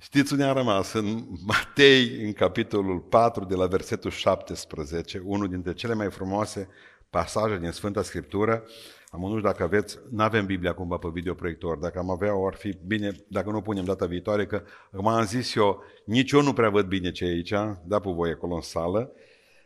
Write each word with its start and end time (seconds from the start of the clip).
Știți 0.00 0.32
unde 0.32 0.44
am 0.44 0.56
rămas? 0.56 0.92
În 0.92 1.26
Matei, 1.46 2.24
în 2.24 2.32
capitolul 2.32 2.98
4, 2.98 3.44
de 3.44 3.54
la 3.54 3.66
versetul 3.66 4.10
17, 4.10 5.22
unul 5.24 5.48
dintre 5.48 5.72
cele 5.72 5.94
mai 5.94 6.10
frumoase 6.10 6.68
pasaje 7.10 7.58
din 7.58 7.70
Sfânta 7.70 8.02
Scriptură. 8.02 8.64
Am 9.10 9.20
nu 9.20 9.40
dacă 9.40 9.62
aveți, 9.62 9.98
nu 10.10 10.22
avem 10.22 10.46
Biblia 10.46 10.74
cumva 10.74 10.96
pe 10.96 11.08
videoproiector, 11.12 11.76
dacă 11.76 11.98
am 11.98 12.10
avea, 12.10 12.32
ar 12.46 12.54
fi 12.54 12.78
bine, 12.86 13.16
dacă 13.28 13.50
nu 13.50 13.60
punem 13.60 13.84
data 13.84 14.06
viitoare, 14.06 14.46
că 14.46 14.62
cum 14.92 15.06
am 15.06 15.24
zis 15.24 15.54
eu, 15.54 15.82
nici 16.04 16.30
eu 16.30 16.42
nu 16.42 16.52
prea 16.52 16.70
văd 16.70 16.86
bine 16.86 17.10
ce 17.10 17.24
e 17.24 17.28
aici, 17.28 17.54
da 17.84 17.98
pe 17.98 18.10
voi 18.10 18.30
acolo 18.30 18.54
în 18.54 18.60
sală, 18.60 19.12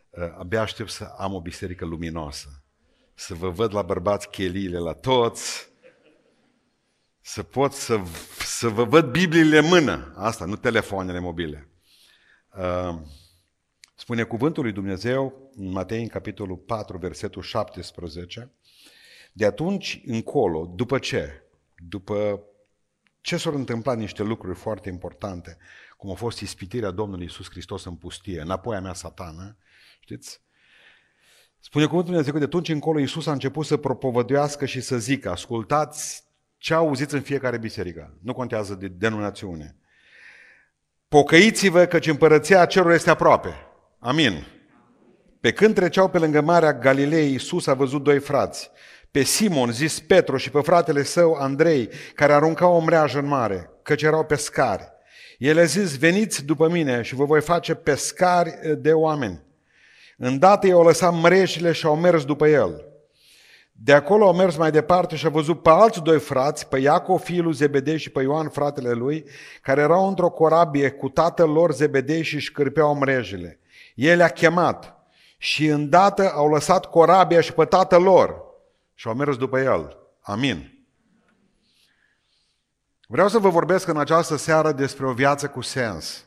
uh, 0.09 0.35
abia 0.37 0.61
aștept 0.61 0.89
să 0.89 1.03
am 1.17 1.33
o 1.33 1.41
biserică 1.41 1.85
luminoasă, 1.85 2.63
să 3.13 3.33
vă 3.33 3.49
văd 3.49 3.73
la 3.73 3.81
bărbați 3.81 4.29
cheliile 4.29 4.77
la 4.77 4.93
toți, 4.93 5.72
să 7.25 7.43
pot 7.43 7.73
să, 7.73 8.01
să 8.39 8.67
vă 8.67 8.83
văd 8.83 9.11
Bibliile 9.11 9.57
în 9.57 9.65
mână. 9.65 10.13
Asta, 10.15 10.45
nu 10.45 10.55
telefoanele 10.55 11.19
mobile. 11.19 11.69
Uh, 12.57 13.01
spune 13.95 14.23
cuvântul 14.23 14.63
lui 14.63 14.71
Dumnezeu 14.71 15.51
în 15.55 15.71
Matei, 15.71 16.01
în 16.01 16.07
capitolul 16.07 16.57
4, 16.57 16.97
versetul 16.97 17.41
17. 17.41 18.51
De 19.33 19.45
atunci 19.45 20.01
încolo, 20.05 20.73
după 20.75 20.99
ce? 20.99 21.43
După 21.89 22.43
ce 23.21 23.37
s-au 23.37 23.53
întâmplat 23.53 23.97
niște 23.97 24.23
lucruri 24.23 24.57
foarte 24.57 24.89
importante, 24.89 25.57
cum 25.97 26.11
a 26.11 26.15
fost 26.15 26.39
ispitirea 26.39 26.91
Domnului 26.91 27.25
Isus 27.25 27.49
Hristos 27.49 27.85
în 27.85 27.95
pustie, 27.95 28.41
înapoi 28.41 28.75
a 28.75 28.79
mea 28.79 28.93
satană, 28.93 29.57
știți? 29.99 30.41
Spune 31.59 31.85
cuvântul 31.85 32.11
Dumnezeu 32.11 32.33
că 32.33 32.39
de 32.39 32.45
atunci 32.45 32.69
încolo 32.69 32.99
Isus 32.99 33.27
a 33.27 33.31
început 33.31 33.65
să 33.65 33.77
propovăduiască 33.77 34.65
și 34.65 34.81
să 34.81 34.97
zică, 34.97 35.29
ascultați 35.29 36.23
ce 36.63 36.73
auziți 36.73 37.13
în 37.13 37.21
fiecare 37.21 37.57
biserică. 37.57 38.17
Nu 38.21 38.33
contează 38.33 38.73
de 38.73 38.87
denominațiune. 38.87 39.75
Pocăiți-vă 41.07 41.85
căci 41.85 42.07
împărăția 42.07 42.65
cerul 42.65 42.93
este 42.93 43.09
aproape. 43.09 43.49
Amin. 43.99 44.47
Pe 45.39 45.51
când 45.51 45.75
treceau 45.75 46.09
pe 46.09 46.17
lângă 46.17 46.41
Marea 46.41 46.73
Galilei, 46.73 47.31
Iisus 47.31 47.67
a 47.67 47.73
văzut 47.73 48.03
doi 48.03 48.19
frați. 48.19 48.71
Pe 49.11 49.23
Simon, 49.23 49.71
zis 49.71 49.99
Petru, 49.99 50.37
și 50.37 50.49
pe 50.49 50.59
fratele 50.61 51.03
său 51.03 51.33
Andrei, 51.33 51.89
care 52.15 52.33
aruncau 52.33 52.75
o 52.75 52.79
mreajă 52.79 53.19
în 53.19 53.25
mare, 53.25 53.69
căci 53.81 54.01
erau 54.01 54.25
pescari. 54.25 54.91
El 55.37 55.59
a 55.59 55.63
zis, 55.63 55.97
veniți 55.97 56.45
după 56.45 56.69
mine 56.69 57.01
și 57.01 57.15
vă 57.15 57.25
voi 57.25 57.41
face 57.41 57.73
pescari 57.73 58.77
de 58.77 58.93
oameni. 58.93 59.41
Îndată 60.17 60.67
ei 60.67 60.73
au 60.73 60.83
lăsat 60.83 61.13
mreșile 61.13 61.71
și 61.71 61.85
au 61.85 61.95
mers 61.95 62.25
după 62.25 62.47
el. 62.47 62.92
De 63.75 63.93
acolo 63.93 64.25
au 64.25 64.33
mers 64.33 64.55
mai 64.55 64.71
departe 64.71 65.15
și 65.15 65.25
a 65.25 65.29
văzut 65.29 65.61
pe 65.61 65.69
alți 65.69 66.01
doi 66.01 66.19
frați, 66.19 66.67
pe 66.67 66.79
Iacov, 66.79 67.19
fiul 67.21 67.43
lui 67.43 67.53
Zebedei 67.53 67.97
și 67.97 68.09
pe 68.09 68.21
Ioan, 68.21 68.49
fratele 68.49 68.91
lui, 68.91 69.25
care 69.61 69.81
erau 69.81 70.07
într-o 70.07 70.29
corabie 70.29 70.89
cu 70.89 71.09
tatăl 71.09 71.49
lor 71.49 71.73
Zebedei 71.73 72.23
și 72.23 72.35
își 72.35 72.51
cârpeau 72.51 72.95
mrejile. 72.95 73.59
El 73.95 74.21
a 74.21 74.27
chemat 74.27 74.97
și 75.37 75.65
îndată 75.67 76.31
au 76.31 76.49
lăsat 76.49 76.85
corabia 76.85 77.41
și 77.41 77.53
pe 77.53 77.65
tatăl 77.65 78.01
lor 78.01 78.43
și 78.93 79.07
au 79.07 79.13
mers 79.13 79.37
după 79.37 79.59
el. 79.59 79.97
Amin. 80.21 80.85
Vreau 83.07 83.27
să 83.27 83.39
vă 83.39 83.49
vorbesc 83.49 83.87
în 83.87 83.97
această 83.97 84.35
seară 84.35 84.71
despre 84.71 85.05
o 85.05 85.13
viață 85.13 85.47
cu 85.47 85.61
sens. 85.61 86.25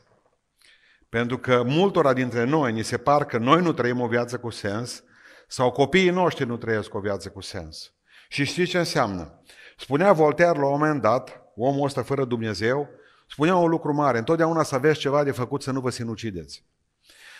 Pentru 1.09 1.37
că 1.37 1.63
multora 1.65 2.13
dintre 2.13 2.43
noi 2.43 2.71
ni 2.71 2.83
se 2.83 2.97
par 2.97 3.25
că 3.25 3.37
noi 3.37 3.61
nu 3.61 3.71
trăim 3.71 4.01
o 4.01 4.07
viață 4.07 4.37
cu 4.37 4.49
sens, 4.49 5.03
sau 5.47 5.71
copiii 5.71 6.09
noștri 6.09 6.45
nu 6.45 6.57
trăiesc 6.57 6.93
o 6.93 6.99
viață 6.99 7.29
cu 7.29 7.41
sens. 7.41 7.93
Și 8.29 8.43
știți 8.45 8.69
ce 8.69 8.77
înseamnă? 8.77 9.41
Spunea 9.77 10.13
Voltaire 10.13 10.59
la 10.59 10.65
un 10.65 10.71
moment 10.71 11.01
dat, 11.01 11.41
omul 11.55 11.85
ăsta 11.85 12.03
fără 12.03 12.25
Dumnezeu, 12.25 12.89
spunea 13.27 13.55
un 13.55 13.69
lucru 13.69 13.93
mare, 13.93 14.17
întotdeauna 14.17 14.63
să 14.63 14.75
aveți 14.75 14.99
ceva 14.99 15.23
de 15.23 15.31
făcut 15.31 15.61
să 15.61 15.71
nu 15.71 15.79
vă 15.79 15.89
sinucideți. 15.89 16.65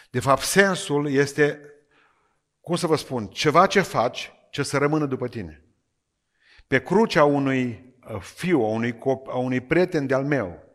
De 0.09 0.19
fapt, 0.19 0.41
sensul 0.41 1.11
este, 1.11 1.59
cum 2.61 2.75
să 2.75 2.87
vă 2.87 2.95
spun, 2.95 3.27
ceva 3.27 3.65
ce 3.65 3.81
faci 3.81 4.31
ce 4.49 4.63
să 4.63 4.77
rămână 4.77 5.05
după 5.05 5.27
tine. 5.27 5.63
Pe 6.67 6.81
crucea 6.81 7.23
unui 7.23 7.93
uh, 8.09 8.21
fiu, 8.21 8.59
a 8.59 8.67
unui, 8.67 8.97
cop, 8.97 9.27
a 9.27 9.37
unui 9.37 9.61
prieten 9.61 10.07
de-al 10.07 10.25
meu, 10.25 10.66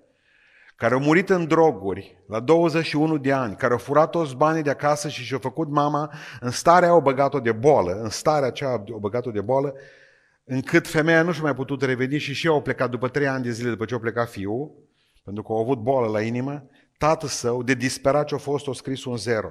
care 0.82 0.94
a 0.94 0.98
murit 0.98 1.30
în 1.30 1.46
droguri 1.46 2.18
la 2.26 2.40
21 2.40 3.18
de 3.18 3.32
ani, 3.32 3.56
care 3.56 3.74
a 3.74 3.76
furat 3.76 4.10
toți 4.10 4.36
banii 4.36 4.62
de 4.62 4.70
acasă 4.70 5.08
și 5.08 5.22
și-a 5.22 5.38
făcut 5.38 5.68
mama, 5.68 6.12
în 6.40 6.50
starea 6.50 6.88
au 6.88 7.00
băgat-o 7.00 7.40
de 7.40 7.52
boală, 7.52 7.92
în 7.92 8.08
starea 8.08 8.48
aceea 8.48 8.70
au 8.70 8.98
băgat-o 9.00 9.30
de 9.30 9.40
boală, 9.40 9.74
încât 10.44 10.88
femeia 10.88 11.22
nu 11.22 11.32
și-a 11.32 11.42
mai 11.42 11.54
putut 11.54 11.82
reveni 11.82 12.18
și 12.18 12.34
și 12.34 12.46
au 12.46 12.62
plecat 12.62 12.90
după 12.90 13.08
trei 13.08 13.26
ani 13.26 13.42
de 13.42 13.50
zile 13.50 13.70
după 13.70 13.84
ce 13.84 13.94
a 13.94 13.98
plecat 13.98 14.30
fiul, 14.30 14.70
pentru 15.24 15.42
că 15.42 15.52
au 15.52 15.60
avut 15.60 15.78
boală 15.78 16.06
la 16.06 16.20
inimă, 16.20 16.64
tatăl 16.98 17.28
său, 17.28 17.62
de 17.62 17.74
disperat 17.74 18.26
ce 18.26 18.34
a 18.34 18.38
fost, 18.38 18.68
a 18.68 18.72
scris 18.72 19.04
un 19.04 19.16
zero. 19.16 19.50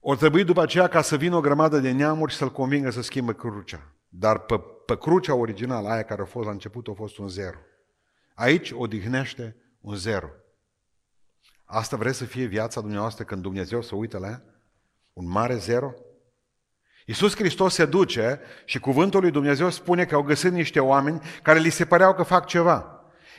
O 0.00 0.14
trebui 0.14 0.44
după 0.44 0.62
aceea 0.62 0.88
ca 0.88 1.02
să 1.02 1.16
vină 1.16 1.36
o 1.36 1.40
grămadă 1.40 1.78
de 1.78 1.90
neamuri 1.90 2.32
și 2.32 2.38
să-l 2.38 2.52
convingă 2.52 2.90
să 2.90 3.02
schimbe 3.02 3.34
crucea. 3.34 3.92
Dar 4.08 4.38
pe, 4.38 4.60
pe 4.86 4.96
crucea 4.96 5.34
originală, 5.34 5.88
aia 5.88 6.02
care 6.02 6.22
a 6.22 6.24
fost 6.24 6.46
la 6.46 6.52
început, 6.52 6.88
a 6.88 6.92
fost 6.92 7.18
un 7.18 7.28
zero. 7.28 7.58
Aici 8.34 8.72
odihnește 8.76 9.56
un 9.80 9.94
zero. 9.94 10.28
Asta 11.64 11.96
vreți 11.96 12.18
să 12.18 12.24
fie 12.24 12.44
viața 12.44 12.80
dumneavoastră 12.80 13.24
când 13.24 13.42
Dumnezeu 13.42 13.82
se 13.82 13.94
uită 13.94 14.18
la 14.18 14.28
ea? 14.28 14.42
Un 15.12 15.28
mare 15.28 15.56
zero? 15.56 15.94
Iisus 17.06 17.36
Hristos 17.36 17.74
se 17.74 17.84
duce 17.84 18.40
și 18.64 18.80
cuvântul 18.80 19.20
lui 19.20 19.30
Dumnezeu 19.30 19.70
spune 19.70 20.04
că 20.04 20.14
au 20.14 20.22
găsit 20.22 20.52
niște 20.52 20.80
oameni 20.80 21.20
care 21.42 21.58
li 21.58 21.70
se 21.70 21.84
păreau 21.84 22.14
că 22.14 22.22
fac 22.22 22.46
ceva. 22.46 22.91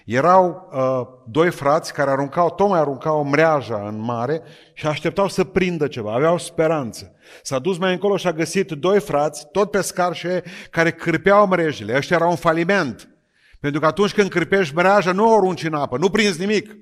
Erau 0.06 0.70
uh, 0.72 1.08
doi 1.32 1.52
frați 1.52 1.94
care 1.94 2.10
aruncau, 2.10 2.50
tocmai 2.50 2.80
aruncau 2.80 3.20
o 3.20 3.24
mreaja 3.24 3.88
în 3.88 4.00
mare 4.00 4.42
și 4.74 4.88
așteptau 4.88 5.28
să 5.28 5.44
prindă 5.44 5.88
ceva, 5.88 6.14
aveau 6.14 6.38
speranță. 6.38 7.16
S-a 7.42 7.60
dus 7.60 7.78
mai 7.78 7.92
încolo 7.92 8.18
și 8.18 8.28
a 8.28 8.34
găsit 8.34 8.72
doi 8.72 9.00
frați, 9.00 9.48
tot 9.52 9.72
pescari 9.72 10.16
și 10.16 10.28
care 10.70 10.92
cârpeau 10.92 11.48
mrejile. 11.48 11.96
Ăștia 11.96 12.16
erau 12.16 12.30
un 12.30 12.36
faliment. 12.36 13.08
Pentru 13.60 13.80
că 13.80 13.86
atunci 13.86 14.14
când 14.14 14.30
cârpești 14.30 14.76
mreaja, 14.76 15.12
nu 15.12 15.30
o 15.30 15.36
arunci 15.36 15.64
în 15.64 15.74
apă, 15.74 15.98
nu 15.98 16.10
prinzi 16.10 16.40
nimic. 16.40 16.78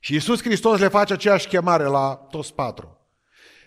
Și 0.00 0.12
Iisus 0.12 0.42
Hristos 0.42 0.78
le 0.78 0.88
face 0.88 1.12
aceeași 1.12 1.48
chemare 1.48 1.84
la 1.84 2.26
toți 2.30 2.54
patru. 2.54 3.00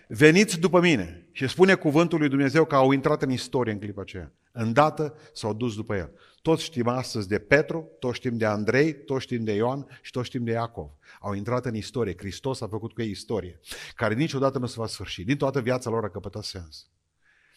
Veniți 0.08 0.60
după 0.60 0.80
mine. 0.80 1.28
Și 1.32 1.48
spune 1.48 1.74
cuvântul 1.74 2.18
lui 2.18 2.28
Dumnezeu 2.28 2.64
că 2.64 2.74
au 2.74 2.92
intrat 2.92 3.22
în 3.22 3.30
istorie 3.30 3.72
în 3.72 3.78
clipa 3.78 4.00
aceea. 4.00 4.32
Îndată 4.52 5.14
s-au 5.32 5.52
dus 5.52 5.74
după 5.74 5.94
el. 5.94 6.10
Toți 6.46 6.62
știm 6.62 6.88
astăzi 6.88 7.28
de 7.28 7.38
Petru, 7.38 7.90
toți 7.98 8.16
știm 8.16 8.36
de 8.36 8.44
Andrei, 8.44 8.94
toți 9.04 9.22
știm 9.22 9.44
de 9.44 9.52
Ioan 9.52 9.86
și 10.02 10.10
toți 10.10 10.26
știm 10.26 10.44
de 10.44 10.50
Iacov. 10.50 10.90
Au 11.20 11.32
intrat 11.32 11.64
în 11.66 11.74
istorie. 11.74 12.14
Hristos 12.16 12.60
a 12.60 12.68
făcut 12.68 12.92
cu 12.92 13.02
ei 13.02 13.10
istorie, 13.10 13.60
care 13.94 14.14
niciodată 14.14 14.58
nu 14.58 14.66
se 14.66 14.74
va 14.78 14.86
sfârși. 14.86 15.24
Din 15.24 15.36
toată 15.36 15.60
viața 15.60 15.90
lor 15.90 16.04
a 16.04 16.08
căpătat 16.08 16.42
sens. 16.42 16.90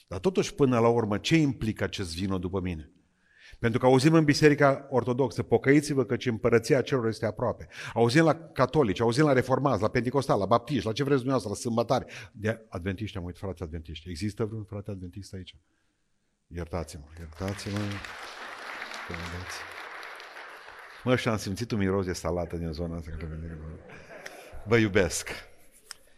Dar 0.08 0.20
totuși, 0.20 0.54
până 0.54 0.80
la 0.80 0.88
urmă, 0.88 1.18
ce 1.18 1.36
implică 1.36 1.84
acest 1.84 2.16
vino 2.16 2.38
după 2.38 2.60
mine? 2.60 2.92
Pentru 3.60 3.80
că 3.80 3.86
auzim 3.86 4.14
în 4.14 4.24
Biserica 4.24 4.88
Ortodoxă, 4.90 5.44
pocăiți-vă 5.44 6.06
căci 6.06 6.26
împărăția 6.26 6.82
celor 6.82 7.08
este 7.08 7.26
aproape. 7.26 7.68
Auzim 7.94 8.24
la 8.24 8.36
catolici, 8.36 9.02
auzim 9.02 9.24
la 9.24 9.34
reformați, 9.34 9.82
la 9.82 9.90
pentecostal, 9.90 10.40
la 10.40 10.46
baptiști, 10.46 10.86
la 10.86 10.92
ce 10.92 11.04
vreți 11.04 11.22
dumneavoastră, 11.24 11.52
la 11.52 11.60
sâmbătari. 11.60 12.30
De 12.32 12.66
adventiști 12.70 13.18
am 13.18 13.24
uitat, 13.24 13.40
frate 13.40 13.64
adventiști. 13.64 14.10
Există 14.10 14.46
vreun 14.46 14.64
frate 14.64 14.92
adventist 14.92 15.34
aici? 15.34 15.56
Iertați-mă, 16.48 17.04
iertați-mă. 17.20 17.80
Mă, 21.03 21.16
și 21.16 21.28
am 21.28 21.38
simțit 21.38 21.72
un 21.72 21.78
miros 21.78 22.06
de 22.06 22.14
salată 22.14 22.56
din 22.56 22.72
zona 22.72 22.96
asta. 22.96 23.12
Vă 24.64 24.78
iubesc. 24.78 25.30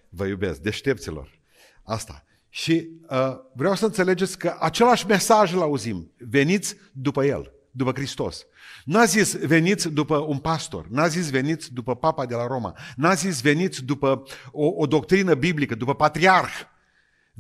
Vă 0.10 0.26
iubesc. 0.26 0.60
Deștepților. 0.60 1.40
Asta. 1.84 2.26
Și 2.50 2.90
uh, 3.10 3.36
vreau 3.54 3.76
să 3.76 3.86
înțelegeți 3.86 4.38
că 4.38 4.56
același 4.60 5.06
mesaj 5.06 5.54
îl 5.54 5.62
auzim. 5.62 6.12
Veniți 6.18 6.76
după 6.94 7.26
El, 7.26 7.54
după 7.72 7.92
Hristos. 7.92 8.46
N-a 8.86 9.06
zis 9.06 9.36
veniți 9.36 9.90
după 9.90 10.18
un 10.18 10.38
pastor, 10.38 10.88
n-a 10.88 11.08
zis 11.08 11.30
veniți 11.30 11.74
după 11.74 11.96
papa 11.96 12.26
de 12.26 12.36
la 12.36 12.48
Roma, 12.48 12.78
n-a 12.96 13.14
zis 13.14 13.42
veniți 13.42 13.84
după 13.84 14.24
o, 14.52 14.66
o 14.66 14.86
doctrină 14.86 15.34
biblică, 15.34 15.76
după 15.76 15.96
patriarh. 15.96 16.71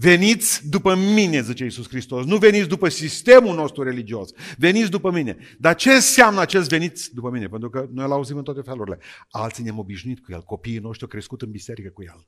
Veniți 0.01 0.69
după 0.69 0.95
mine, 0.95 1.41
zice 1.41 1.63
Iisus 1.63 1.87
Hristos. 1.87 2.25
Nu 2.25 2.37
veniți 2.37 2.67
după 2.67 2.89
sistemul 2.89 3.55
nostru 3.55 3.83
religios. 3.83 4.29
Veniți 4.57 4.89
după 4.89 5.11
mine. 5.11 5.37
Dar 5.59 5.75
ce 5.75 5.91
înseamnă 5.91 6.39
acest 6.39 6.69
veniți 6.69 7.13
după 7.13 7.29
mine? 7.29 7.47
Pentru 7.47 7.69
că 7.69 7.87
noi 7.91 8.05
îl 8.05 8.11
auzim 8.11 8.37
în 8.37 8.43
toate 8.43 8.61
felurile. 8.61 8.99
Alții 9.29 9.63
ne-am 9.63 9.77
obișnuit 9.77 10.19
cu 10.19 10.31
el. 10.31 10.41
Copiii 10.41 10.77
noștri 10.77 11.03
au 11.03 11.09
crescut 11.09 11.41
în 11.41 11.51
biserică 11.51 11.89
cu 11.89 12.03
el. 12.03 12.27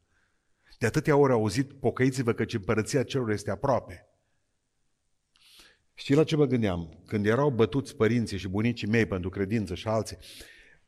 De 0.77 0.85
atâtea 0.85 1.15
ori 1.15 1.31
au 1.31 1.39
auzit, 1.39 1.73
pocăiți-vă 1.73 2.33
că 2.33 2.45
împărăția 2.51 3.03
celor 3.03 3.29
este 3.29 3.51
aproape. 3.51 4.07
Știi 5.93 6.15
la 6.15 6.23
ce 6.23 6.35
mă 6.35 6.45
gândeam? 6.45 7.03
Când 7.05 7.25
erau 7.25 7.49
bătuți 7.49 7.95
părinții 7.95 8.37
și 8.37 8.47
bunicii 8.47 8.87
mei 8.87 9.05
pentru 9.05 9.29
credință 9.29 9.75
și 9.75 9.87
alții, 9.87 10.17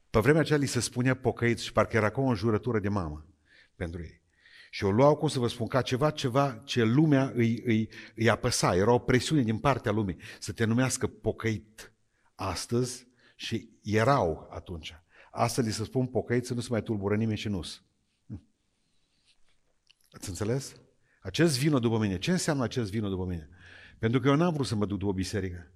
pe 0.10 0.20
vremea 0.20 0.42
aceea 0.42 0.60
li 0.60 0.66
se 0.66 0.80
spunea 0.80 1.14
pocăiți 1.14 1.64
și 1.64 1.72
parcă 1.72 1.98
era 1.98 2.10
ca 2.10 2.22
o 2.22 2.26
înjurătură 2.26 2.80
de 2.80 2.90
mamă 2.90 3.26
pentru 3.76 4.02
ei. 4.02 4.25
Și 4.75 4.83
o 4.83 4.92
luau, 4.92 5.16
cum 5.16 5.27
să 5.27 5.39
vă 5.39 5.48
spun, 5.48 5.68
ca 5.68 5.81
ceva, 5.81 6.10
ceva 6.12 6.62
ce 6.66 6.83
lumea 6.83 7.31
îi, 7.36 7.62
îi, 7.66 7.89
îi 8.16 8.30
apăsa. 8.30 8.75
Era 8.75 8.92
o 8.92 9.00
presiune 9.00 9.42
din 9.42 9.57
partea 9.57 9.92
lumii 9.92 10.18
să 10.39 10.51
te 10.51 10.66
numească 10.66 11.07
pocăit. 11.07 11.94
Astăzi, 12.36 13.07
Și 13.36 13.69
erau 13.81 14.48
atunci. 14.51 14.95
Astăzi 15.31 15.72
să 15.72 15.83
spun 15.83 16.07
pocăiți, 16.07 16.54
nu 16.54 16.60
se 16.60 16.68
mai 16.72 16.81
tulbură 16.81 17.16
nimeni 17.16 17.38
și 17.38 17.48
nu 17.48 17.62
Ați 20.12 20.30
înțeles? 20.30 20.75
Acest 21.22 21.60
vino 21.60 21.80
după 21.80 21.98
mine. 21.98 22.18
Ce 22.18 22.31
înseamnă 22.31 22.63
acest 22.63 22.92
vino 22.92 23.10
după 23.10 23.25
mine? 23.25 23.50
Pentru 24.00 24.19
că 24.19 24.27
eu 24.27 24.36
n-am 24.36 24.54
vrut 24.54 24.66
să 24.66 24.75
mă 24.75 24.86
duc 24.86 24.98
după 25.00 25.13
biserică. 25.13 25.72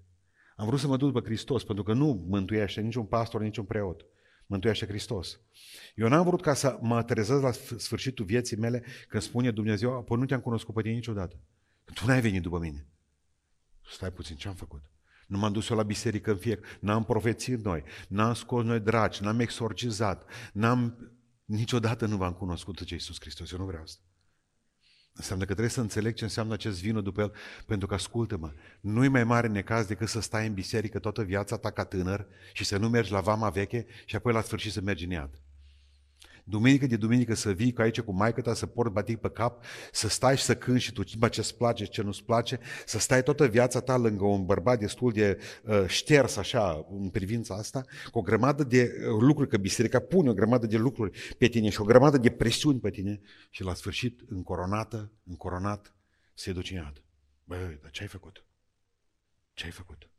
Am 0.55 0.65
vrut 0.65 0.79
să 0.79 0.87
mă 0.87 0.97
duc 0.97 1.11
după 1.11 1.25
Hristos, 1.25 1.63
pentru 1.63 1.83
că 1.83 1.93
nu 1.93 2.25
mântuiește 2.27 2.81
niciun 2.81 3.05
pastor, 3.05 3.41
niciun 3.41 3.65
preot. 3.65 4.05
Mântuiește 4.49 4.85
Hristos. 4.85 5.39
Eu 5.95 6.07
n-am 6.07 6.25
vrut 6.25 6.41
ca 6.41 6.53
să 6.53 6.77
mă 6.81 7.03
trezesc 7.03 7.41
la 7.41 7.51
sfârșitul 7.77 8.25
vieții 8.25 8.57
mele 8.57 8.83
când 9.07 9.23
spune 9.23 9.51
Dumnezeu, 9.51 9.97
apoi 9.97 10.17
nu 10.17 10.25
te-am 10.25 10.39
cunoscut 10.39 10.73
pe 10.73 10.81
tine 10.81 10.93
niciodată. 10.93 11.39
Tu 11.93 12.05
n-ai 12.05 12.21
venit 12.21 12.41
după 12.41 12.59
mine. 12.59 12.87
Stai 13.89 14.11
puțin, 14.11 14.35
ce 14.35 14.47
am 14.47 14.53
făcut? 14.53 14.81
Nu 15.27 15.37
m-am 15.37 15.51
dus 15.51 15.69
eu 15.69 15.77
la 15.77 15.83
biserică 15.83 16.31
în 16.31 16.37
fie, 16.37 16.59
n-am 16.79 17.03
profețit 17.03 17.63
noi, 17.63 17.83
n-am 18.07 18.33
scos 18.33 18.63
noi 18.63 18.79
dragi, 18.79 19.23
n-am 19.23 19.39
exorcizat, 19.39 20.29
n-am... 20.53 21.11
Niciodată 21.45 22.05
nu 22.05 22.17
v-am 22.17 22.33
cunoscut 22.33 22.83
ce 22.83 22.93
Iisus 22.93 23.19
Hristos, 23.19 23.51
eu 23.51 23.57
nu 23.57 23.65
vreau 23.65 23.83
asta. 23.83 24.01
Înseamnă 25.19 25.45
că 25.45 25.51
trebuie 25.51 25.73
să 25.73 25.81
înțeleg 25.81 26.13
ce 26.13 26.23
înseamnă 26.23 26.53
acest 26.53 26.81
vină 26.81 27.01
după 27.01 27.21
el, 27.21 27.33
pentru 27.65 27.87
că 27.87 27.93
ascultă-mă, 27.93 28.51
nu-i 28.79 29.07
mai 29.07 29.23
mare 29.23 29.47
necaz 29.47 29.85
decât 29.85 30.07
să 30.07 30.21
stai 30.21 30.47
în 30.47 30.53
biserică 30.53 30.99
toată 30.99 31.21
viața 31.21 31.57
ta 31.57 31.71
ca 31.71 31.83
tânăr 31.83 32.27
și 32.53 32.65
să 32.65 32.77
nu 32.77 32.89
mergi 32.89 33.11
la 33.11 33.19
vama 33.19 33.49
veche 33.49 33.85
și 34.05 34.15
apoi 34.15 34.33
la 34.33 34.41
sfârșit 34.41 34.71
să 34.71 34.81
mergi 34.81 35.03
în 35.03 35.11
iad. 35.11 35.29
Duminică 36.49 36.87
de 36.87 36.95
duminică 36.95 37.33
să 37.33 37.51
vii 37.51 37.73
cu 37.73 37.81
aici 37.81 38.01
cu 38.01 38.11
maică 38.11 38.41
ta, 38.41 38.53
să 38.53 38.65
porți 38.65 38.93
batic 38.93 39.17
pe 39.17 39.29
cap, 39.29 39.63
să 39.91 40.07
stai 40.07 40.37
și 40.37 40.43
să 40.43 40.55
cânti 40.55 40.81
și 40.81 40.91
tu 40.91 41.03
ce-ți 41.03 41.55
place 41.57 41.83
și 41.83 41.89
ce 41.89 42.01
nu-ți 42.01 42.23
place, 42.23 42.59
să 42.85 42.99
stai 42.99 43.23
toată 43.23 43.47
viața 43.47 43.79
ta 43.79 43.97
lângă 43.97 44.25
un 44.25 44.45
bărbat 44.45 44.79
destul 44.79 45.11
de 45.11 45.39
uh, 45.63 45.83
șters 45.87 46.35
așa 46.35 46.85
în 46.99 47.09
privința 47.09 47.55
asta, 47.55 47.83
cu 48.11 48.17
o 48.17 48.21
grămadă 48.21 48.63
de 48.63 48.91
uh, 48.93 49.17
lucruri, 49.19 49.49
că 49.49 49.57
biserica 49.57 49.99
pune 49.99 50.29
o 50.29 50.33
grămadă 50.33 50.65
de 50.65 50.77
lucruri 50.77 51.35
pe 51.37 51.47
tine 51.47 51.69
și 51.69 51.81
o 51.81 51.83
grămadă 51.83 52.17
de 52.17 52.29
presiuni 52.29 52.79
pe 52.79 52.89
tine 52.89 53.21
și 53.49 53.63
la 53.63 53.73
sfârșit, 53.73 54.21
încoronată, 54.27 55.11
încoronat, 55.23 55.93
se 56.33 56.51
duce 56.51 56.73
în 56.73 56.83
iad. 56.83 57.03
Băi, 57.43 57.79
dar 57.81 57.91
ce 57.91 58.01
ai 58.01 58.07
făcut? 58.07 58.45
Ce 59.53 59.65
ai 59.65 59.71
făcut? 59.71 60.09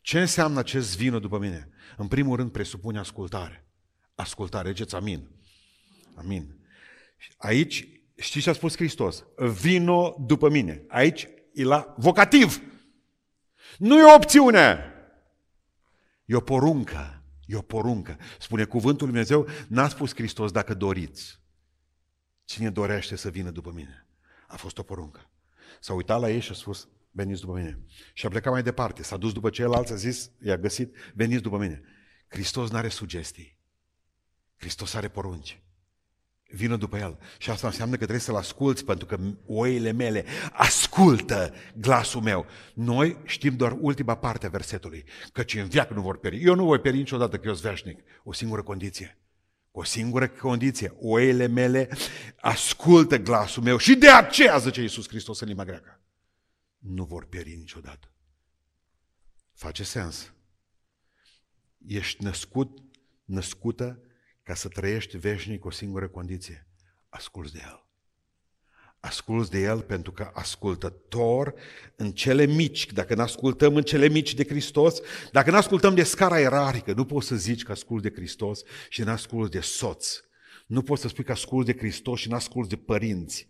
Ce 0.00 0.20
înseamnă 0.20 0.58
acest 0.58 0.96
vină 0.96 1.18
după 1.18 1.38
mine? 1.38 1.68
În 1.96 2.08
primul 2.08 2.36
rând 2.36 2.50
presupune 2.50 2.98
ascultare. 2.98 3.66
Ascultare, 4.14 4.68
regeți 4.68 4.94
amin. 4.94 5.28
Amin. 6.16 6.56
Aici, 7.36 7.88
știți 8.16 8.44
ce 8.44 8.50
a 8.50 8.52
spus 8.52 8.76
Hristos? 8.76 9.24
Vino 9.60 10.16
după 10.26 10.48
mine. 10.50 10.84
Aici 10.88 11.28
e 11.52 11.64
la 11.64 11.94
vocativ. 11.98 12.60
Nu 13.78 13.98
e 13.98 14.02
o 14.02 14.14
opțiune. 14.14 14.92
E 16.24 16.34
o 16.34 16.40
poruncă. 16.40 17.22
E 17.46 17.56
o 17.56 17.62
poruncă. 17.62 18.18
Spune 18.38 18.64
cuvântul 18.64 19.06
Lui 19.06 19.24
Dumnezeu, 19.24 19.48
n-a 19.68 19.88
spus 19.88 20.14
Hristos 20.14 20.52
dacă 20.52 20.74
doriți. 20.74 21.40
Cine 22.44 22.70
dorește 22.70 23.16
să 23.16 23.30
vină 23.30 23.50
după 23.50 23.70
mine? 23.74 24.06
A 24.46 24.56
fost 24.56 24.78
o 24.78 24.82
poruncă. 24.82 25.30
S-a 25.80 25.92
uitat 25.92 26.20
la 26.20 26.30
ei 26.30 26.40
și 26.40 26.50
a 26.50 26.54
spus, 26.54 26.88
veniți 27.10 27.40
după 27.40 27.52
mine. 27.52 27.78
Și 28.12 28.26
a 28.26 28.28
plecat 28.28 28.52
mai 28.52 28.62
departe. 28.62 29.02
S-a 29.02 29.16
dus 29.16 29.32
după 29.32 29.50
ceilalți, 29.50 29.92
a 29.92 29.96
zis, 29.96 30.30
i-a 30.42 30.58
găsit, 30.58 30.94
veniți 31.14 31.42
după 31.42 31.58
mine. 31.58 31.82
Hristos 32.28 32.70
nu 32.70 32.76
are 32.76 32.88
sugestii. 32.88 33.58
Hristos 34.56 34.94
are 34.94 35.08
porunci 35.08 35.60
vină 36.48 36.76
după 36.76 36.96
el. 36.96 37.18
Și 37.38 37.50
asta 37.50 37.66
înseamnă 37.66 37.92
că 37.92 38.00
trebuie 38.00 38.20
să-l 38.20 38.36
asculți, 38.36 38.84
pentru 38.84 39.06
că 39.06 39.18
oile 39.46 39.92
mele 39.92 40.24
ascultă 40.52 41.54
glasul 41.74 42.20
meu. 42.20 42.46
Noi 42.74 43.18
știm 43.24 43.56
doar 43.56 43.76
ultima 43.80 44.16
parte 44.16 44.46
a 44.46 44.48
versetului, 44.48 45.04
căci 45.32 45.54
în 45.54 45.68
viață 45.68 45.94
nu 45.94 46.00
vor 46.00 46.18
pieri. 46.18 46.42
Eu 46.42 46.54
nu 46.54 46.64
voi 46.64 46.78
pieri 46.78 46.96
niciodată 46.96 47.36
că 47.38 47.46
eu 47.46 47.54
sunt 47.54 47.70
veșnic. 47.70 48.00
O 48.24 48.32
singură 48.32 48.62
condiție. 48.62 49.18
O 49.70 49.84
singură 49.84 50.28
condiție. 50.28 50.94
Oile 50.98 51.46
mele 51.46 51.88
ascultă 52.36 53.18
glasul 53.18 53.62
meu 53.62 53.76
și 53.76 53.94
de 53.94 54.10
aceea, 54.10 54.58
zice 54.58 54.80
Iisus 54.80 55.08
Hristos 55.08 55.40
în 55.40 55.46
limba 55.46 55.64
greacă, 55.64 56.00
nu 56.78 57.04
vor 57.04 57.26
pieri 57.26 57.56
niciodată. 57.56 58.10
Face 59.54 59.84
sens. 59.84 60.32
Ești 61.86 62.22
născut, 62.22 62.78
născută 63.24 64.00
ca 64.46 64.54
să 64.54 64.68
trăiești 64.68 65.16
veșnic 65.16 65.64
o 65.64 65.70
singură 65.70 66.08
condiție. 66.08 66.66
Asculți 67.08 67.52
de 67.52 67.60
El. 67.64 67.84
Asculți 69.00 69.50
de 69.50 69.60
El 69.60 69.80
pentru 69.80 70.12
că 70.12 70.30
ascultător 70.34 71.54
în 71.96 72.12
cele 72.12 72.46
mici, 72.46 72.92
dacă 72.92 73.14
nu 73.14 73.22
ascultăm 73.22 73.76
în 73.76 73.82
cele 73.82 74.08
mici 74.08 74.34
de 74.34 74.44
Hristos, 74.44 75.00
dacă 75.32 75.50
nu 75.50 75.56
ascultăm 75.56 75.94
de 75.94 76.02
scara 76.02 76.38
ierarhică, 76.40 76.92
nu 76.92 77.04
poți 77.04 77.26
să 77.26 77.36
zici 77.36 77.62
că 77.62 77.72
asculți 77.72 78.08
de 78.08 78.14
Hristos 78.14 78.62
și 78.88 79.02
nu 79.02 79.10
asculți 79.10 79.50
de 79.50 79.60
soț. 79.60 80.20
Nu 80.66 80.82
poți 80.82 81.02
să 81.02 81.08
spui 81.08 81.24
că 81.24 81.32
asculți 81.32 81.72
de 81.72 81.78
Hristos 81.78 82.20
și 82.20 82.28
nu 82.28 82.34
asculți 82.34 82.68
de 82.68 82.76
părinți. 82.76 83.48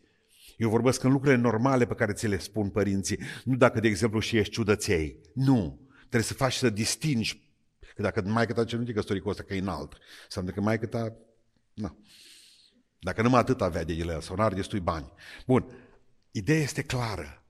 Eu 0.57 0.69
vorbesc 0.69 1.03
în 1.03 1.13
lucrurile 1.13 1.41
normale 1.41 1.87
pe 1.87 1.95
care 1.95 2.13
ți 2.13 2.27
le 2.27 2.39
spun 2.39 2.69
părinții, 2.69 3.19
nu 3.45 3.57
dacă, 3.57 3.81
de 3.81 3.89
exemplu, 3.89 4.21
și 4.21 4.37
ești 4.37 4.53
ciudăței. 4.53 5.21
Nu. 5.35 5.81
Trebuie 5.99 6.23
să 6.23 6.35
faci 6.35 6.55
să 6.55 6.71
distingi 6.71 7.46
Că 7.97 8.03
dacă 8.03 8.23
mai 8.23 8.47
ta 8.47 8.65
ce 8.65 8.77
nu 8.77 8.85
te 8.85 8.93
căsători 8.93 9.21
cu 9.21 9.29
ăsta, 9.29 9.43
că 9.43 9.55
e 9.55 9.59
înalt, 9.59 9.99
înseamnă 10.25 10.51
că 10.51 10.61
mai 10.61 10.79
ta, 10.79 11.17
nu. 11.75 11.99
Dacă 12.99 13.23
numai 13.23 13.41
atât 13.41 13.61
avea 13.61 13.85
de 13.85 13.93
el 13.93 14.21
sau 14.21 14.37
n-are 14.37 14.55
destui 14.55 14.81
bani. 14.81 15.13
Bun, 15.47 15.67
ideea 16.31 16.61
este 16.61 16.83
clară. 16.83 17.43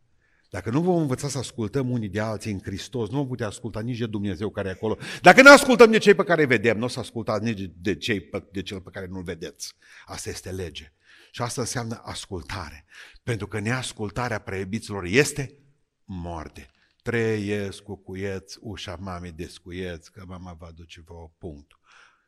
Dacă 0.50 0.70
nu 0.70 0.80
vom 0.82 1.00
învăța 1.00 1.28
să 1.28 1.38
ascultăm 1.38 1.90
unii 1.90 2.08
de 2.08 2.20
alții 2.20 2.52
în 2.52 2.60
Hristos, 2.62 3.08
nu 3.10 3.16
vom 3.16 3.26
putea 3.26 3.46
asculta 3.46 3.80
nici 3.80 3.98
de 3.98 4.06
Dumnezeu 4.06 4.50
care 4.50 4.68
e 4.68 4.70
acolo. 4.70 4.98
Dacă 5.20 5.42
nu 5.42 5.50
ascultăm 5.50 5.90
de 5.90 5.98
cei 5.98 6.14
pe 6.14 6.24
care 6.24 6.40
îi 6.40 6.46
vedem, 6.46 6.78
nu 6.78 6.84
o 6.84 6.88
să 6.88 6.98
ascultați 6.98 7.44
nici 7.44 7.70
de, 7.76 7.96
cei 7.96 8.20
pe, 8.20 8.44
de 8.52 8.62
cel 8.62 8.80
pe 8.80 8.90
care 8.92 9.06
nu-l 9.06 9.22
vedeți. 9.22 9.74
Asta 10.04 10.30
este 10.30 10.50
lege. 10.50 10.92
Și 11.30 11.42
asta 11.42 11.60
înseamnă 11.60 12.00
ascultare. 12.04 12.84
Pentru 13.22 13.46
că 13.46 13.58
neascultarea 13.58 14.38
preiubiților 14.38 15.04
este 15.04 15.58
moarte. 16.04 16.70
Trăiesc 17.06 17.82
cu 17.82 17.96
cuieț, 17.96 18.54
ușa 18.60 18.96
mamei 18.96 19.32
descuieț, 19.32 20.08
că 20.08 20.24
mama 20.26 20.52
va 20.52 20.70
duce 20.70 21.00
vă 21.00 21.30
punct. 21.38 21.72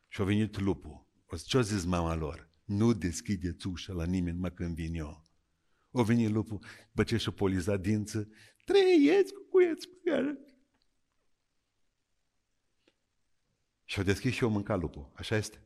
Și 0.09 0.21
a 0.21 0.25
venit 0.25 0.59
lupul. 0.59 1.07
O 1.27 1.37
ce-a 1.37 1.61
zis 1.61 1.85
mama 1.85 2.15
lor? 2.15 2.51
Nu 2.65 2.93
deschideți 2.93 3.67
ușa 3.67 3.93
la 3.93 4.05
nimeni, 4.05 4.39
mă 4.39 4.49
când 4.49 4.75
vin 4.75 4.95
eu. 4.95 5.25
O 5.91 6.03
venit 6.03 6.31
lupul, 6.31 6.65
după 6.89 7.05
ce 7.05 7.17
și-a 7.17 7.33
polizat 7.33 7.81
dință, 7.81 8.29
trăiesc 8.65 9.33
cu 9.33 9.47
cuieț 9.51 9.85
pe 9.85 10.11
care... 10.11 10.39
Și-a 13.85 14.03
deschis 14.03 14.35
și 14.35 14.43
eu 14.43 14.51
mânca 14.51 14.77
lupul. 14.77 15.13
Așa 15.15 15.37
este. 15.37 15.63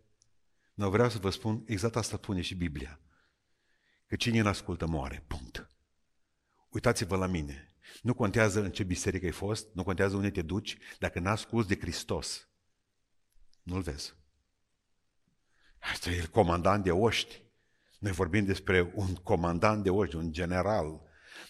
Nu 0.75 0.91
vreau 0.91 1.11
să 1.11 1.19
vă 1.19 1.31
spun, 1.31 1.63
exact 1.67 1.97
asta 1.97 2.17
spune 2.17 2.41
și 2.41 2.55
Biblia. 2.55 3.01
Că 4.07 4.17
cine 4.17 4.41
nu 4.41 4.49
ascultă 4.49 4.87
moare. 4.87 5.25
Punct. 5.27 5.69
Uitați-vă 6.69 7.17
la 7.17 7.27
mine. 7.27 7.72
Nu 8.03 8.15
contează 8.15 8.63
în 8.63 8.73
ce 8.73 8.83
biserică 8.83 9.25
ai 9.25 9.33
fost, 9.33 9.67
nu 9.75 9.85
contează 9.85 10.17
unde 10.17 10.31
te 10.31 10.43
duci, 10.43 10.79
dacă 10.99 11.19
n 11.19 11.27
asculți 11.27 11.69
de 11.69 11.79
Hristos, 11.79 12.49
nu-L 13.63 13.81
vezi. 13.81 14.15
Asta 15.79 16.11
e 16.11 16.17
el 16.17 16.27
comandant 16.27 16.85
de 16.85 16.91
oști. 16.91 17.43
Noi 17.99 18.13
vorbim 18.13 18.45
despre 18.45 18.93
un 18.95 19.15
comandant 19.15 19.83
de 19.83 19.91
oști, 19.91 20.17
un 20.17 20.33
general. 20.33 21.01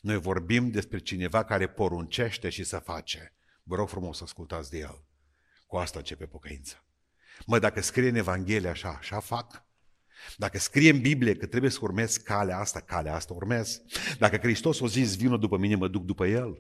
Noi 0.01 0.19
vorbim 0.19 0.71
despre 0.71 0.99
cineva 0.99 1.45
care 1.45 1.69
poruncește 1.69 2.49
și 2.49 2.65
să 2.65 2.79
face. 2.79 3.35
Vă 3.63 3.75
rog 3.77 3.89
frumos 3.89 4.17
să 4.17 4.25
ascultați 4.25 4.71
de 4.71 4.79
el. 4.79 5.05
Cu 5.67 5.77
asta 5.77 5.99
începe 5.99 6.27
pocăința. 6.27 6.85
Mă, 7.47 7.59
dacă 7.59 7.81
scrie 7.81 8.09
în 8.09 8.15
Evanghelie 8.15 8.69
așa, 8.69 8.89
așa 8.89 9.21
fac. 9.21 9.65
Dacă 10.37 10.59
scrie 10.59 10.91
în 10.91 11.01
Biblie 11.01 11.37
că 11.37 11.47
trebuie 11.47 11.71
să 11.71 11.79
urmez 11.83 12.17
calea 12.17 12.59
asta, 12.59 12.81
calea 12.81 13.15
asta 13.15 13.35
urmez. 13.35 13.83
Dacă 14.19 14.37
Hristos 14.37 14.81
o 14.81 14.87
zis, 14.87 15.17
vină 15.17 15.37
după 15.37 15.57
mine, 15.57 15.75
mă 15.75 15.89
duc 15.89 16.05
după 16.05 16.27
El. 16.27 16.59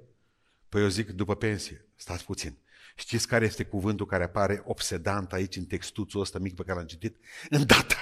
Păi 0.69 0.83
eu 0.83 0.88
zic 0.88 1.11
după 1.11 1.37
pensie. 1.37 1.87
Stați 1.97 2.25
puțin. 2.25 2.59
Știți 2.97 3.26
care 3.26 3.45
este 3.45 3.64
cuvântul 3.64 4.07
care 4.07 4.25
apare 4.25 4.62
obsedant 4.64 5.33
aici 5.33 5.57
în 5.57 5.64
textuțul 5.64 6.21
ăsta 6.21 6.38
mic 6.38 6.54
pe 6.54 6.62
care 6.62 6.78
l-am 6.78 6.87
citit? 6.87 7.16
Îndată. 7.49 7.95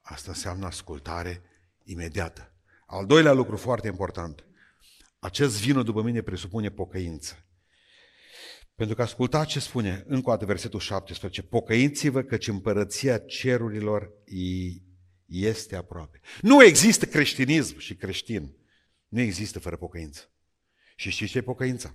Asta 0.00 0.30
înseamnă 0.30 0.66
ascultare 0.66 1.42
imediată. 1.84 2.52
Al 2.86 3.06
doilea 3.06 3.32
lucru 3.32 3.56
foarte 3.56 3.86
important. 3.86 4.44
Acest 5.18 5.60
vină 5.60 5.82
după 5.82 6.02
mine 6.02 6.20
presupune 6.20 6.70
pocăință. 6.70 7.44
Pentru 8.78 8.96
că 8.96 9.02
ascultați 9.02 9.50
ce 9.50 9.60
spune 9.60 10.04
încă 10.06 10.28
o 10.28 10.32
dată 10.32 10.44
versetul 10.44 10.80
17. 10.80 11.42
Pocăinți-vă 11.42 12.22
căci 12.22 12.48
împărăția 12.48 13.18
cerurilor 13.18 14.12
este 15.26 15.76
aproape. 15.76 16.20
Nu 16.40 16.64
există 16.64 17.06
creștinism 17.06 17.78
și 17.78 17.94
creștin. 17.94 18.56
Nu 19.08 19.20
există 19.20 19.58
fără 19.58 19.76
pocăință. 19.76 20.30
Și 20.96 21.10
știți 21.10 21.30
ce 21.30 21.38
e 21.38 21.42
pocăința? 21.42 21.94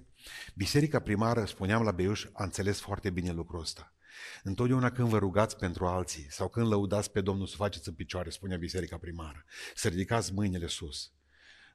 Biserica 0.56 1.00
primară, 1.00 1.46
spuneam 1.46 1.84
la 1.84 1.92
Beiuș, 1.92 2.26
a 2.34 2.44
înțeles 2.44 2.80
foarte 2.80 3.10
bine 3.10 3.32
lucrul 3.32 3.60
ăsta. 3.60 3.96
Întotdeauna 4.44 4.92
când 4.92 5.08
vă 5.08 5.18
rugați 5.18 5.58
pentru 5.58 5.86
alții 5.86 6.28
sau 6.30 6.50
când 6.50 6.68
lăudați 6.68 7.12
pe 7.12 7.22
Domnul 7.22 7.48
să 7.48 7.56
faceți 7.56 7.88
în 7.88 7.94
picioare, 7.94 8.30
spunea 8.30 8.58
biserica 8.58 8.98
primară, 8.98 9.46
să 9.76 9.88
ridicați 9.88 10.34
mâinile 10.34 10.68
sus. 10.68 11.12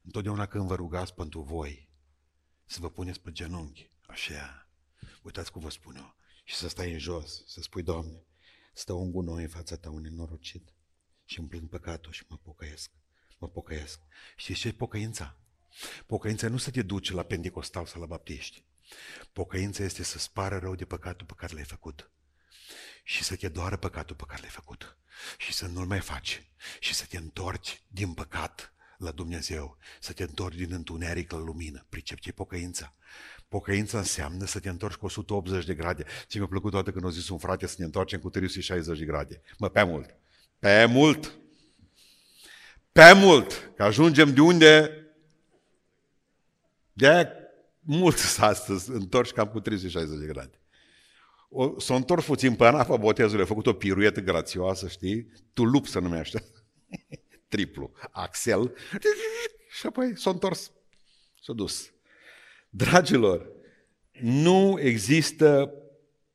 Întotdeauna 0.02 0.46
când 0.46 0.66
vă 0.66 0.74
rugați 0.74 1.14
pentru 1.14 1.40
voi, 1.40 1.88
să 2.64 2.78
vă 2.80 2.90
puneți 2.90 3.20
pe 3.20 3.32
genunchi, 3.32 3.90
așa, 4.06 4.67
Uitați 5.22 5.52
cum 5.52 5.62
vă 5.62 5.70
spun 5.70 5.96
eu. 5.96 6.14
Și 6.44 6.54
să 6.54 6.68
stai 6.68 6.92
în 6.92 6.98
jos, 6.98 7.42
să 7.46 7.60
spui, 7.60 7.82
Doamne, 7.82 8.22
stă 8.72 8.92
un 8.92 9.10
gunoi 9.10 9.42
în 9.42 9.48
fața 9.48 9.76
ta, 9.76 9.90
un 9.90 10.00
nenorocit. 10.00 10.72
Și 11.24 11.38
îmi 11.38 11.48
plâng 11.48 11.68
păcatul 11.68 12.12
și 12.12 12.24
mă 12.28 12.36
pocăiesc. 12.36 12.90
Mă 13.38 13.48
pocăiesc. 13.48 14.00
Știți 14.36 14.60
ce 14.60 14.68
e 14.68 14.72
pocăința? 14.72 15.36
Pocăința 16.06 16.48
nu 16.48 16.56
să 16.56 16.70
te 16.70 16.82
duci 16.82 17.10
la 17.10 17.22
Pentecostal 17.22 17.86
sau 17.86 18.00
la 18.00 18.06
Baptiști. 18.06 18.64
Pocăința 19.32 19.84
este 19.84 20.02
să 20.02 20.18
spară 20.18 20.58
rău 20.58 20.74
de 20.74 20.84
păcatul 20.84 21.26
pe 21.26 21.34
care 21.36 21.54
l-ai 21.54 21.64
făcut. 21.64 22.10
Și 23.04 23.24
să 23.24 23.36
te 23.36 23.48
doară 23.48 23.76
păcatul 23.76 24.16
pe 24.16 24.24
care 24.26 24.40
l-ai 24.40 24.50
făcut. 24.50 24.96
Și 25.38 25.52
să 25.52 25.66
nu-l 25.66 25.86
mai 25.86 26.00
faci. 26.00 26.50
Și 26.80 26.94
să 26.94 27.06
te 27.06 27.16
întorci 27.16 27.82
din 27.86 28.14
păcat 28.14 28.72
la 28.98 29.10
Dumnezeu. 29.10 29.78
Să 30.00 30.12
te 30.12 30.22
întorci 30.22 30.56
din 30.56 30.72
întuneric 30.72 31.30
la 31.30 31.38
lumină. 31.38 31.86
Pricep 31.88 32.18
ce 32.18 32.32
pocăința? 32.32 32.94
Pocăința 33.48 33.98
înseamnă 33.98 34.46
să 34.46 34.60
te 34.60 34.68
întorci 34.68 34.94
cu 34.94 35.04
180 35.04 35.64
de 35.64 35.74
grade. 35.74 36.04
Ce 36.26 36.38
mi-a 36.38 36.46
plăcut 36.46 36.70
toată 36.70 36.90
când 36.90 37.04
a 37.04 37.08
zis 37.08 37.28
un 37.28 37.38
frate 37.38 37.66
să 37.66 37.74
ne 37.78 37.84
întoarcem 37.84 38.20
cu 38.20 38.30
360 38.30 38.98
de 38.98 39.04
grade. 39.04 39.42
Mă, 39.58 39.68
pe 39.68 39.82
mult. 39.82 40.16
Pe 40.58 40.84
mult. 40.84 41.38
Pe 42.92 43.12
mult. 43.12 43.72
Că 43.76 43.82
ajungem 43.82 44.34
de 44.34 44.40
unde... 44.40 44.92
De 46.92 47.32
mulți 47.80 48.40
astăzi 48.40 48.90
întorci 48.90 49.30
cam 49.30 49.48
cu 49.48 49.60
360 49.60 50.18
de 50.18 50.26
grade. 50.26 50.60
O, 51.48 51.80
s-a 51.80 51.94
întors 51.94 52.24
puțin 52.24 52.54
pe 52.54 52.64
apa 52.64 52.96
botezului, 52.96 53.42
a 53.42 53.46
făcut 53.46 53.66
o 53.66 53.72
piruetă 53.72 54.20
grațioasă, 54.20 54.88
știi? 54.88 55.32
Tulup 55.52 55.86
se 55.86 55.98
numește. 55.98 56.44
Triplu. 57.48 57.92
Axel. 58.10 58.74
Și 59.70 59.86
apoi 59.86 60.18
s-a 60.18 60.30
întors. 60.30 60.72
S-a 61.42 61.52
dus. 61.52 61.92
Dragilor, 62.78 63.50
nu 64.20 64.78
există 64.80 65.72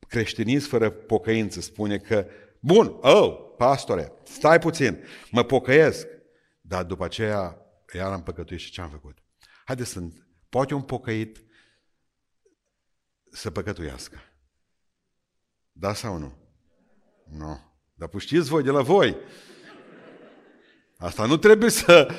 creștinism 0.08 0.68
fără 0.68 0.90
pocăință. 0.90 1.60
Spune 1.60 1.98
că, 1.98 2.26
bun, 2.60 2.98
oh, 3.00 3.36
pastore, 3.56 4.12
stai 4.24 4.58
puțin, 4.58 5.04
mă 5.30 5.42
pocăiesc. 5.42 6.06
Dar 6.60 6.84
după 6.84 7.04
aceea, 7.04 7.58
iar 7.94 8.12
am 8.12 8.22
păcătuit 8.22 8.60
și 8.60 8.70
ce 8.70 8.80
am 8.80 8.90
făcut? 8.90 9.18
Haideți 9.64 9.90
să, 9.90 10.00
poate 10.48 10.74
un 10.74 10.82
pocăit 10.82 11.44
să 13.30 13.50
păcătuiască. 13.50 14.18
Da 15.72 15.94
sau 15.94 16.16
nu? 16.16 16.32
Nu. 17.24 17.60
Dar 17.94 18.10
știți 18.16 18.48
voi 18.48 18.62
de 18.62 18.70
la 18.70 18.82
voi. 18.82 19.16
Asta 20.96 21.26
nu 21.26 21.36
trebuie 21.36 21.70
să 21.70 22.14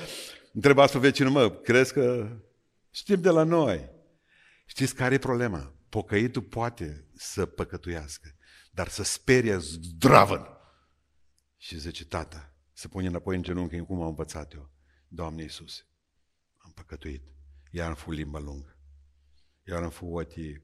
întrebați 0.53 0.93
pe 0.93 0.99
vecinul, 0.99 1.31
mă, 1.31 1.51
crezi 1.51 1.93
că 1.93 2.29
știm 2.89 3.21
de 3.21 3.29
la 3.29 3.43
noi. 3.43 3.93
Știți 4.65 4.95
care 4.95 5.13
e 5.13 5.17
problema? 5.17 5.73
Pocăitul 5.89 6.41
poate 6.41 7.07
să 7.13 7.45
păcătuiască, 7.45 8.35
dar 8.71 8.87
să 8.87 9.03
sperie 9.03 9.57
zdravăn. 9.57 10.47
Și 11.57 11.79
zice, 11.79 12.05
tata, 12.05 12.53
să 12.73 12.87
pune 12.87 13.07
înapoi 13.07 13.35
în 13.35 13.43
genunchi, 13.43 13.79
cum 13.79 14.01
am 14.01 14.07
învățat 14.07 14.53
eu. 14.53 14.69
Doamne 15.07 15.41
Iisus, 15.41 15.85
am 16.57 16.71
păcătuit. 16.71 17.33
Iar 17.71 17.89
am 17.89 17.95
fost 17.95 18.17
limba 18.17 18.39
lungă. 18.39 18.77
Iar 19.63 19.83
am 19.83 19.89
fost 19.89 20.11
ochii 20.11 20.63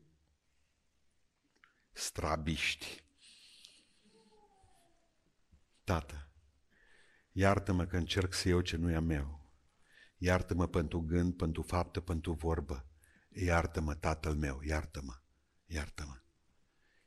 strabiști. 1.91 3.03
Tată, 5.83 6.31
iartă-mă 7.31 7.85
că 7.85 7.97
încerc 7.97 8.33
să 8.33 8.47
iau 8.47 8.61
ce 8.61 8.77
nu 8.77 8.91
e 8.91 8.95
a 8.95 8.99
meu. 8.99 9.51
Iartă-mă 10.17 10.67
pentru 10.67 11.01
gând, 11.01 11.35
pentru 11.35 11.61
faptă, 11.61 11.99
pentru 11.99 12.33
vorbă. 12.33 12.90
Iartă-mă, 13.33 13.95
tatăl 13.95 14.33
meu, 14.33 14.61
iartă-mă, 14.61 15.21
iartă-mă. 15.65 16.21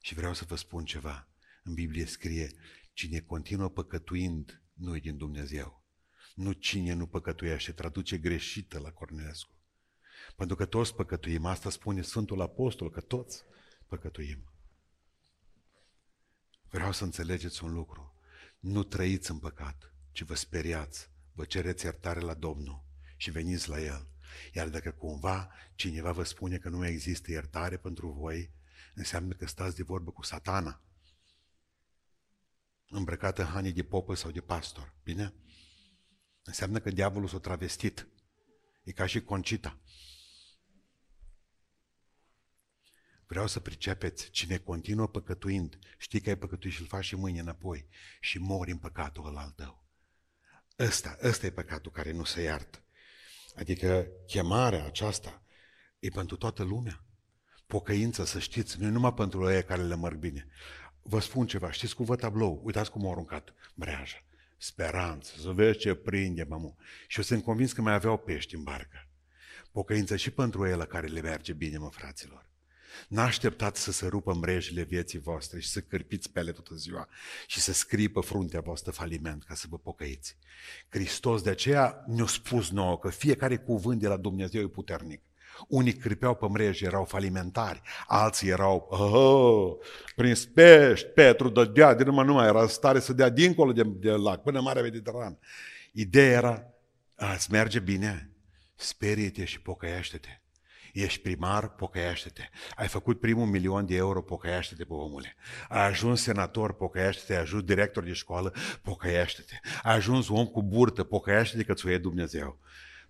Și 0.00 0.14
vreau 0.14 0.34
să 0.34 0.44
vă 0.44 0.56
spun 0.56 0.84
ceva. 0.84 1.28
În 1.62 1.74
Biblie 1.74 2.04
scrie, 2.04 2.52
cine 2.92 3.20
continuă 3.20 3.68
păcătuind, 3.68 4.62
nu 4.72 4.96
e 4.96 4.98
din 4.98 5.16
Dumnezeu. 5.16 5.84
Nu 6.34 6.52
cine 6.52 6.92
nu 6.92 7.06
păcătuiește, 7.06 7.72
traduce 7.72 8.18
greșită 8.18 8.78
la 8.78 8.90
Cornelescu. 8.90 9.58
Pentru 10.36 10.56
că 10.56 10.64
toți 10.66 10.94
păcătuim, 10.94 11.44
asta 11.44 11.70
spune 11.70 12.02
Sfântul 12.02 12.40
Apostol, 12.40 12.90
că 12.90 13.00
toți 13.00 13.42
păcătuim. 13.86 14.52
Vreau 16.70 16.92
să 16.92 17.04
înțelegeți 17.04 17.64
un 17.64 17.72
lucru. 17.72 18.14
Nu 18.58 18.82
trăiți 18.82 19.30
în 19.30 19.38
păcat, 19.38 19.94
ci 20.12 20.22
vă 20.22 20.34
speriați, 20.34 21.10
vă 21.32 21.44
cereți 21.44 21.84
iertare 21.84 22.20
la 22.20 22.34
Domnul 22.34 22.84
și 23.16 23.30
veniți 23.30 23.68
la 23.68 23.80
El. 23.80 24.13
Iar 24.52 24.68
dacă 24.68 24.90
cumva 24.90 25.52
cineva 25.74 26.12
vă 26.12 26.22
spune 26.22 26.58
că 26.58 26.68
nu 26.68 26.86
există 26.86 27.30
iertare 27.30 27.76
pentru 27.76 28.08
voi, 28.08 28.50
înseamnă 28.94 29.34
că 29.34 29.46
stați 29.46 29.76
de 29.76 29.82
vorbă 29.82 30.10
cu 30.10 30.22
satana, 30.22 30.82
îmbrăcată 32.88 33.42
în 33.42 33.48
hanii 33.48 33.72
de 33.72 33.82
popă 33.82 34.14
sau 34.14 34.30
de 34.30 34.40
pastor. 34.40 34.94
Bine? 35.02 35.34
Înseamnă 36.42 36.80
că 36.80 36.90
diavolul 36.90 37.28
s-a 37.28 37.38
travestit. 37.38 38.08
E 38.82 38.92
ca 38.92 39.06
și 39.06 39.20
concita. 39.22 39.78
Vreau 43.26 43.46
să 43.46 43.60
pricepeți, 43.60 44.30
cine 44.30 44.58
continuă 44.58 45.08
păcătuind, 45.08 45.78
știi 45.98 46.20
că 46.20 46.28
ai 46.28 46.38
păcătuit 46.38 46.72
și 46.72 46.80
îl 46.80 46.86
faci 46.86 47.04
și 47.04 47.16
mâine 47.16 47.40
înapoi 47.40 47.88
și 48.20 48.38
mori 48.38 48.70
în 48.70 48.78
păcatul 48.78 49.26
ăla 49.26 49.40
al 49.40 49.50
tău. 49.50 49.84
Ăsta, 50.78 51.18
ăsta 51.22 51.46
e 51.46 51.50
păcatul 51.50 51.92
care 51.92 52.12
nu 52.12 52.24
se 52.24 52.42
iartă. 52.42 52.83
Adică 53.54 54.06
chemarea 54.26 54.84
aceasta 54.84 55.42
e 55.98 56.08
pentru 56.08 56.36
toată 56.36 56.62
lumea. 56.62 57.04
Pocăință, 57.66 58.24
să 58.24 58.38
știți, 58.38 58.80
nu 58.80 58.86
e 58.86 58.90
numai 58.90 59.14
pentru 59.14 59.50
ei 59.50 59.64
care 59.64 59.82
le 59.82 59.96
merg 59.96 60.18
bine. 60.18 60.46
Vă 61.02 61.20
spun 61.20 61.46
ceva, 61.46 61.70
știți 61.70 61.94
cu 61.94 62.04
vă 62.04 62.16
tablou, 62.16 62.60
uitați 62.64 62.90
cum 62.90 63.04
au 63.04 63.10
aruncat 63.10 63.54
breaja. 63.74 64.24
Speranță, 64.56 65.32
să 65.40 65.50
vezi 65.50 65.78
ce 65.78 65.94
prinde, 65.94 66.44
mamă. 66.48 66.74
Și 67.06 67.18
eu 67.18 67.24
sunt 67.24 67.42
convins 67.42 67.72
că 67.72 67.82
mai 67.82 67.94
aveau 67.94 68.18
pești 68.18 68.54
în 68.54 68.62
barcă. 68.62 69.08
Pocăință 69.72 70.16
și 70.16 70.30
pentru 70.30 70.66
el 70.66 70.84
care 70.84 71.06
le 71.06 71.20
merge 71.20 71.52
bine, 71.52 71.78
mă, 71.78 71.88
fraților. 71.90 72.53
N-așteptați 73.08 73.82
să 73.82 73.92
se 73.92 74.06
rupă 74.06 74.34
mrejile 74.34 74.82
vieții 74.82 75.18
voastre 75.18 75.60
și 75.60 75.68
să 75.68 75.80
cârpiți 75.80 76.30
pele 76.30 76.52
toată 76.52 76.74
ziua 76.74 77.08
și 77.46 77.60
să 77.60 77.72
scrie 77.72 78.08
pe 78.08 78.20
fruntea 78.20 78.60
voastră 78.60 78.90
faliment 78.90 79.44
ca 79.44 79.54
să 79.54 79.66
vă 79.70 79.78
pocăiți. 79.78 80.36
Hristos 80.88 81.42
de 81.42 81.50
aceea 81.50 82.04
ne-a 82.06 82.26
spus 82.26 82.70
nouă 82.70 82.98
că 82.98 83.08
fiecare 83.08 83.56
cuvânt 83.56 84.00
de 84.00 84.08
la 84.08 84.16
Dumnezeu 84.16 84.62
e 84.62 84.68
puternic. 84.68 85.22
Unii 85.68 85.92
cârpeau 85.92 86.34
pe 86.34 86.46
mreji, 86.48 86.84
erau 86.84 87.04
falimentari, 87.04 87.82
alții 88.06 88.48
erau, 88.48 88.86
oh, 88.90 89.86
prin 90.16 90.34
pești, 90.54 91.06
Petru 91.06 91.48
dădea, 91.48 91.94
din 91.94 92.06
urmă 92.06 92.22
nu 92.24 92.32
mai 92.32 92.46
era 92.46 92.66
stare 92.66 93.00
să 93.00 93.12
dea 93.12 93.28
dincolo 93.28 93.72
de, 93.72 93.82
de 93.82 94.10
lac, 94.10 94.42
până 94.42 94.60
Marea 94.60 94.82
Mediterană. 94.82 95.38
Ideea 95.92 96.30
era, 96.30 96.66
îți 97.34 97.50
merge 97.50 97.78
bine, 97.78 98.30
sperie-te 98.74 99.44
și 99.44 99.60
pocăiește-te. 99.60 100.38
Ești 100.94 101.20
primar, 101.20 101.68
pocăiește-te. 101.68 102.48
Ai 102.76 102.88
făcut 102.88 103.20
primul 103.20 103.46
milion 103.46 103.86
de 103.86 103.94
euro, 103.94 104.22
pocăiește-te, 104.22 104.84
pe 104.84 104.92
omule. 104.92 105.36
Ai 105.68 105.86
ajuns 105.86 106.22
senator, 106.22 106.74
pocăiește-te. 106.74 107.34
Ai 107.34 107.40
ajuns 107.40 107.62
director 107.62 108.04
de 108.04 108.12
școală, 108.12 108.54
pocăiește-te. 108.82 109.54
Ai 109.82 109.94
ajuns 109.94 110.28
om 110.28 110.46
cu 110.46 110.62
burtă, 110.62 111.04
pocăiește-te 111.04 111.64
că 111.64 111.74
ți-o 111.74 111.90
e 111.90 111.98
Dumnezeu. 111.98 112.58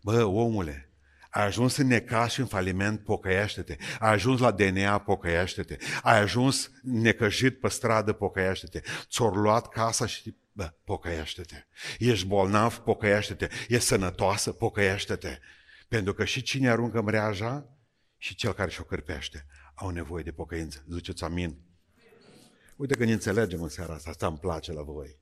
Bă, 0.00 0.24
omule, 0.24 0.90
ai 1.30 1.44
ajuns 1.44 1.76
în 1.76 1.86
necas 1.86 2.32
și 2.32 2.40
în 2.40 2.46
faliment, 2.46 3.00
pocăiește-te. 3.00 3.76
Ai 3.98 4.12
ajuns 4.12 4.40
la 4.40 4.50
DNA, 4.50 4.98
pocăiește-te. 4.98 5.76
Ai 6.02 6.18
ajuns 6.18 6.70
necăjit 6.82 7.60
pe 7.60 7.68
stradă, 7.68 8.12
pocăiește-te. 8.12 8.80
Ți-or 9.08 9.36
luat 9.36 9.68
casa 9.68 10.06
și 10.06 10.36
bă, 10.52 10.72
pocăiește-te. 10.84 11.66
Ești 11.98 12.26
bolnav, 12.26 12.76
pocăiește-te. 12.76 13.48
Ești 13.68 13.86
sănătoasă, 13.86 14.52
pocăiește-te. 14.52 15.38
Pentru 15.88 16.14
că 16.14 16.24
și 16.24 16.42
cine 16.42 16.70
aruncă 16.70 17.02
mreaja, 17.02 17.73
și 18.24 18.34
cel 18.34 18.52
care 18.52 18.70
și-o 18.70 18.84
cârpește 18.84 19.46
au 19.74 19.88
nevoie 19.88 20.22
de 20.22 20.32
pocăință. 20.32 20.84
Ziceți 20.90 21.24
amin. 21.24 21.56
Uite 22.76 22.94
că 22.94 23.04
ne 23.04 23.12
înțelegem 23.12 23.62
în 23.62 23.68
seara 23.68 23.94
asta, 23.94 24.10
asta 24.10 24.26
îmi 24.26 24.38
place 24.38 24.72
la 24.72 24.82
voi. 24.82 25.18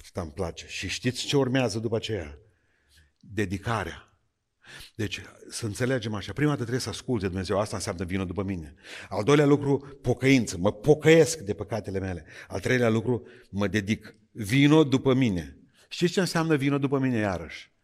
Asta 0.00 0.20
îmi 0.20 0.30
place. 0.30 0.66
Și 0.66 0.88
știți 0.88 1.26
ce 1.26 1.36
urmează 1.36 1.78
după 1.78 1.96
aceea? 1.96 2.38
Dedicarea. 3.20 4.18
Deci, 4.94 5.20
să 5.48 5.66
înțelegem 5.66 6.14
așa, 6.14 6.32
prima 6.32 6.50
dată 6.50 6.60
trebuie 6.60 6.82
să 6.82 6.88
asculți 6.88 7.22
de 7.22 7.28
Dumnezeu, 7.28 7.60
asta 7.60 7.76
înseamnă 7.76 8.04
vină 8.04 8.24
după 8.24 8.42
mine. 8.42 8.74
Al 9.08 9.24
doilea 9.24 9.46
lucru, 9.46 9.98
pocăință, 10.02 10.58
mă 10.58 10.72
pocăiesc 10.72 11.38
de 11.38 11.54
păcatele 11.54 11.98
mele. 11.98 12.24
Al 12.48 12.60
treilea 12.60 12.88
lucru, 12.88 13.26
mă 13.50 13.66
dedic, 13.66 14.16
vino 14.30 14.84
după 14.84 15.14
mine. 15.14 15.58
Știți 15.88 16.12
ce 16.12 16.20
înseamnă 16.20 16.56
vino 16.56 16.78
după 16.78 16.98
mine 16.98 17.16
iarăși? 17.16 17.75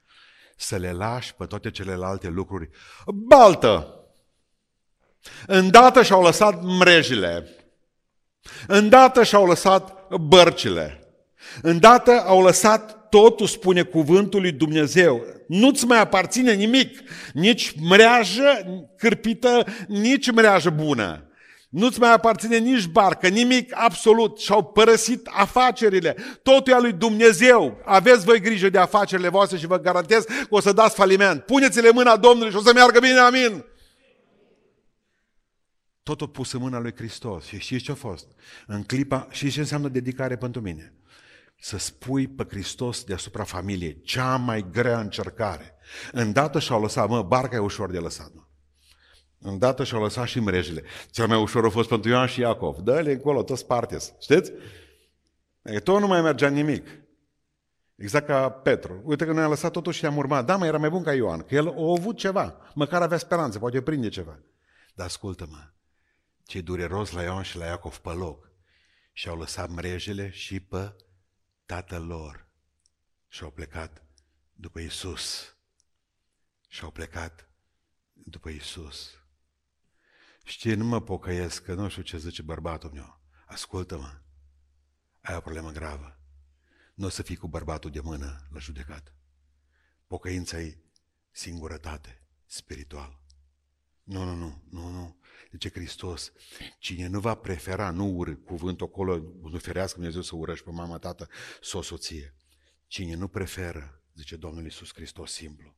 Să 0.62 0.76
le 0.76 0.92
lași 0.92 1.34
pe 1.34 1.44
toate 1.44 1.70
celelalte 1.70 2.28
lucruri. 2.28 2.68
Baltă! 3.06 3.96
Îndată 5.46 6.02
și-au 6.02 6.22
lăsat 6.22 6.62
mrejile. 6.62 7.48
Îndată 8.66 9.22
și-au 9.22 9.46
lăsat 9.46 10.08
bărcile. 10.16 11.06
Îndată 11.62 12.22
au 12.26 12.42
lăsat 12.42 13.08
totul, 13.08 13.46
spune 13.46 13.82
cuvântul 13.82 14.40
lui 14.40 14.52
Dumnezeu. 14.52 15.24
Nu-ți 15.48 15.84
mai 15.84 15.98
aparține 15.98 16.52
nimic, 16.52 17.00
nici 17.32 17.74
mreajă 17.80 18.64
cârpită, 18.96 19.64
nici 19.86 20.30
mreajă 20.30 20.70
bună. 20.70 21.26
Nu-ți 21.72 22.00
mai 22.00 22.12
aparține 22.12 22.56
nici 22.56 22.86
barcă, 22.86 23.28
nimic 23.28 23.72
absolut. 23.76 24.38
Și-au 24.38 24.64
părăsit 24.64 25.26
afacerile. 25.30 26.16
Totul 26.42 26.72
e 26.72 26.76
a 26.76 26.80
lui 26.80 26.92
Dumnezeu. 26.92 27.80
Aveți 27.84 28.24
voi 28.24 28.40
grijă 28.40 28.68
de 28.68 28.78
afacerile 28.78 29.28
voastre 29.28 29.58
și 29.58 29.66
vă 29.66 29.78
garantez 29.78 30.24
că 30.24 30.46
o 30.48 30.60
să 30.60 30.72
dați 30.72 30.94
faliment. 30.94 31.42
Puneți-le 31.42 31.90
mâna 31.90 32.16
Domnului 32.16 32.50
și 32.50 32.56
o 32.56 32.60
să 32.60 32.72
meargă 32.74 32.98
bine, 32.98 33.18
amin. 33.18 33.64
Totul 36.02 36.28
pus 36.28 36.52
în 36.52 36.60
mâna 36.60 36.78
lui 36.78 36.94
Hristos. 36.96 37.44
Și 37.44 37.58
știți 37.58 37.84
ce 37.84 37.90
a 37.90 37.94
fost? 37.94 38.26
În 38.66 38.82
clipa, 38.82 39.28
și 39.30 39.50
ce 39.50 39.60
înseamnă 39.60 39.88
dedicare 39.88 40.36
pentru 40.36 40.60
mine? 40.60 40.94
Să 41.60 41.78
spui 41.78 42.28
pe 42.28 42.46
Hristos 42.48 43.04
deasupra 43.04 43.44
familiei, 43.44 44.00
cea 44.04 44.36
mai 44.36 44.66
grea 44.72 45.00
încercare. 45.00 45.74
Îndată 46.12 46.58
și-au 46.58 46.80
lăsat, 46.80 47.08
mă, 47.08 47.22
barca 47.22 47.56
e 47.56 47.58
ușor 47.58 47.90
de 47.90 47.98
lăsat, 47.98 48.30
mă. 48.34 48.42
Îndată 49.42 49.84
și-au 49.84 50.02
lăsat 50.02 50.26
și 50.26 50.40
mrejele. 50.40 50.82
Cel 51.10 51.26
mai 51.26 51.40
ușor 51.40 51.64
a 51.64 51.68
fost 51.68 51.88
pentru 51.88 52.10
Ioan 52.10 52.26
și 52.26 52.40
Iacov. 52.40 52.76
Dă-le 52.76 53.12
încolo, 53.12 53.42
toți 53.42 53.66
partes. 53.66 54.14
Știți? 54.20 54.52
E, 55.62 55.80
tot 55.80 56.00
nu 56.00 56.06
mai 56.06 56.20
mergea 56.20 56.48
nimic. 56.48 56.88
Exact 57.96 58.26
ca 58.26 58.50
Petru. 58.50 59.00
Uite 59.04 59.24
că 59.24 59.32
noi 59.32 59.42
am 59.42 59.48
lăsat 59.48 59.72
totul 59.72 59.92
și 59.92 60.06
am 60.06 60.16
urmat. 60.16 60.44
Da, 60.44 60.56
mai 60.56 60.68
era 60.68 60.78
mai 60.78 60.90
bun 60.90 61.02
ca 61.02 61.14
Ioan, 61.14 61.42
că 61.42 61.54
el 61.54 61.68
a 61.68 61.92
avut 61.98 62.16
ceva. 62.16 62.56
Măcar 62.74 63.02
avea 63.02 63.18
speranță, 63.18 63.58
poate 63.58 63.82
prinde 63.82 64.08
ceva. 64.08 64.38
Dar 64.94 65.06
ascultă-mă, 65.06 65.70
ce 66.44 66.60
dureros 66.60 67.10
la 67.10 67.22
Ioan 67.22 67.42
și 67.42 67.56
la 67.56 67.64
Iacov 67.64 67.96
pe 67.96 68.10
loc. 68.10 68.50
Și 69.12 69.28
au 69.28 69.38
lăsat 69.38 69.70
mrejele 69.70 70.30
și 70.30 70.60
pe 70.60 70.94
tatăl 71.66 72.06
lor. 72.06 72.46
Și 73.28 73.42
au 73.42 73.50
plecat 73.50 74.02
după 74.54 74.78
Isus. 74.78 75.56
Și 76.68 76.84
au 76.84 76.90
plecat 76.90 77.48
după 78.12 78.48
Isus. 78.48 79.21
Știi, 80.44 80.74
nu 80.74 80.84
mă 80.84 81.02
pocăiesc, 81.02 81.62
că 81.62 81.74
nu 81.74 81.88
știu 81.88 82.02
ce 82.02 82.18
zice 82.18 82.42
bărbatul 82.42 82.90
meu. 82.90 83.20
Ascultă-mă, 83.46 84.20
ai 85.20 85.36
o 85.36 85.40
problemă 85.40 85.70
gravă. 85.70 86.18
Nu 86.94 87.06
o 87.06 87.08
să 87.08 87.22
fii 87.22 87.36
cu 87.36 87.48
bărbatul 87.48 87.90
de 87.90 88.00
mână 88.00 88.48
la 88.50 88.58
judecat. 88.58 89.14
Pocăința 90.06 90.60
e 90.60 90.78
singurătate 91.30 92.22
spirituală. 92.46 93.20
Nu, 94.02 94.24
nu, 94.24 94.34
nu, 94.34 94.62
nu, 94.70 94.90
nu. 94.90 95.20
Zice 95.50 95.70
Hristos, 95.70 96.32
cine 96.78 97.06
nu 97.06 97.20
va 97.20 97.34
prefera, 97.34 97.90
nu 97.90 98.06
urâ, 98.06 98.34
cuvântul 98.34 98.86
acolo, 98.86 99.16
nu 99.42 99.58
ferească 99.58 99.94
Dumnezeu 99.94 100.22
să 100.22 100.36
urăși 100.36 100.62
pe 100.62 100.70
mama, 100.70 100.98
tată, 100.98 101.28
să 101.62 101.76
o 101.76 101.82
soție. 101.82 102.34
Cine 102.86 103.14
nu 103.14 103.28
preferă, 103.28 104.02
zice 104.14 104.36
Domnul 104.36 104.64
Iisus 104.64 104.92
Hristos 104.94 105.32
simplu, 105.32 105.76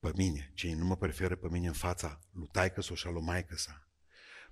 pe 0.00 0.12
mine, 0.14 0.50
cine 0.54 0.74
nu 0.74 0.84
mă 0.84 0.96
preferă 0.96 1.36
pe 1.36 1.48
mine 1.50 1.66
în 1.66 1.72
fața 1.72 2.18
lui 2.32 2.48
taică 2.52 2.80
sau 2.80 2.96
și 2.96 3.06
a 3.06 3.10
lui 3.10 3.22
maică 3.22 3.56
sa, 3.56 3.88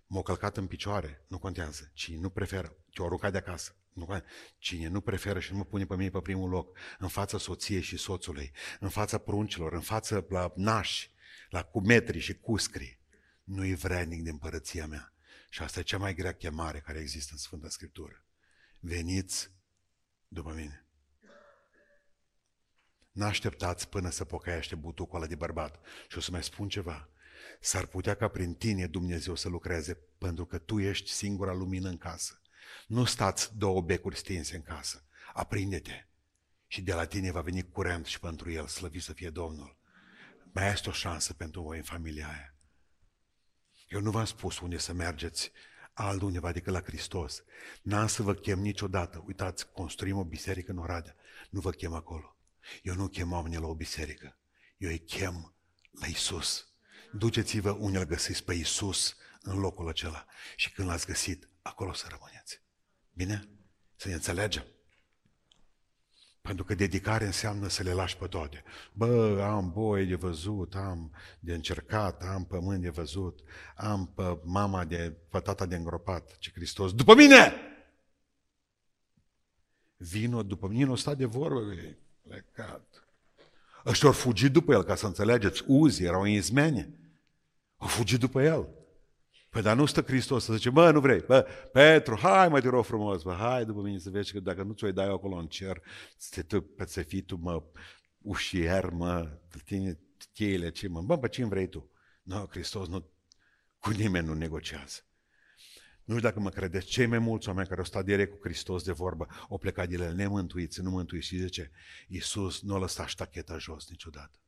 m-au 0.07 0.23
călcat 0.23 0.57
în 0.57 0.67
picioare, 0.67 1.25
nu 1.29 1.39
contează. 1.39 1.91
Cine 1.93 2.19
nu 2.19 2.31
preferă, 2.31 2.77
te-o 2.93 3.05
aruncat 3.05 3.33
de 3.33 3.39
acasă. 3.39 3.77
Nu, 3.93 4.05
contează. 4.05 4.33
cine 4.59 4.89
nu 4.89 5.01
preferă 5.01 5.41
și 5.41 5.53
nu 5.53 5.59
mă 5.59 5.65
pune 5.65 5.87
pe 5.87 5.97
mine 5.97 6.11
pe 6.11 6.21
primul 6.21 6.51
loc, 6.51 6.79
în 6.99 7.09
fața 7.09 7.39
soției 7.39 7.81
și 7.81 7.97
soțului, 7.97 8.53
în 8.81 8.89
fața 8.89 9.19
pruncilor, 9.19 9.73
în 9.73 9.81
fața 9.81 10.25
la 10.29 10.53
nași, 10.55 11.11
la 11.49 11.63
cumetri 11.63 12.19
și 12.19 12.35
cuscri, 12.35 13.01
nu-i 13.45 13.75
vrednic 13.75 14.23
de 14.23 14.31
împărăția 14.31 14.87
mea. 14.87 15.13
Și 15.51 15.63
asta 15.63 15.81
e 15.81 15.83
cea 15.83 15.99
mai 15.99 16.15
grea 16.15 16.35
chemare 16.35 16.81
care 16.81 16.99
există 16.99 17.31
în 17.33 17.39
Sfânta 17.39 17.69
Scriptură. 17.69 18.25
Veniți 18.81 19.51
după 20.29 20.53
mine. 20.53 20.86
N-așteptați 23.17 23.89
până 23.89 24.11
să 24.11 24.25
pocăiește 24.25 24.75
butucul 24.75 25.19
ăla 25.19 25.27
de 25.27 25.35
bărbat. 25.35 25.81
Și 26.09 26.19
o 26.19 26.21
să 26.21 26.31
mai 26.31 26.43
spun 26.43 26.69
ceva. 26.69 27.09
S-ar 27.61 27.87
putea 27.87 28.15
ca 28.15 28.29
prin 28.29 28.55
tine 28.55 28.87
Dumnezeu 28.87 29.35
să 29.35 29.49
lucreze, 29.49 29.99
pentru 30.19 30.45
că 30.45 30.59
tu 30.59 30.79
ești 30.79 31.11
singura 31.11 31.53
lumină 31.53 31.89
în 31.89 31.97
casă. 31.97 32.41
Nu 32.87 33.05
stați 33.05 33.57
două 33.57 33.81
becuri 33.81 34.17
stinse 34.17 34.57
în 34.57 34.63
casă. 34.63 35.05
Aprinde-te. 35.33 36.07
Și 36.67 36.83
de 36.83 36.93
la 36.93 37.05
tine 37.05 37.31
va 37.31 37.41
veni 37.41 37.71
curent 37.71 38.07
și 38.07 38.21
pentru 38.21 38.51
el, 38.51 38.67
slăvit 38.67 39.03
să 39.03 39.13
fie 39.13 39.31
Domnul. 39.31 39.79
Mai 40.53 40.73
este 40.73 40.89
o 40.89 40.93
șansă 40.93 41.33
pentru 41.33 41.63
voi 41.63 41.77
în 41.77 41.83
familia 41.83 42.29
aia. 42.29 42.55
Eu 43.89 44.01
nu 44.01 44.11
v-am 44.11 44.25
spus 44.25 44.59
unde 44.61 44.79
să 44.79 44.93
mergeți 44.93 45.53
altundeva 45.93 46.53
decât 46.53 46.73
la 46.73 46.81
Hristos. 46.81 47.45
N-am 47.83 48.07
să 48.07 48.23
vă 48.23 48.35
chem 48.35 48.59
niciodată. 48.59 49.23
Uitați, 49.27 49.73
construim 49.73 50.17
o 50.17 50.25
biserică 50.25 50.71
în 50.71 50.79
Oradea. 50.79 51.17
Nu 51.51 51.61
vă 51.61 51.71
chem 51.71 51.93
acolo. 51.93 52.36
Eu 52.83 52.95
nu 52.95 53.09
chem 53.09 53.33
oamenii 53.33 53.59
la 53.59 53.67
o 53.67 53.75
biserică. 53.75 54.39
Eu 54.77 54.91
îi 54.91 54.99
chem 54.99 55.55
la 55.91 56.07
Isus. 56.07 56.69
Duceți-vă 57.13 57.71
unde 57.71 57.99
îl 57.99 58.05
găsiți 58.05 58.45
pe 58.45 58.55
Isus 58.55 59.17
în 59.41 59.59
locul 59.59 59.89
acela. 59.89 60.27
Și 60.57 60.73
când 60.73 60.89
l-ați 60.89 61.07
găsit, 61.07 61.49
acolo 61.63 61.93
să 61.93 62.07
rămâneți. 62.09 62.63
Bine? 63.13 63.49
Să 63.97 64.09
ne 64.09 64.15
înțelegem. 64.15 64.65
Pentru 66.41 66.65
că 66.65 66.75
dedicare 66.75 67.25
înseamnă 67.25 67.69
să 67.69 67.83
le 67.83 67.93
lași 67.93 68.17
pe 68.17 68.27
toate. 68.27 68.65
Bă, 68.93 69.43
am 69.43 69.73
boie 69.73 70.05
de 70.05 70.15
văzut, 70.15 70.75
am 70.75 71.15
de 71.41 71.55
încercat, 71.55 72.23
am 72.23 72.45
pământ 72.45 72.83
de 72.83 72.91
văzut, 72.91 73.41
am 73.77 74.13
pe 74.13 74.39
mama 74.45 74.85
de, 74.85 75.17
pe 75.31 75.41
tata 75.41 75.67
de 75.67 75.77
îngropat. 75.77 76.39
Ce 76.39 76.51
Hristos, 76.55 76.95
după 76.95 77.15
mine! 77.15 77.53
Vino 79.97 80.43
după 80.43 80.69
mine, 80.69 80.85
nu 80.85 80.95
sta 80.95 81.15
de 81.15 81.25
vorbă 81.25 81.61
cu 81.61 81.73
ei 81.73 82.06
plecat. 82.29 83.07
Ăștia 83.87 84.09
au 84.09 84.15
fugit 84.15 84.53
după 84.53 84.73
el, 84.73 84.83
ca 84.83 84.95
să 84.95 85.07
înțelegeți, 85.07 85.63
uzi, 85.67 86.05
erau 86.05 86.23
în 86.23 86.29
izmene. 86.29 86.99
Au 87.77 87.89
fugit 87.89 88.19
după 88.19 88.43
el. 88.43 88.69
Păi 89.51 89.63
dar 89.63 89.77
nu 89.77 89.87
stă 89.87 90.03
Hristos 90.03 90.45
să 90.45 90.53
zice, 90.53 90.71
bă, 90.71 90.91
nu 90.91 91.01
vrei, 91.01 91.21
bă, 91.21 91.47
Petru, 91.73 92.19
hai 92.19 92.49
mă, 92.49 92.61
te 92.61 92.69
rog 92.69 92.85
frumos, 92.85 93.23
bă, 93.23 93.33
hai 93.33 93.65
după 93.65 93.81
mine 93.81 93.99
să 93.99 94.11
vezi 94.11 94.33
că 94.33 94.41
dacă 94.41 94.63
nu 94.63 94.73
ți-o 94.73 94.93
dai 94.93 95.09
acolo 95.09 95.37
în 95.37 95.47
cer, 95.47 95.83
să 96.17 96.43
te 96.43 96.63
să 96.87 97.03
fii 97.03 97.21
tu, 97.21 97.37
mă, 97.37 97.63
ușier, 98.19 98.91
mă, 98.91 99.39
tine 99.65 99.99
cheile, 100.33 100.71
ce, 100.71 100.89
mă, 100.89 101.03
bă, 101.03 101.19
pe 101.19 101.29
cine 101.29 101.47
vrei 101.47 101.69
tu? 101.69 101.91
Nu, 102.23 102.39
no, 102.39 102.47
Hristos 102.47 102.89
nu, 102.89 103.11
cu 103.79 103.91
nimeni 103.91 104.27
nu 104.27 104.35
negociază. 104.35 105.01
Nu 106.07 106.15
știu 106.15 106.29
dacă 106.29 106.41
mă 106.41 106.51
credeți, 106.51 106.87
cei 106.87 107.07
mai 107.07 107.19
mulți 107.19 107.49
oameni 107.49 107.67
care 107.67 107.81
au 107.81 107.87
stat 107.87 108.05
direct 108.05 108.31
cu 108.31 108.39
Hristos 108.43 108.83
de 108.83 108.93
vorbă, 108.93 109.27
au 109.49 109.59
plecat 109.59 109.89
de 109.89 109.95
el 109.95 110.15
nemântuiți, 110.15 110.81
nu 110.81 110.91
mântuiți. 110.91 111.27
Și 111.27 111.39
zice, 111.39 111.71
Iisus 112.09 112.63
nu 112.63 112.75
a 112.75 112.79
lăsat 112.79 113.09
ștacheta 113.09 113.59
jos 113.59 113.89
niciodată. 113.89 114.39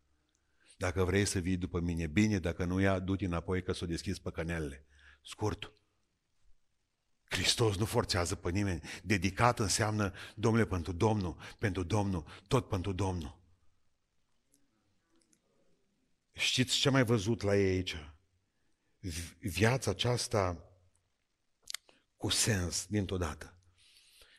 Dacă 0.77 1.05
vrei 1.05 1.25
să 1.25 1.39
vii 1.39 1.57
după 1.57 1.81
mine, 1.81 2.07
bine, 2.07 2.39
dacă 2.39 2.65
nu 2.65 2.81
ia, 2.81 2.99
du-te 2.99 3.25
înapoi 3.25 3.63
că 3.63 3.73
s-o 3.73 3.87
deschis 3.87 4.19
păcănelele. 4.19 4.85
Scurt. 5.23 5.73
Hristos 7.25 7.77
nu 7.77 7.85
forțează 7.85 8.35
pe 8.35 8.51
nimeni. 8.51 8.81
Dedicat 9.03 9.59
înseamnă, 9.59 10.13
domnule, 10.35 10.67
pentru 10.67 10.93
Domnul, 10.93 11.37
pentru 11.59 11.83
Domnul, 11.83 12.25
tot 12.49 12.69
pentru 12.69 12.93
Domnul. 12.93 13.39
Știți 16.33 16.77
ce 16.77 16.91
mai 16.91 17.05
văzut 17.05 17.43
la 17.43 17.57
ei 17.57 17.71
aici? 17.71 17.97
Viața 19.41 19.91
aceasta 19.91 20.68
cu 22.19 22.29
sens 22.29 22.87
dintr-o 22.87 23.17
dată. 23.17 23.57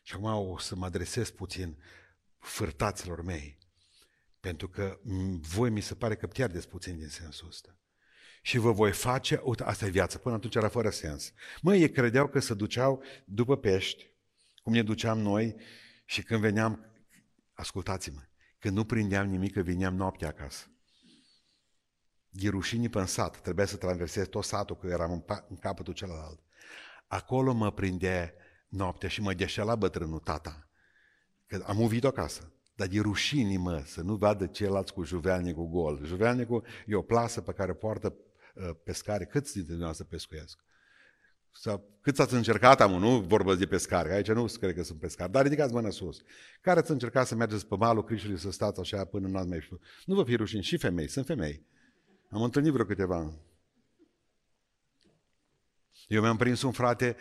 Și 0.03 0.13
acum 0.13 0.25
o 0.25 0.57
să 0.57 0.75
mă 0.75 0.85
adresez 0.85 1.29
puțin 1.29 1.83
fârtaților 2.37 3.21
mei, 3.21 3.57
pentru 4.39 4.69
că 4.69 4.99
voi 5.41 5.69
mi 5.69 5.81
se 5.81 5.95
pare 5.95 6.15
că 6.15 6.27
pierdeți 6.27 6.67
puțin 6.67 6.97
din 6.97 7.09
sensul 7.09 7.47
ăsta. 7.47 7.77
Și 8.41 8.57
vă 8.57 8.71
voi 8.71 8.91
face, 8.91 9.41
uite, 9.43 9.63
asta 9.63 9.85
e 9.85 9.89
viața, 9.89 10.17
până 10.17 10.35
atunci 10.35 10.55
era 10.55 10.69
fără 10.69 10.89
sens. 10.89 11.33
Măi, 11.61 11.81
ei 11.81 11.91
credeau 11.91 12.27
că 12.27 12.39
se 12.39 12.53
duceau 12.53 13.03
după 13.25 13.57
pești, 13.57 14.11
cum 14.63 14.73
ne 14.73 14.83
duceam 14.83 15.19
noi, 15.19 15.55
și 16.05 16.23
când 16.23 16.41
veneam, 16.41 16.93
ascultați-mă, 17.53 18.21
când 18.59 18.75
nu 18.75 18.85
prindeam 18.85 19.27
nimic, 19.27 19.53
că 19.53 19.61
veneam 19.61 19.95
noaptea 19.95 20.27
acasă. 20.27 20.71
E 22.29 22.49
rușinii 22.49 22.89
pe 22.89 23.05
sat, 23.05 23.41
trebuia 23.41 23.65
să 23.65 23.77
traversez 23.77 24.27
tot 24.27 24.43
satul, 24.43 24.77
că 24.77 24.87
eram 24.87 25.11
în, 25.11 25.23
în 25.49 25.57
capătul 25.57 25.93
celălalt. 25.93 26.39
Acolo 27.09 27.53
mă 27.53 27.71
prinde 27.71 28.33
noaptea 28.67 29.09
și 29.09 29.21
mă 29.21 29.33
deșela 29.33 29.75
bătrânul 29.75 30.19
tata. 30.19 30.69
Că 31.45 31.63
am 31.67 31.79
uvit 31.79 32.03
acasă. 32.03 32.53
Dar 32.75 32.87
de 32.87 32.99
rușini, 32.99 33.57
mă, 33.57 33.83
să 33.85 34.01
nu 34.01 34.15
vadă 34.15 34.45
ceilalți 34.45 34.93
cu 34.93 35.03
juvealnicul 35.03 35.67
gol. 35.67 36.01
Juvealnicul 36.05 36.65
e 36.85 36.95
o 36.95 37.01
plasă 37.01 37.41
pe 37.41 37.51
care 37.51 37.73
poartă 37.73 38.15
uh, 38.55 38.69
pescare. 38.83 39.25
Câți 39.25 39.53
dintre 39.53 39.69
dumneavoastră 39.69 40.05
pescuiesc? 40.09 40.59
Sau 41.51 41.99
cât 42.01 42.19
ați 42.19 42.33
încercat, 42.33 42.81
am, 42.81 42.91
nu 42.91 43.19
vorbesc 43.19 43.57
de 43.57 43.65
pescare, 43.65 44.13
aici 44.13 44.31
nu 44.31 44.45
cred 44.59 44.75
că 44.75 44.83
sunt 44.83 44.99
pescari, 44.99 45.31
dar 45.31 45.43
ridicați 45.43 45.73
mâna 45.73 45.89
sus. 45.89 46.21
Care 46.61 46.79
ați 46.79 46.91
încercat 46.91 47.27
să 47.27 47.35
mergeți 47.35 47.67
pe 47.67 47.75
malul 47.75 48.03
Crișului 48.03 48.37
să 48.37 48.51
stați 48.51 48.79
așa 48.79 49.05
până 49.05 49.27
nu 49.27 49.37
ați 49.37 49.47
mai 49.47 49.61
știut? 49.61 49.81
Nu 50.05 50.15
vă 50.15 50.23
fi 50.23 50.35
rușini, 50.35 50.63
și 50.63 50.77
femei, 50.77 51.07
sunt 51.07 51.25
femei. 51.25 51.65
Am 52.29 52.41
întâlnit 52.41 52.71
vreo 52.71 52.85
câteva 52.85 53.33
eu 56.09 56.21
mi-am 56.21 56.37
prins 56.37 56.61
un 56.61 56.71
frate 56.71 57.15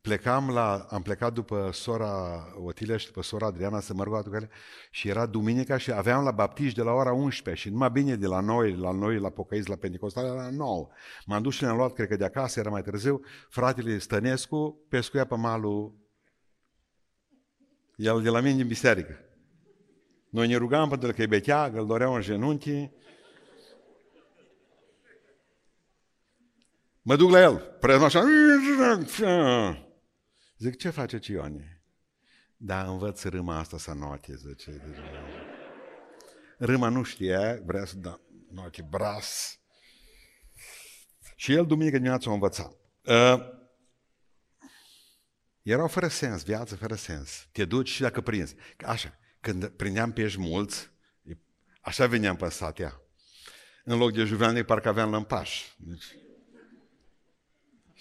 plecam 0.00 0.50
la, 0.50 0.86
am 0.90 1.02
plecat 1.02 1.32
după 1.32 1.70
sora 1.72 2.44
Otilia 2.64 2.96
și 2.96 3.06
după 3.06 3.22
sora 3.22 3.46
Adriana 3.46 3.80
să 3.80 3.94
mă 3.94 4.02
rog 4.02 4.12
la 4.14 4.38
și 4.90 5.08
era 5.08 5.26
duminica 5.26 5.76
și 5.76 5.92
aveam 5.92 6.24
la 6.24 6.30
baptiști 6.30 6.76
de 6.76 6.82
la 6.82 6.92
ora 6.92 7.12
11 7.12 7.62
și 7.62 7.72
numai 7.72 7.90
bine 7.90 8.16
de 8.16 8.26
la 8.26 8.40
noi, 8.40 8.76
la 8.76 8.90
noi, 8.90 9.18
la 9.18 9.30
Pocăiți, 9.30 9.68
la 9.68 9.76
Pentecostale, 9.76 10.28
la 10.28 10.50
9. 10.50 10.88
M-am 11.26 11.42
dus 11.42 11.54
și 11.54 11.62
le-am 11.62 11.76
luat, 11.76 11.92
cred 11.92 12.08
că 12.08 12.16
de 12.16 12.24
acasă, 12.24 12.60
era 12.60 12.70
mai 12.70 12.82
târziu, 12.82 13.20
fratele 13.48 13.98
Stănescu 13.98 14.86
pescuia 14.88 15.24
pe 15.24 15.36
malul 15.36 15.94
el 17.96 18.22
de 18.22 18.28
la 18.28 18.40
mine 18.40 18.56
din 18.56 18.66
biserică. 18.66 19.18
Noi 20.30 20.46
ne 20.46 20.56
rugam 20.56 20.88
pentru 20.88 21.12
că 21.12 21.22
e 21.22 21.26
beteagă, 21.26 21.78
îl 21.78 21.86
doreau 21.86 22.14
în 22.14 22.20
genunchi. 22.20 22.90
Mă 27.06 27.16
duc 27.16 27.30
la 27.30 27.40
el, 27.40 27.76
prezent 27.80 28.04
așa. 28.04 28.24
Zic, 30.58 30.76
ce 30.76 30.90
face 30.90 31.18
Cione? 31.18 31.82
Da, 32.56 32.84
învăț 32.84 33.22
râma 33.22 33.58
asta 33.58 33.78
să 33.78 33.92
note, 33.92 34.34
zice. 34.36 34.96
Râma 36.58 36.88
nu 36.88 37.02
știe, 37.02 37.62
vrea 37.66 37.84
să 37.84 37.96
da 37.96 38.20
note 38.50 38.86
bras. 38.90 39.58
Și 41.36 41.52
el 41.52 41.66
duminică 41.66 41.96
dimineața 41.96 42.30
o 42.30 42.32
învăța. 42.32 42.76
Uh, 43.04 43.40
erau 45.62 45.88
fără 45.88 46.08
sens, 46.08 46.42
viață 46.42 46.76
fără 46.76 46.94
sens. 46.94 47.48
Te 47.52 47.64
duci 47.64 47.88
și 47.88 48.00
dacă 48.00 48.20
prinzi. 48.20 48.54
Așa, 48.86 49.18
când 49.40 49.68
prindeam 49.68 50.12
pești 50.12 50.40
mulți, 50.40 50.90
așa 51.80 52.06
veneam 52.06 52.36
pe 52.36 52.48
satea. 52.48 53.00
În 53.84 53.98
loc 53.98 54.12
de 54.12 54.24
juveanic, 54.24 54.64
parcă 54.64 54.88
aveam 54.88 55.10
lămpaș. 55.10 55.74
Deci, 55.76 56.04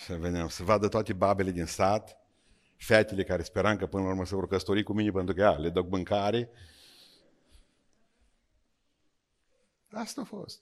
și 0.03 0.13
veneam 0.13 0.47
să 0.47 0.63
vadă 0.63 0.87
toate 0.87 1.13
babele 1.13 1.51
din 1.51 1.65
sat, 1.65 2.17
fetele 2.77 3.23
care 3.23 3.43
speram 3.43 3.77
că 3.77 3.85
până 3.85 4.03
la 4.03 4.09
urmă 4.09 4.25
se 4.25 4.35
vor 4.35 4.47
căsători 4.47 4.83
cu 4.83 4.93
mine 4.93 5.11
pentru 5.11 5.35
că 5.35 5.41
ia, 5.41 5.51
le 5.51 5.69
dau 5.69 5.87
mâncare. 5.89 6.49
Asta 9.91 10.21
a 10.21 10.23
fost. 10.23 10.61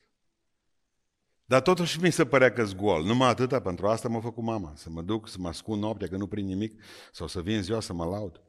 Dar 1.45 1.62
totuși 1.62 2.01
mi 2.01 2.12
se 2.12 2.25
părea 2.25 2.54
că 2.54 2.63
gol. 2.63 3.04
Numai 3.04 3.30
atâta, 3.30 3.62
pentru 3.62 3.88
asta 3.88 4.08
m-a 4.08 4.19
făcut 4.19 4.43
mama. 4.43 4.73
Să 4.75 4.89
mă 4.89 5.01
duc, 5.01 5.27
să 5.27 5.36
mă 5.39 5.47
ascund 5.47 5.82
noaptea, 5.82 6.08
că 6.08 6.17
nu 6.17 6.27
prind 6.27 6.47
nimic, 6.47 6.82
sau 7.12 7.27
să 7.27 7.41
vin 7.41 7.62
ziua 7.62 7.80
să 7.80 7.93
mă 7.93 8.06
laud. 8.06 8.41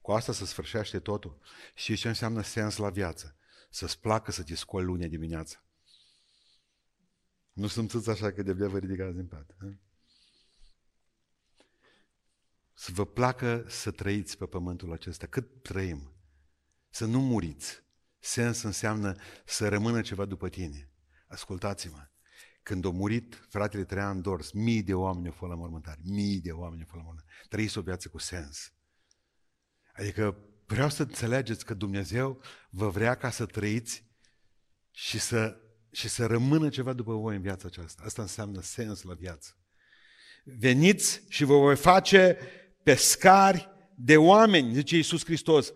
Cu 0.00 0.12
asta 0.12 0.32
se 0.32 0.44
sfârșește 0.44 0.98
totul. 0.98 1.38
Și 1.74 1.96
ce 1.96 2.08
înseamnă 2.08 2.42
sens 2.42 2.76
la 2.76 2.90
viață? 2.90 3.36
Să-ți 3.70 4.00
placă 4.00 4.30
să 4.30 4.42
te 4.42 4.54
scoli 4.54 4.84
lunea 4.84 5.08
dimineața. 5.08 5.64
Nu 7.52 7.66
simțiți 7.66 8.10
așa 8.10 8.32
că 8.32 8.42
de 8.42 8.52
vă 8.52 8.78
ridicați 8.78 9.14
din 9.14 9.26
pat. 9.26 9.54
He? 9.60 9.78
Să 12.74 12.90
vă 12.92 13.06
placă 13.06 13.64
să 13.68 13.90
trăiți 13.90 14.38
pe 14.38 14.46
pământul 14.46 14.92
acesta. 14.92 15.26
Cât 15.26 15.62
trăim? 15.62 16.12
Să 16.90 17.04
nu 17.04 17.20
muriți. 17.20 17.82
Sens 18.18 18.62
înseamnă 18.62 19.14
să 19.44 19.68
rămână 19.68 20.00
ceva 20.00 20.24
după 20.24 20.48
tine. 20.48 20.90
Ascultați-mă. 21.26 22.08
Când 22.62 22.84
a 22.84 22.90
murit 22.90 23.46
fratele 23.48 23.84
Traian 23.84 24.20
Dors, 24.20 24.50
mii 24.50 24.82
de 24.82 24.94
oameni 24.94 25.26
au 25.26 25.32
fost 25.32 25.50
la 25.50 25.56
mormântare. 25.56 26.00
Mii 26.02 26.40
de 26.40 26.52
oameni 26.52 26.80
au 26.80 26.86
fost 26.86 26.98
la 26.98 27.02
mormântare. 27.02 27.46
Trăiți 27.48 27.78
o 27.78 27.82
viață 27.82 28.08
cu 28.08 28.18
sens. 28.18 28.72
Adică 29.92 30.38
vreau 30.66 30.90
să 30.90 31.02
înțelegeți 31.02 31.64
că 31.64 31.74
Dumnezeu 31.74 32.42
vă 32.70 32.88
vrea 32.88 33.14
ca 33.14 33.30
să 33.30 33.46
trăiți 33.46 34.04
și 34.90 35.18
să, 35.18 35.56
și 35.90 36.08
să 36.08 36.26
rămână 36.26 36.68
ceva 36.68 36.92
după 36.92 37.14
voi 37.14 37.36
în 37.36 37.42
viața 37.42 37.66
aceasta. 37.66 38.02
Asta 38.04 38.22
înseamnă 38.22 38.60
sens 38.60 39.02
la 39.02 39.14
viață. 39.14 39.58
Veniți 40.44 41.22
și 41.28 41.44
vă 41.44 41.58
voi 41.58 41.76
face 41.76 42.38
pescari 42.84 43.68
de 43.96 44.16
oameni, 44.16 44.74
zice 44.74 44.96
Iisus 44.96 45.24
Hristos. 45.24 45.72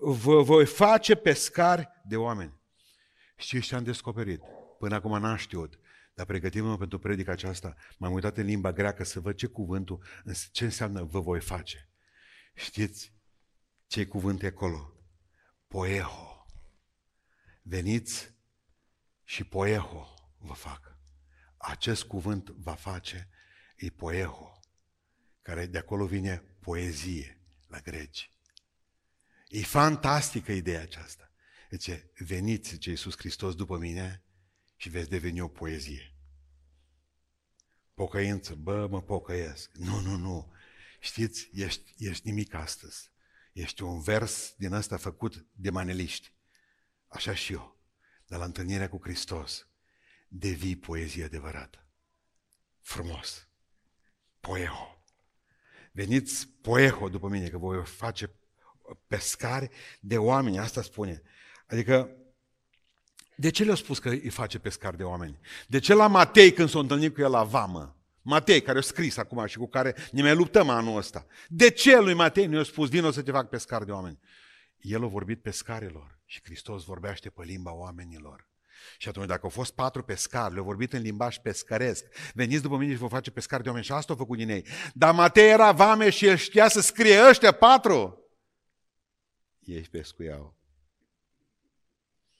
Vă 0.00 0.42
voi 0.42 0.66
face 0.66 1.14
pescari 1.14 1.88
de 2.04 2.16
oameni. 2.16 2.60
Și 3.36 3.60
ce 3.60 3.74
am 3.74 3.84
descoperit? 3.84 4.42
Până 4.78 4.94
acum 4.94 5.20
n-am 5.20 5.36
știut. 5.36 5.78
Dar 6.14 6.26
pregătim-mă 6.26 6.78
pentru 6.78 6.98
predica 6.98 7.32
aceasta. 7.32 7.74
M-am 7.98 8.12
uitat 8.12 8.36
în 8.36 8.44
limba 8.44 8.72
greacă 8.72 9.04
să 9.04 9.20
văd 9.20 9.34
ce 9.34 9.46
cuvântul, 9.46 10.04
ce 10.52 10.64
înseamnă 10.64 11.02
vă 11.02 11.20
voi 11.20 11.40
face. 11.40 11.88
Știți 12.54 13.12
ce 13.86 14.06
cuvânt 14.06 14.42
e 14.42 14.46
acolo? 14.46 14.92
Poeho. 15.68 16.46
Veniți 17.62 18.34
și 19.24 19.44
poeho 19.44 20.06
vă 20.38 20.52
fac. 20.52 20.98
Acest 21.56 22.04
cuvânt 22.04 22.48
va 22.48 22.74
face 22.74 23.28
e 23.76 23.88
poeho, 23.90 24.60
care 25.42 25.66
de 25.66 25.78
acolo 25.78 26.06
vine 26.06 26.42
poezie 26.68 27.40
la 27.66 27.80
greci. 27.80 28.30
E 29.48 29.62
fantastică 29.62 30.52
ideea 30.52 30.80
aceasta. 30.80 31.32
Deci, 31.70 31.90
veniți, 32.18 32.68
zice 32.68 32.90
Iisus 32.90 33.16
Hristos, 33.16 33.54
după 33.54 33.78
mine 33.78 34.22
și 34.76 34.88
veți 34.88 35.08
deveni 35.08 35.40
o 35.40 35.48
poezie. 35.48 36.14
Pocăință, 37.94 38.54
bă, 38.54 38.86
mă 38.86 39.02
pocăiesc. 39.02 39.70
Nu, 39.76 40.00
nu, 40.00 40.16
nu. 40.16 40.52
Știți, 41.00 41.50
ești, 41.52 41.94
ești 41.96 42.26
nimic 42.26 42.54
astăzi. 42.54 43.10
Ești 43.52 43.82
un 43.82 44.00
vers 44.00 44.54
din 44.56 44.72
ăsta 44.72 44.96
făcut 44.96 45.46
de 45.52 45.70
maneliști. 45.70 46.32
Așa 47.06 47.34
și 47.34 47.52
eu. 47.52 47.80
Dar 48.26 48.38
la 48.38 48.44
întâlnirea 48.44 48.88
cu 48.88 48.98
Hristos 49.02 49.68
devii 50.28 50.76
poezie 50.76 51.24
adevărată. 51.24 51.86
Frumos. 52.80 53.48
Poeho. 54.40 54.97
Veniți 55.98 56.48
poeho 56.60 57.08
după 57.08 57.28
mine, 57.28 57.48
că 57.48 57.58
voi 57.58 57.84
face 57.84 58.30
pescari 59.06 59.70
de 60.00 60.18
oameni, 60.18 60.58
asta 60.58 60.82
spune. 60.82 61.22
Adică 61.66 62.10
de 63.34 63.50
ce 63.50 63.64
le-a 63.64 63.74
spus 63.74 63.98
că 63.98 64.08
îi 64.08 64.30
face 64.30 64.58
pescar 64.58 64.94
de 64.94 65.02
oameni? 65.02 65.38
De 65.66 65.78
ce 65.78 65.94
la 65.94 66.06
Matei, 66.06 66.52
când 66.52 66.68
s-a 66.68 66.78
întâlnit 66.78 67.14
cu 67.14 67.20
el 67.20 67.30
la 67.30 67.44
vamă, 67.44 67.96
Matei, 68.22 68.62
care 68.62 68.78
a 68.78 68.80
scris 68.80 69.16
acum 69.16 69.46
și 69.46 69.58
cu 69.58 69.68
care 69.68 69.94
ne 70.12 70.22
mai 70.22 70.34
luptăm 70.34 70.68
anul 70.68 70.96
ăsta, 70.96 71.26
de 71.48 71.70
ce 71.70 72.00
lui 72.00 72.14
Matei 72.14 72.46
nu 72.46 72.56
i-a 72.56 72.62
spus, 72.62 72.88
vino 72.88 73.10
să 73.10 73.22
te 73.22 73.30
fac 73.30 73.48
pescar 73.48 73.84
de 73.84 73.92
oameni? 73.92 74.18
El 74.80 75.04
a 75.04 75.06
vorbit 75.06 75.42
pescarilor 75.42 76.18
și 76.24 76.40
Hristos 76.42 76.84
vorbește 76.84 77.30
pe 77.30 77.42
limba 77.44 77.72
oamenilor. 77.72 78.47
Și 78.98 79.08
atunci, 79.08 79.26
dacă 79.26 79.40
au 79.42 79.48
fost 79.48 79.72
patru 79.74 80.02
pescari, 80.02 80.52
le-au 80.52 80.64
vorbit 80.64 80.92
în 80.92 81.00
limbaj 81.00 81.36
pescăresc, 81.38 82.04
veniți 82.34 82.62
după 82.62 82.76
mine 82.76 82.92
și 82.92 82.98
vă 82.98 83.06
face 83.06 83.30
pescar 83.30 83.60
de 83.60 83.68
oameni 83.68 83.84
și 83.84 83.92
asta 83.92 84.12
au 84.12 84.18
făcut 84.18 84.36
din 84.36 84.48
ei. 84.48 84.66
Dar 84.94 85.14
Matei 85.14 85.50
era 85.50 85.72
vame 85.72 86.10
și 86.10 86.26
el 86.26 86.36
știa 86.36 86.68
să 86.68 86.80
scrie 86.80 87.28
ăștia 87.28 87.52
patru. 87.52 88.22
Ei 89.60 89.80
pescuiau. 89.80 90.56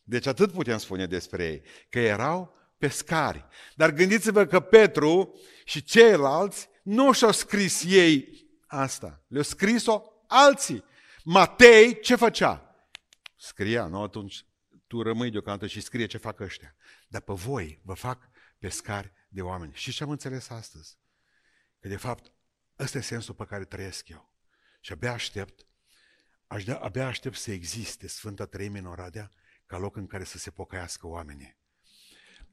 Deci 0.03 0.27
atât 0.27 0.53
putem 0.53 0.79
spune 0.79 1.07
despre 1.07 1.45
ei, 1.45 1.63
că 1.89 1.99
erau 1.99 2.55
pescari. 2.79 3.47
Dar 3.75 3.91
gândiți-vă 3.91 4.45
că 4.45 4.61
Petru 4.61 5.41
și 5.65 5.83
ceilalți 5.83 6.69
nu 6.83 7.13
și-au 7.13 7.33
scris 7.33 7.85
ei 7.87 8.47
asta. 8.67 9.23
Le-au 9.29 9.43
scris-o 9.43 10.03
alții. 10.27 10.85
Matei 11.25 12.01
ce 12.01 12.15
făcea? 12.15 12.75
Scria, 13.37 13.87
nu? 13.87 14.03
Atunci 14.03 14.48
tu 14.89 15.03
rămâi 15.03 15.31
deocamdată 15.31 15.67
și 15.67 15.81
scrie 15.81 16.07
ce 16.07 16.19
fac 16.19 16.41
ăștia. 16.41 16.77
Dar 17.09 17.21
pe 17.21 17.33
voi 17.33 17.81
vă 17.85 17.95
fac 17.95 18.29
pescari 18.59 19.13
de 19.29 19.43
oameni. 19.43 19.75
Și 19.75 19.93
ce 19.93 20.03
am 20.03 20.11
înțeles 20.11 20.49
astăzi? 20.49 20.99
Că 21.81 21.89
de 21.89 21.97
fapt 21.97 22.33
ăsta 22.79 22.99
e 22.99 23.01
sensul 23.01 23.35
pe 23.35 23.45
care 23.45 23.65
trăiesc 23.65 24.09
eu. 24.09 24.35
Și 24.81 24.93
abia 24.93 25.13
aștept, 25.13 25.67
abia 26.81 27.07
aștept 27.07 27.37
să 27.37 27.51
existe 27.51 28.07
Sfânta 28.07 28.47
Treime 28.47 28.79
în 28.79 28.87
Oradea 28.87 29.33
ca 29.67 29.79
loc 29.79 29.97
în 29.97 30.07
care 30.07 30.25
să 30.25 30.39
se 30.39 30.51
pocăiască 30.51 31.07
oamenii. 31.07 31.57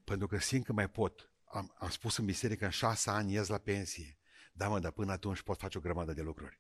Pentru 0.03 0.27
că 0.27 0.37
simt 0.37 0.65
că 0.65 0.73
mai 0.73 0.89
pot. 0.89 1.29
Am, 1.43 1.75
am 1.77 1.89
spus 1.89 2.17
în 2.17 2.25
biserică, 2.25 2.65
în 2.65 2.71
șase 2.71 3.09
ani 3.09 3.33
ies 3.33 3.47
la 3.47 3.57
pensie. 3.57 4.19
Da, 4.53 4.67
mă, 4.67 4.79
dar 4.79 4.91
până 4.91 5.11
atunci 5.11 5.41
pot 5.41 5.59
face 5.59 5.77
o 5.77 5.81
grămadă 5.81 6.13
de 6.13 6.21
lucruri. 6.21 6.59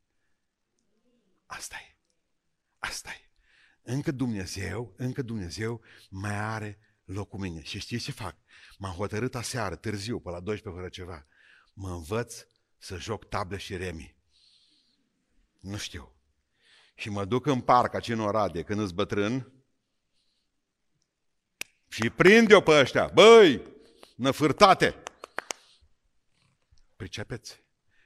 Asta 1.45 1.75
e. 1.75 1.97
Asta 2.77 3.09
e. 3.09 3.29
Încă 3.87 4.11
Dumnezeu, 4.11 4.93
încă 4.97 5.21
Dumnezeu 5.21 5.81
mai 6.09 6.35
are 6.35 6.79
loc 7.03 7.29
cu 7.29 7.37
mine. 7.37 7.61
Și 7.61 7.79
știți 7.79 8.03
ce 8.03 8.11
fac? 8.11 8.35
M-am 8.77 8.93
hotărât 8.93 9.35
aseară, 9.35 9.75
târziu, 9.75 10.19
pe 10.19 10.29
la 10.29 10.39
12 10.39 10.81
fără 10.81 10.89
ceva. 10.89 11.27
Mă 11.73 11.89
învăț 11.89 12.45
să 12.77 12.97
joc 12.97 13.29
table 13.29 13.57
și 13.57 13.77
remi. 13.77 14.15
Nu 15.59 15.77
știu. 15.77 16.15
Și 16.95 17.09
mă 17.09 17.25
duc 17.25 17.45
în 17.45 17.61
parc, 17.61 17.93
aici 17.93 18.07
în 18.07 18.19
Oradie, 18.19 18.63
când 18.63 18.79
îți 18.79 18.93
bătrân, 18.93 19.53
și 21.87 22.09
prinde-o 22.09 22.61
pe 22.61 22.71
ăștia. 22.71 23.07
Băi, 23.07 23.61
năfârtate! 24.15 25.03
Pricepeți? 26.95 27.63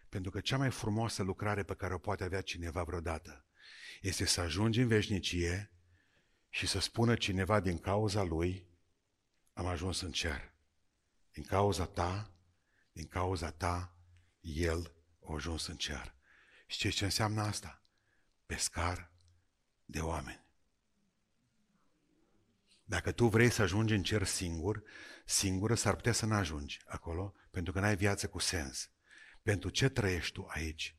Pentru 0.10 0.32
că 0.32 0.40
cea 0.40 0.58
mai 0.58 0.72
frumoasă 0.72 1.24
lucrare 1.24 1.64
pe 1.64 1.74
care 1.74 1.94
o 1.94 1.98
poate 1.98 2.24
avea 2.24 2.42
cineva 2.42 2.84
vreodată 2.84 3.49
este 4.02 4.26
să 4.26 4.42
ajungi 4.42 4.80
în 4.82 4.88
veșnicie 4.88 5.72
și 6.50 6.68
să 6.68 6.80
spună 6.80 7.16
cineva 7.16 7.60
din 7.60 7.78
cauza 7.78 8.24
lui, 8.24 8.68
am 9.54 9.66
ajuns 9.66 10.02
în 10.02 10.12
cer. 10.12 10.54
Din 11.32 11.44
cauza 11.44 11.86
ta, 11.86 12.34
din 12.92 13.08
cauza 13.08 13.52
ta, 13.52 13.96
el 14.42 14.94
a 15.28 15.34
ajuns 15.34 15.68
în 15.68 15.76
cer. 15.76 16.16
Și 16.68 16.90
ce 16.90 17.04
înseamnă 17.04 17.42
asta? 17.42 17.84
Pescar 18.46 19.12
de 19.86 20.00
oameni. 20.00 20.48
Dacă 22.84 23.12
tu 23.12 23.28
vrei 23.28 23.50
să 23.50 23.62
ajungi 23.62 23.94
în 23.94 24.04
cer 24.04 24.24
singur, 24.24 24.84
singură 25.26 25.76
s-ar 25.76 25.96
putea 25.96 26.12
să 26.12 26.26
nu 26.26 26.34
ajungi 26.34 26.82
acolo, 26.86 27.34
pentru 27.52 27.74
că 27.74 27.80
n-ai 27.80 27.96
viață 27.96 28.28
cu 28.28 28.40
sens. 28.40 28.90
Pentru 29.44 29.70
ce 29.70 29.90
trăiești 29.90 30.34
tu 30.34 30.46
aici? 30.50 30.96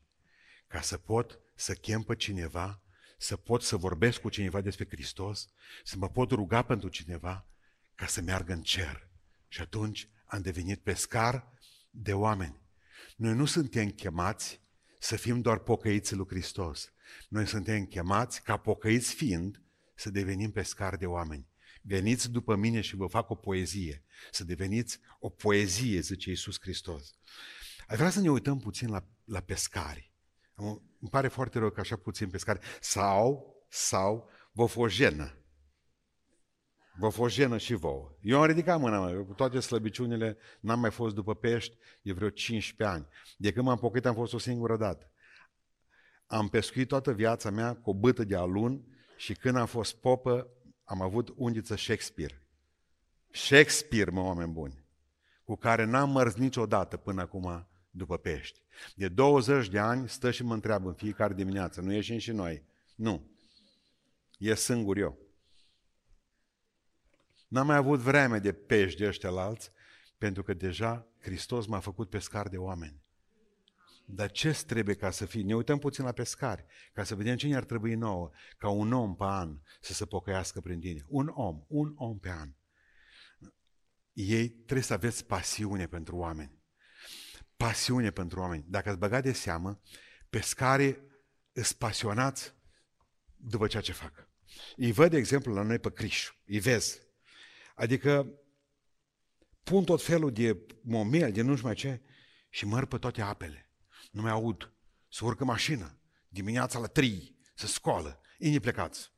Ca 0.67 0.81
să 0.81 0.97
pot 0.97 1.39
să 1.55 1.73
chem 1.73 2.01
pe 2.01 2.15
cineva, 2.15 2.81
să 3.21 3.35
pot 3.35 3.61
să 3.61 3.75
vorbesc 3.75 4.21
cu 4.21 4.29
cineva 4.29 4.61
despre 4.61 4.87
Hristos, 4.89 5.49
să 5.83 5.95
mă 5.97 6.09
pot 6.09 6.31
ruga 6.31 6.61
pentru 6.61 6.89
cineva 6.89 7.47
ca 7.95 8.05
să 8.05 8.21
meargă 8.21 8.53
în 8.53 8.61
cer. 8.61 9.09
Și 9.47 9.61
atunci 9.61 10.09
am 10.25 10.41
devenit 10.41 10.79
pescar 10.79 11.51
de 11.89 12.13
oameni. 12.13 12.61
Noi 13.15 13.33
nu 13.33 13.45
suntem 13.45 13.89
chemați 13.89 14.61
să 14.99 15.15
fim 15.15 15.41
doar 15.41 15.57
pocăiți 15.57 16.15
lui 16.15 16.27
Hristos. 16.27 16.93
Noi 17.27 17.47
suntem 17.47 17.85
chemați, 17.85 18.41
ca 18.41 18.57
pocăiți 18.57 19.13
fiind, 19.13 19.61
să 19.95 20.09
devenim 20.09 20.51
pescari 20.51 20.97
de 20.97 21.05
oameni. 21.05 21.47
Veniți 21.81 22.31
după 22.31 22.55
mine 22.55 22.81
și 22.81 22.95
vă 22.95 23.07
fac 23.07 23.29
o 23.29 23.35
poezie. 23.35 24.03
Să 24.31 24.43
deveniți 24.43 24.99
o 25.19 25.29
poezie, 25.29 25.99
zice 25.99 26.29
Iisus 26.29 26.59
Hristos. 26.61 27.15
Aș 27.87 27.97
vrea 27.97 28.09
să 28.09 28.19
ne 28.19 28.31
uităm 28.31 28.59
puțin 28.59 28.89
la, 28.89 29.07
la 29.23 29.39
pescari. 29.39 30.10
Îmi 30.61 31.09
pare 31.09 31.27
foarte 31.27 31.59
rău 31.59 31.69
că 31.69 31.79
așa 31.79 31.95
puțin 31.95 32.29
pescari. 32.29 32.59
Sau, 32.79 33.55
sau, 33.69 34.29
vă 34.51 34.65
fost 34.65 34.93
jenă. 34.93 35.35
Vă 36.99 37.09
fost 37.09 37.33
jenă 37.33 37.57
și 37.57 37.73
vouă. 37.73 38.15
Eu 38.21 38.39
am 38.39 38.45
ridicat 38.45 38.79
mâna 38.79 39.05
mea, 39.05 39.25
cu 39.25 39.33
toate 39.33 39.59
slăbiciunile, 39.59 40.37
n-am 40.59 40.79
mai 40.79 40.91
fost 40.91 41.15
după 41.15 41.35
pești 41.35 41.77
de 42.01 42.11
vreo 42.11 42.29
15 42.29 42.97
ani. 42.97 43.07
De 43.37 43.51
când 43.51 43.65
m-am 43.65 43.77
pocăit 43.77 44.05
am 44.05 44.13
fost 44.13 44.33
o 44.33 44.37
singură 44.37 44.77
dată. 44.77 45.11
Am 46.25 46.47
pescuit 46.47 46.87
toată 46.87 47.11
viața 47.13 47.49
mea 47.49 47.75
cu 47.75 47.89
o 47.89 47.93
bâtă 47.93 48.23
de 48.23 48.35
alun 48.35 48.85
și 49.17 49.33
când 49.33 49.55
am 49.55 49.65
fost 49.65 49.95
popă, 49.95 50.47
am 50.83 51.01
avut 51.01 51.33
undiță 51.35 51.75
Shakespeare. 51.75 52.41
Shakespeare, 53.31 54.11
mă, 54.11 54.21
oameni 54.21 54.51
buni, 54.51 54.85
cu 55.43 55.55
care 55.55 55.83
n-am 55.83 56.09
mărs 56.09 56.35
niciodată 56.35 56.97
până 56.97 57.21
acum 57.21 57.67
după 57.91 58.17
pești. 58.17 58.61
De 58.95 59.07
20 59.07 59.69
de 59.69 59.79
ani 59.79 60.09
stă 60.09 60.31
și 60.31 60.43
mă 60.43 60.53
întreabă 60.53 60.87
în 60.87 60.93
fiecare 60.93 61.33
dimineață, 61.33 61.81
nu 61.81 61.93
ieșim 61.93 62.17
și 62.17 62.31
noi? 62.31 62.63
Nu. 62.95 63.29
E 64.37 64.55
singur 64.55 64.97
eu. 64.97 65.17
N-am 67.47 67.65
mai 67.65 67.75
avut 67.75 67.99
vreme 67.99 68.39
de 68.39 68.53
pești 68.53 68.99
de 68.99 69.07
ăștia 69.07 69.29
la 69.29 69.41
alți, 69.41 69.71
pentru 70.17 70.43
că 70.43 70.53
deja 70.53 71.07
Hristos 71.19 71.65
m-a 71.65 71.79
făcut 71.79 72.09
pescar 72.09 72.47
de 72.47 72.57
oameni. 72.57 73.01
Dar 74.05 74.31
ce 74.31 74.63
trebuie 74.65 74.95
ca 74.95 75.11
să 75.11 75.25
fie? 75.25 75.43
Ne 75.43 75.55
uităm 75.55 75.79
puțin 75.79 76.03
la 76.03 76.11
pescari, 76.11 76.65
ca 76.93 77.03
să 77.03 77.15
vedem 77.15 77.35
cine 77.35 77.55
ar 77.55 77.63
trebui 77.63 77.95
nouă, 77.95 78.31
ca 78.57 78.69
un 78.69 78.93
om 78.93 79.15
pe 79.15 79.23
an 79.23 79.59
să 79.81 79.93
se 79.93 80.05
pocăiască 80.05 80.59
prin 80.61 80.79
tine. 80.79 81.05
Un 81.07 81.27
om, 81.27 81.63
un 81.67 81.93
om 81.95 82.19
pe 82.19 82.29
an. 82.29 82.53
Ei 84.13 84.49
trebuie 84.49 84.83
să 84.83 84.93
aveți 84.93 85.25
pasiune 85.25 85.87
pentru 85.87 86.15
oameni. 86.15 86.60
Pasiune 87.61 88.11
pentru 88.11 88.39
oameni. 88.39 88.65
Dacă 88.67 88.89
ați 88.89 88.97
băgat 88.97 89.23
de 89.23 89.33
seamă, 89.33 89.81
pescarii 90.29 90.97
sunt 91.53 91.71
pasionați 91.71 92.53
după 93.35 93.67
ceea 93.67 93.81
ce 93.81 93.91
fac. 93.91 94.27
Îi 94.75 94.91
văd, 94.91 95.09
de 95.09 95.17
exemplu, 95.17 95.53
la 95.53 95.61
noi 95.61 95.79
pe 95.79 95.91
Criș. 95.91 96.31
Îi 96.45 96.59
vezi. 96.59 96.99
Adică 97.75 98.31
pun 99.63 99.83
tot 99.83 100.03
felul 100.03 100.31
de 100.31 100.57
momel, 100.81 101.31
de 101.31 101.41
nu 101.41 101.55
știu 101.55 101.67
mai 101.67 101.75
ce, 101.75 102.01
și 102.49 102.65
măr 102.65 102.85
pe 102.85 102.97
toate 102.97 103.21
apele 103.21 103.69
nu 104.11 104.21
mai 104.21 104.31
aud. 104.31 104.73
Să 105.09 105.25
urcă 105.25 105.43
mașină, 105.43 105.99
dimineața 106.27 106.79
la 106.79 106.87
3, 106.87 107.35
să 107.55 107.67
scoală, 107.67 108.21
inii 108.37 108.59
plecați. 108.59 109.11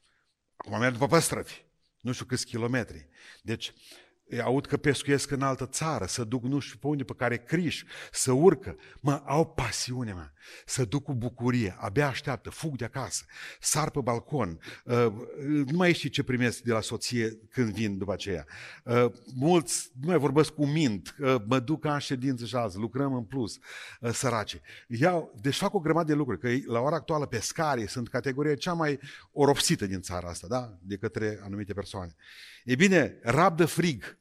Acum 0.56 0.79
merg 0.79 0.93
după 0.93 1.08
păstrăvi, 1.08 1.65
nu 1.99 2.12
știu 2.12 2.25
câți 2.25 2.45
kilometri. 2.45 3.10
Deci 3.41 3.73
aud 4.43 4.65
că 4.65 4.77
pescuiesc 4.77 5.31
în 5.31 5.41
altă 5.41 5.65
țară, 5.65 6.05
să 6.05 6.23
duc 6.23 6.43
nu 6.43 6.59
știu 6.59 6.77
pe 6.79 6.88
unde, 6.88 7.03
pe 7.03 7.13
care 7.17 7.38
criș, 7.38 7.83
să 8.12 8.31
urcă. 8.31 8.75
Mă, 8.99 9.21
au 9.25 9.45
pasiune, 9.45 10.13
mă, 10.13 10.29
să 10.65 10.86
duc 10.86 11.03
cu 11.03 11.13
bucurie, 11.13 11.75
abia 11.79 12.07
așteaptă, 12.07 12.49
fug 12.49 12.75
de 12.75 12.86
acasă, 12.86 13.25
sar 13.59 13.89
pe 13.89 13.99
balcon, 13.99 14.59
uh, 14.86 15.07
nu 15.45 15.77
mai 15.77 15.93
știi 15.93 16.09
ce 16.09 16.23
primesc 16.23 16.62
de 16.62 16.71
la 16.71 16.81
soție 16.81 17.39
când 17.49 17.73
vin 17.73 17.97
după 17.97 18.13
aceea. 18.13 18.45
Uh, 18.83 19.05
mulți 19.36 19.91
nu 19.99 20.07
mai 20.07 20.17
vorbesc 20.17 20.53
cu 20.53 20.65
mint, 20.65 21.15
uh, 21.19 21.36
mă 21.45 21.59
duc 21.59 21.81
ca 21.81 21.93
în 21.93 21.99
ședință 21.99 22.45
și 22.45 22.55
azi, 22.55 22.77
lucrăm 22.77 23.13
în 23.13 23.23
plus, 23.23 23.59
sărace. 24.12 24.62
Iau, 24.88 25.33
deci 25.41 25.55
fac 25.55 25.73
o 25.73 25.79
grămadă 25.79 26.07
de 26.07 26.13
lucruri, 26.13 26.39
că 26.39 26.71
la 26.71 26.79
ora 26.79 26.95
actuală 26.95 27.25
pescarii 27.25 27.88
sunt 27.88 28.09
categoria 28.09 28.55
cea 28.55 28.73
mai 28.73 28.99
oropsită 29.31 29.86
din 29.86 30.01
țara 30.01 30.27
asta, 30.29 30.47
da? 30.47 30.77
de 30.81 30.97
către 30.97 31.39
anumite 31.43 31.73
persoane. 31.73 32.15
E 32.63 32.76
bine, 32.76 33.19
rabdă 33.21 33.65
frig, 33.65 34.17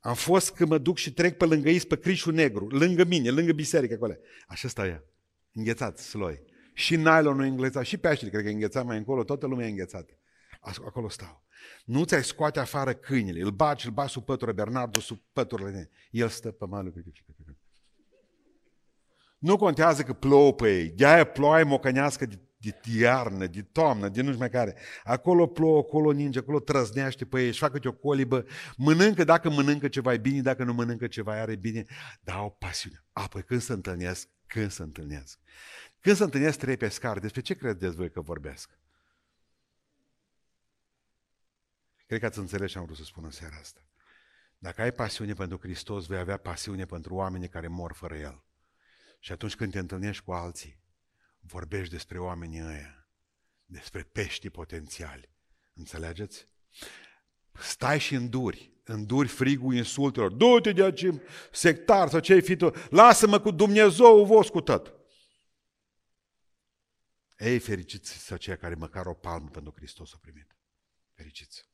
am 0.00 0.14
fost 0.14 0.52
că 0.52 0.66
mă 0.66 0.78
duc 0.78 0.96
și 0.96 1.12
trec 1.12 1.36
pe 1.36 1.44
lângă 1.44 1.68
ei, 1.68 1.80
pe 1.80 1.98
Crișul 1.98 2.32
Negru, 2.32 2.66
lângă 2.66 3.04
mine, 3.04 3.30
lângă 3.30 3.52
biserică 3.52 3.94
acolo. 3.94 4.14
Așa 4.46 4.68
stau 4.68 4.86
ea, 4.86 5.04
înghețat, 5.52 5.98
sloi. 5.98 6.42
Și 6.74 6.96
nylonul 6.96 7.44
e 7.44 7.48
înghețat, 7.48 7.84
și 7.84 7.96
peștele, 7.96 8.30
cred 8.30 8.42
că 8.42 8.48
e 8.48 8.52
înghețat 8.52 8.84
mai 8.84 8.96
încolo, 8.96 9.24
toată 9.24 9.46
lumea 9.46 9.66
e 9.66 9.70
înghețată. 9.70 10.12
Acolo 10.60 11.08
stau. 11.08 11.44
Nu 11.84 12.04
ți-ai 12.04 12.24
scoate 12.24 12.60
afară 12.60 12.92
câinele, 12.92 13.40
îl 13.40 13.50
bagi, 13.50 13.86
îl 13.86 13.92
bagi 13.92 14.12
sub 14.12 14.24
pătură, 14.24 14.52
Bernardo 14.52 15.00
sub 15.00 15.22
păturile. 15.32 15.90
El 16.10 16.28
stă 16.28 16.50
pe 16.50 16.64
malul. 16.66 17.04
Nu 19.38 19.56
contează 19.56 20.02
că 20.02 20.12
plouă 20.12 20.54
pe 20.54 20.78
ei, 20.78 20.88
de-aia 20.88 21.24
ploaie 21.24 21.64
mocănească 21.64 22.26
de 22.26 22.38
de 22.60 22.80
iarnă, 22.98 23.46
de 23.46 23.62
toamnă, 23.62 24.08
de 24.08 24.20
nu 24.20 24.26
știu 24.26 24.38
mai 24.38 24.50
care. 24.50 24.76
Acolo 25.04 25.46
plouă, 25.46 25.78
acolo 25.78 26.12
ninge, 26.12 26.38
acolo 26.38 26.60
trăznește 26.60 27.24
pe 27.24 27.40
ei, 27.40 27.46
își 27.46 27.58
facă 27.58 27.88
o 27.88 27.92
colibă, 27.92 28.44
mănâncă 28.76 29.24
dacă 29.24 29.50
mănâncă 29.50 29.88
ceva 29.88 30.12
e 30.12 30.18
bine, 30.18 30.40
dacă 30.40 30.64
nu 30.64 30.72
mănâncă 30.72 31.06
ceva 31.06 31.40
are 31.40 31.56
bine, 31.56 31.84
dar 32.20 32.36
au 32.36 32.56
pasiune. 32.58 33.04
Apoi 33.12 33.42
când 33.42 33.60
se 33.60 33.72
întâlnesc, 33.72 34.28
când 34.46 34.70
se 34.70 34.82
întâlnesc. 34.82 35.38
Când 36.00 36.16
se 36.16 36.22
întâlnesc 36.22 36.58
trei 36.58 36.76
pescari, 36.76 37.20
despre 37.20 37.40
ce 37.40 37.54
credeți 37.54 37.96
voi 37.96 38.10
că 38.10 38.20
vorbesc? 38.20 38.78
Cred 42.06 42.20
că 42.20 42.26
ați 42.26 42.38
înțeles 42.38 42.70
ce 42.70 42.78
am 42.78 42.84
vrut 42.84 42.96
să 42.96 43.04
spun 43.04 43.24
în 43.24 43.30
seara 43.30 43.56
asta. 43.60 43.80
Dacă 44.58 44.82
ai 44.82 44.92
pasiune 44.92 45.32
pentru 45.32 45.58
Hristos, 45.58 46.06
vei 46.06 46.18
avea 46.18 46.36
pasiune 46.36 46.84
pentru 46.84 47.14
oamenii 47.14 47.48
care 47.48 47.68
mor 47.68 47.92
fără 47.92 48.16
El. 48.16 48.44
Și 49.18 49.32
atunci 49.32 49.56
când 49.56 49.72
te 49.72 49.78
întâlnești 49.78 50.24
cu 50.24 50.32
alții, 50.32 50.79
vorbești 51.40 51.92
despre 51.92 52.18
oamenii 52.18 52.62
ăia, 52.62 53.08
despre 53.64 54.02
pești 54.02 54.50
potențiali. 54.50 55.28
Înțelegeți? 55.74 56.46
Stai 57.52 57.98
și 57.98 58.14
înduri, 58.14 58.72
înduri 58.84 59.28
frigul 59.28 59.74
insultelor. 59.74 60.32
Du-te 60.32 60.72
de 60.72 60.82
aici, 60.82 61.06
sectar 61.52 62.08
sau 62.08 62.20
ce-ai 62.20 62.42
fi 62.42 62.56
tu, 62.56 62.70
lasă-mă 62.90 63.40
cu 63.40 63.50
Dumnezeu 63.50 64.24
vostru 64.24 64.52
cu 64.52 64.60
tot. 64.60 64.94
Ei, 67.38 67.58
fericiți 67.58 68.12
să 68.12 68.34
aceia 68.34 68.56
care 68.56 68.74
măcar 68.74 69.06
o 69.06 69.14
palmă 69.14 69.48
pentru 69.48 69.72
Hristos 69.76 70.12
au 70.12 70.18
primit. 70.18 70.56
Fericiți. 71.12 71.68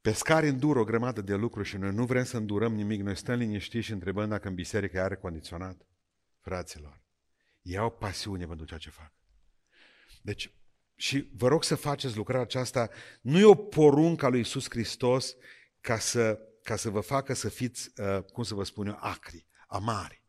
Pescari 0.00 0.48
îndură 0.48 0.78
o 0.78 0.84
grămadă 0.84 1.20
de 1.20 1.34
lucruri 1.34 1.68
și 1.68 1.76
noi 1.76 1.92
nu 1.92 2.06
vrem 2.06 2.24
să 2.24 2.36
îndurăm 2.36 2.74
nimic. 2.74 3.00
Noi 3.00 3.16
stăm 3.16 3.38
liniștiți 3.38 3.84
și 3.84 3.92
întrebăm 3.92 4.28
dacă 4.28 4.48
în 4.48 4.54
biserică 4.54 5.00
are 5.00 5.16
condiționat 5.16 5.86
fraților. 6.42 7.00
Ei 7.62 7.76
au 7.76 7.90
pasiune 7.90 8.46
pentru 8.46 8.66
ceea 8.66 8.78
ce 8.78 8.90
fac. 8.90 9.12
Deci, 10.22 10.54
și 10.94 11.30
vă 11.32 11.48
rog 11.48 11.64
să 11.64 11.74
faceți 11.74 12.16
lucrarea 12.16 12.42
aceasta, 12.42 12.90
nu 13.20 13.38
e 13.38 13.44
o 13.44 13.54
poruncă 13.54 14.26
a 14.26 14.28
lui 14.28 14.38
Iisus 14.38 14.68
Hristos 14.68 15.34
ca 15.80 15.98
să, 15.98 16.38
ca 16.62 16.76
să 16.76 16.90
vă 16.90 17.00
facă 17.00 17.34
să 17.34 17.48
fiți, 17.48 18.00
uh, 18.00 18.22
cum 18.24 18.42
să 18.42 18.54
vă 18.54 18.64
spun 18.64 18.86
eu, 18.86 18.96
acri, 19.00 19.46
amari, 19.66 20.22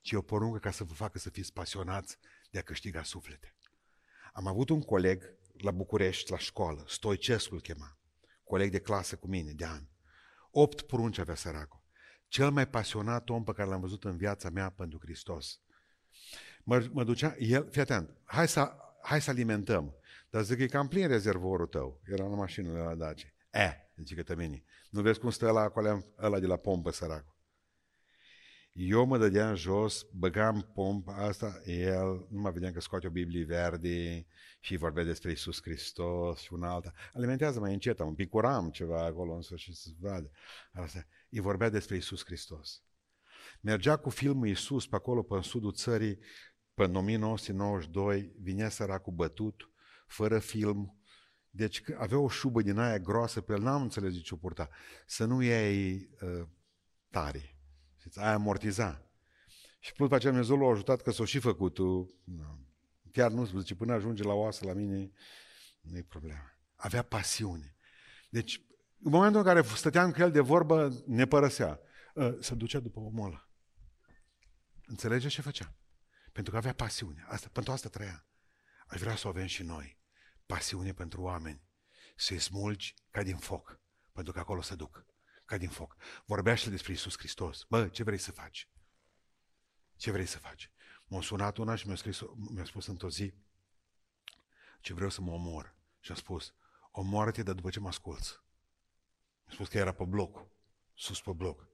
ci 0.00 0.10
e 0.10 0.16
o 0.16 0.22
poruncă 0.22 0.58
ca 0.58 0.70
să 0.70 0.84
vă 0.84 0.92
facă 0.92 1.18
să 1.18 1.30
fiți 1.30 1.52
pasionați 1.52 2.18
de 2.50 2.58
a 2.58 2.62
câștiga 2.62 3.02
suflete. 3.02 3.54
Am 4.32 4.46
avut 4.46 4.68
un 4.68 4.82
coleg 4.82 5.36
la 5.56 5.70
București, 5.70 6.30
la 6.30 6.38
școală, 6.38 6.84
Stoicescu 6.88 7.54
îl 7.54 7.60
chema, 7.60 7.98
coleg 8.44 8.70
de 8.70 8.80
clasă 8.80 9.16
cu 9.16 9.26
mine, 9.26 9.52
de 9.52 9.64
an. 9.64 9.88
Opt 10.50 10.82
prunci 10.82 11.18
avea 11.18 11.34
săracul 11.34 11.77
cel 12.28 12.50
mai 12.50 12.68
pasionat 12.68 13.28
om 13.28 13.44
pe 13.44 13.52
care 13.52 13.68
l-am 13.68 13.80
văzut 13.80 14.04
în 14.04 14.16
viața 14.16 14.50
mea 14.50 14.70
pentru 14.70 14.98
Hristos. 15.02 15.60
Mă, 16.64 16.88
mă 16.92 17.04
ducea, 17.04 17.34
el, 17.38 17.68
fii 17.70 17.80
atent, 17.80 18.10
hai 18.24 18.48
să, 18.48 18.72
hai 19.02 19.20
să 19.20 19.30
alimentăm. 19.30 19.94
Dar 20.30 20.42
zic, 20.42 20.58
e 20.58 20.66
cam 20.66 20.88
plin 20.88 21.08
rezervorul 21.08 21.66
tău. 21.66 22.00
Era 22.04 22.24
în 22.24 22.34
mașină 22.34 22.82
la 22.82 22.94
Daci. 22.94 23.34
E, 23.52 23.72
zice 23.96 24.14
că 24.14 24.22
tămini. 24.22 24.64
Nu 24.90 25.00
vezi 25.00 25.18
cum 25.18 25.30
stă 25.30 25.46
ăla, 25.46 25.60
acolo, 25.60 26.04
ăla 26.18 26.38
de 26.38 26.46
la 26.46 26.56
pompă, 26.56 26.90
săracul. 26.90 27.36
Eu 28.72 29.04
mă 29.04 29.18
dădeam 29.18 29.54
jos, 29.54 30.06
băgam 30.12 30.70
pompa 30.74 31.12
asta, 31.12 31.60
el, 31.64 32.26
nu 32.30 32.40
mă 32.40 32.50
vedeam 32.50 32.72
că 32.72 32.80
scoate 32.80 33.06
o 33.06 33.10
Biblie 33.10 33.44
verde 33.44 34.26
și 34.60 34.76
vorbea 34.76 35.04
despre 35.04 35.30
Isus 35.30 35.62
Hristos 35.62 36.40
și 36.40 36.52
una 36.52 36.70
alta. 36.70 36.92
Alimentează 37.12 37.60
mai 37.60 37.72
încet, 37.72 37.98
un 37.98 38.14
picuram 38.14 38.70
ceva 38.70 39.04
acolo 39.04 39.34
în 39.34 39.56
și 39.56 39.74
să 39.74 39.88
vadă. 40.00 40.30
Asta. 40.72 41.06
Îi 41.30 41.40
vorbea 41.40 41.68
despre 41.68 41.96
Isus 41.96 42.24
Hristos. 42.24 42.82
Mergea 43.60 43.96
cu 43.96 44.10
filmul 44.10 44.46
Iisus 44.46 44.86
pe 44.86 44.96
acolo, 44.96 45.22
pe 45.22 45.34
în 45.34 45.42
sudul 45.42 45.72
țării, 45.72 46.18
până 46.74 46.88
în 46.88 46.94
1992, 46.94 48.32
vinea 48.40 48.68
săracul 48.68 49.12
bătut, 49.12 49.70
fără 50.06 50.38
film, 50.38 50.98
deci 51.50 51.82
avea 51.96 52.18
o 52.18 52.28
șubă 52.28 52.62
din 52.62 52.78
aia 52.78 52.98
groasă 52.98 53.40
pe 53.40 53.52
el, 53.52 53.62
n-am 53.62 53.82
înțeles 53.82 54.12
de 54.12 54.20
ce 54.20 54.34
o 54.34 54.36
purta. 54.36 54.68
Să 55.06 55.24
nu 55.24 55.42
iei 55.42 56.08
uh, 56.20 56.46
tare. 57.10 57.58
Aia 58.14 58.34
amortiza. 58.34 59.02
Și 59.78 59.92
plus 59.92 60.08
pe 60.08 60.14
aceea 60.14 60.32
Dumnezeu 60.32 60.58
l-a 60.58 60.70
ajutat 60.70 61.02
că 61.02 61.10
s-o 61.10 61.24
și 61.24 61.38
făcut. 61.38 61.78
Chiar 63.12 63.30
nu 63.30 63.44
zice, 63.44 63.74
până 63.74 63.92
ajunge 63.92 64.22
la 64.22 64.32
oasă 64.32 64.64
la 64.64 64.72
mine, 64.72 65.10
nu 65.80 65.96
e 65.96 66.02
problemă. 66.02 66.58
Avea 66.74 67.02
pasiune. 67.02 67.76
Deci, 68.30 68.62
în 69.02 69.10
momentul 69.10 69.40
în 69.40 69.46
care 69.46 69.62
stăteam 69.62 70.12
cu 70.12 70.20
el 70.20 70.30
de 70.30 70.40
vorbă, 70.40 71.02
ne 71.06 71.26
părăsea. 71.26 71.80
Ă, 72.16 72.36
se 72.40 72.54
ducea 72.54 72.80
după 72.80 73.00
omul 73.00 73.26
ăla. 73.26 73.48
Înțelege 74.86 75.28
ce 75.28 75.40
făcea? 75.40 75.74
Pentru 76.32 76.52
că 76.52 76.58
avea 76.58 76.72
pasiune. 76.72 77.24
Asta, 77.28 77.48
pentru 77.52 77.72
asta 77.72 77.88
trăia. 77.88 78.26
Aș 78.86 79.00
vrea 79.00 79.16
să 79.16 79.26
o 79.26 79.30
avem 79.30 79.46
și 79.46 79.62
noi. 79.62 80.00
Pasiune 80.46 80.92
pentru 80.92 81.22
oameni. 81.22 81.62
Să-i 82.16 82.38
smulgi 82.38 82.94
ca 83.10 83.22
din 83.22 83.36
foc. 83.36 83.80
Pentru 84.12 84.32
că 84.32 84.38
acolo 84.38 84.60
se 84.60 84.74
duc. 84.74 85.06
Ca 85.44 85.56
din 85.56 85.68
foc. 85.68 85.96
Vorbește 86.24 86.70
despre 86.70 86.92
Isus 86.92 87.18
Hristos. 87.18 87.64
Bă, 87.68 87.88
ce 87.88 88.02
vrei 88.02 88.18
să 88.18 88.32
faci? 88.32 88.70
Ce 89.96 90.10
vrei 90.10 90.26
să 90.26 90.38
faci? 90.38 90.70
M-a 91.04 91.22
sunat 91.22 91.56
una 91.56 91.74
și 91.74 91.86
mi-a, 91.86 91.96
scris, 91.96 92.20
mi-a 92.50 92.64
spus 92.64 92.86
într-o 92.86 93.10
zi 93.10 93.34
ce 94.80 94.94
vreau 94.94 95.10
să 95.10 95.20
mă 95.20 95.32
omor. 95.32 95.76
Și 96.00 96.12
a 96.12 96.14
spus, 96.14 96.54
omoară-te, 96.90 97.42
dar 97.42 97.54
după 97.54 97.70
ce 97.70 97.80
mă 97.80 97.88
asculți. 97.88 98.40
Mi-a 99.48 99.56
spus 99.56 99.68
că 99.68 99.78
era 99.78 99.92
pe 99.92 100.04
bloc, 100.04 100.46
sus 100.94 101.20
pe 101.20 101.32
bloc. 101.32 101.68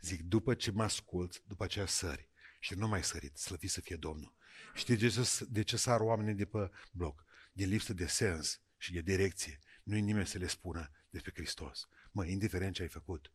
Zic, 0.00 0.22
după 0.22 0.54
ce 0.54 0.70
mă 0.70 0.82
asculți, 0.82 1.42
după 1.46 1.64
aceea 1.64 1.86
sări. 1.86 2.28
Și 2.60 2.74
nu 2.74 2.88
mai 2.88 3.04
sărit, 3.04 3.36
slăvit 3.36 3.70
să 3.70 3.80
fie 3.80 3.96
Domnul. 3.96 4.34
Știi 4.74 4.96
de 4.96 5.08
ce, 5.08 5.46
de 5.48 5.62
ce 5.62 5.76
sar 5.76 6.00
oamenii 6.00 6.34
de 6.34 6.44
pe 6.44 6.70
bloc? 6.92 7.24
Din 7.52 7.68
lipsă 7.68 7.92
de 7.92 8.06
sens 8.06 8.60
și 8.76 8.92
de 8.92 9.00
direcție. 9.00 9.58
Nu-i 9.82 10.00
nimeni 10.00 10.26
să 10.26 10.38
le 10.38 10.46
spună 10.46 10.90
despre 11.10 11.32
Hristos. 11.34 11.88
Mă, 12.12 12.24
indiferent 12.24 12.74
ce 12.74 12.82
ai 12.82 12.88
făcut, 12.88 13.32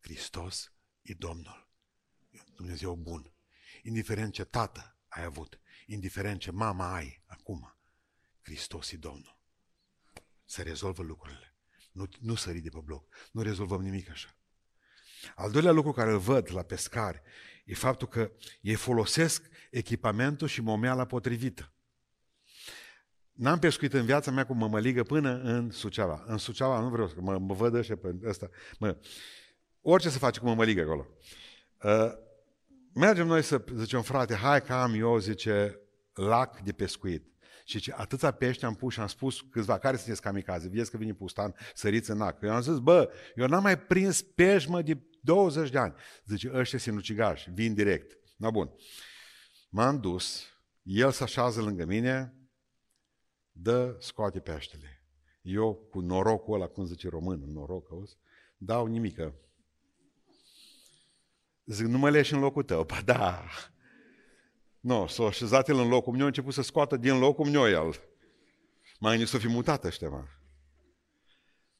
Hristos 0.00 0.72
e 1.02 1.14
Domnul. 1.14 1.68
Dumnezeu 2.54 2.96
bun. 2.96 3.32
Indiferent 3.82 4.32
ce 4.32 4.44
tată 4.44 4.98
ai 5.08 5.24
avut, 5.24 5.60
indiferent 5.86 6.40
ce 6.40 6.50
mama 6.50 6.94
ai 6.94 7.22
acum, 7.26 7.76
Hristos 8.42 8.90
e 8.90 8.96
Domnul. 8.96 9.38
Se 10.44 10.62
rezolvă 10.62 11.02
lucrurile. 11.02 11.57
Nu, 11.92 12.08
nu 12.20 12.34
sări 12.34 12.58
de 12.58 12.68
pe 12.68 12.78
bloc. 12.84 13.04
Nu 13.32 13.42
rezolvăm 13.42 13.82
nimic 13.82 14.10
așa. 14.10 14.36
Al 15.34 15.50
doilea 15.50 15.72
lucru 15.72 15.92
care 15.92 16.10
îl 16.10 16.18
văd 16.18 16.52
la 16.52 16.62
pescari 16.62 17.22
e 17.64 17.74
faptul 17.74 18.08
că 18.08 18.30
ei 18.60 18.74
folosesc 18.74 19.42
echipamentul 19.70 20.48
și 20.48 20.60
momeala 20.60 21.04
potrivită. 21.04 21.72
N-am 23.32 23.58
pescuit 23.58 23.92
în 23.92 24.04
viața 24.04 24.30
mea 24.30 24.46
cu 24.46 24.54
mămăligă 24.54 25.02
până 25.02 25.40
în 25.40 25.70
Suceava. 25.70 26.24
În 26.26 26.38
Suceava 26.38 26.80
nu 26.80 26.88
vreau 26.88 27.08
să 27.08 27.14
mă, 27.18 27.38
mă 27.38 27.54
văd 27.54 27.74
ăștia 27.74 27.96
pe 27.96 28.16
ăsta. 28.24 28.50
Mă, 28.78 28.96
orice 29.80 30.08
să 30.08 30.18
faci 30.18 30.38
cu 30.38 30.44
mămăligă 30.44 30.80
acolo. 30.80 31.06
Uh, 31.82 32.12
mergem 32.94 33.26
noi 33.26 33.42
să 33.42 33.64
zicem, 33.74 34.02
frate, 34.02 34.34
hai 34.34 34.62
că 34.62 34.72
am 34.72 34.94
eu, 34.94 35.18
zice, 35.18 35.80
lac 36.12 36.60
de 36.60 36.72
pescuit. 36.72 37.26
Și 37.68 37.80
ce, 37.80 37.92
atâția 37.96 38.30
pești 38.30 38.64
am 38.64 38.74
pus 38.74 38.92
și 38.92 39.00
am 39.00 39.06
spus 39.06 39.40
câțiva, 39.40 39.78
care 39.78 39.96
sunteți 39.96 40.20
kamikaze? 40.20 40.68
Vedeți 40.68 40.90
că 40.90 40.96
vine 40.96 41.14
pustan, 41.14 41.54
săriți 41.74 42.10
în 42.10 42.20
ac. 42.20 42.42
Eu 42.42 42.50
am 42.50 42.60
zis, 42.60 42.78
bă, 42.78 43.12
eu 43.34 43.46
n-am 43.46 43.62
mai 43.62 43.78
prins 43.78 44.22
pești, 44.22 44.70
mă, 44.70 44.82
de 44.82 44.98
20 45.20 45.70
de 45.70 45.78
ani. 45.78 45.94
Zice, 46.24 46.50
ăștia 46.54 46.78
sinucigași, 46.78 47.50
vin 47.50 47.74
direct. 47.74 48.18
Na 48.36 48.50
bun. 48.50 48.70
M-am 49.68 50.00
dus, 50.00 50.44
el 50.82 51.10
se 51.10 51.22
așează 51.22 51.60
lângă 51.60 51.84
mine, 51.84 52.34
dă, 53.52 53.96
scoate 54.00 54.40
peștele. 54.40 55.02
Eu, 55.42 55.74
cu 55.74 56.00
norocul 56.00 56.54
ăla, 56.54 56.66
cum 56.66 56.84
zice 56.84 57.08
român, 57.08 57.52
noroc, 57.52 57.90
auzi, 57.90 58.16
dau 58.56 58.86
nimică. 58.86 59.34
Zic, 61.64 61.86
nu 61.86 61.98
mă 61.98 62.10
leși 62.10 62.32
în 62.32 62.40
locul 62.40 62.62
tău. 62.62 62.84
Pa 62.84 63.00
da, 63.04 63.44
nu, 64.80 65.06
s-a 65.06 65.24
așezat 65.24 65.68
el 65.68 65.78
în 65.78 65.88
locul 65.88 66.12
meu, 66.12 66.22
a 66.22 66.26
început 66.26 66.54
să 66.54 66.62
scoată 66.62 66.96
din 66.96 67.18
locul 67.18 67.46
meu 67.46 67.68
el. 67.68 68.00
Mai 68.98 69.10
gândit 69.10 69.28
să 69.28 69.38
fi 69.38 69.48
mutat 69.48 69.84
ăștia, 69.84 70.08
mă. 70.08 70.24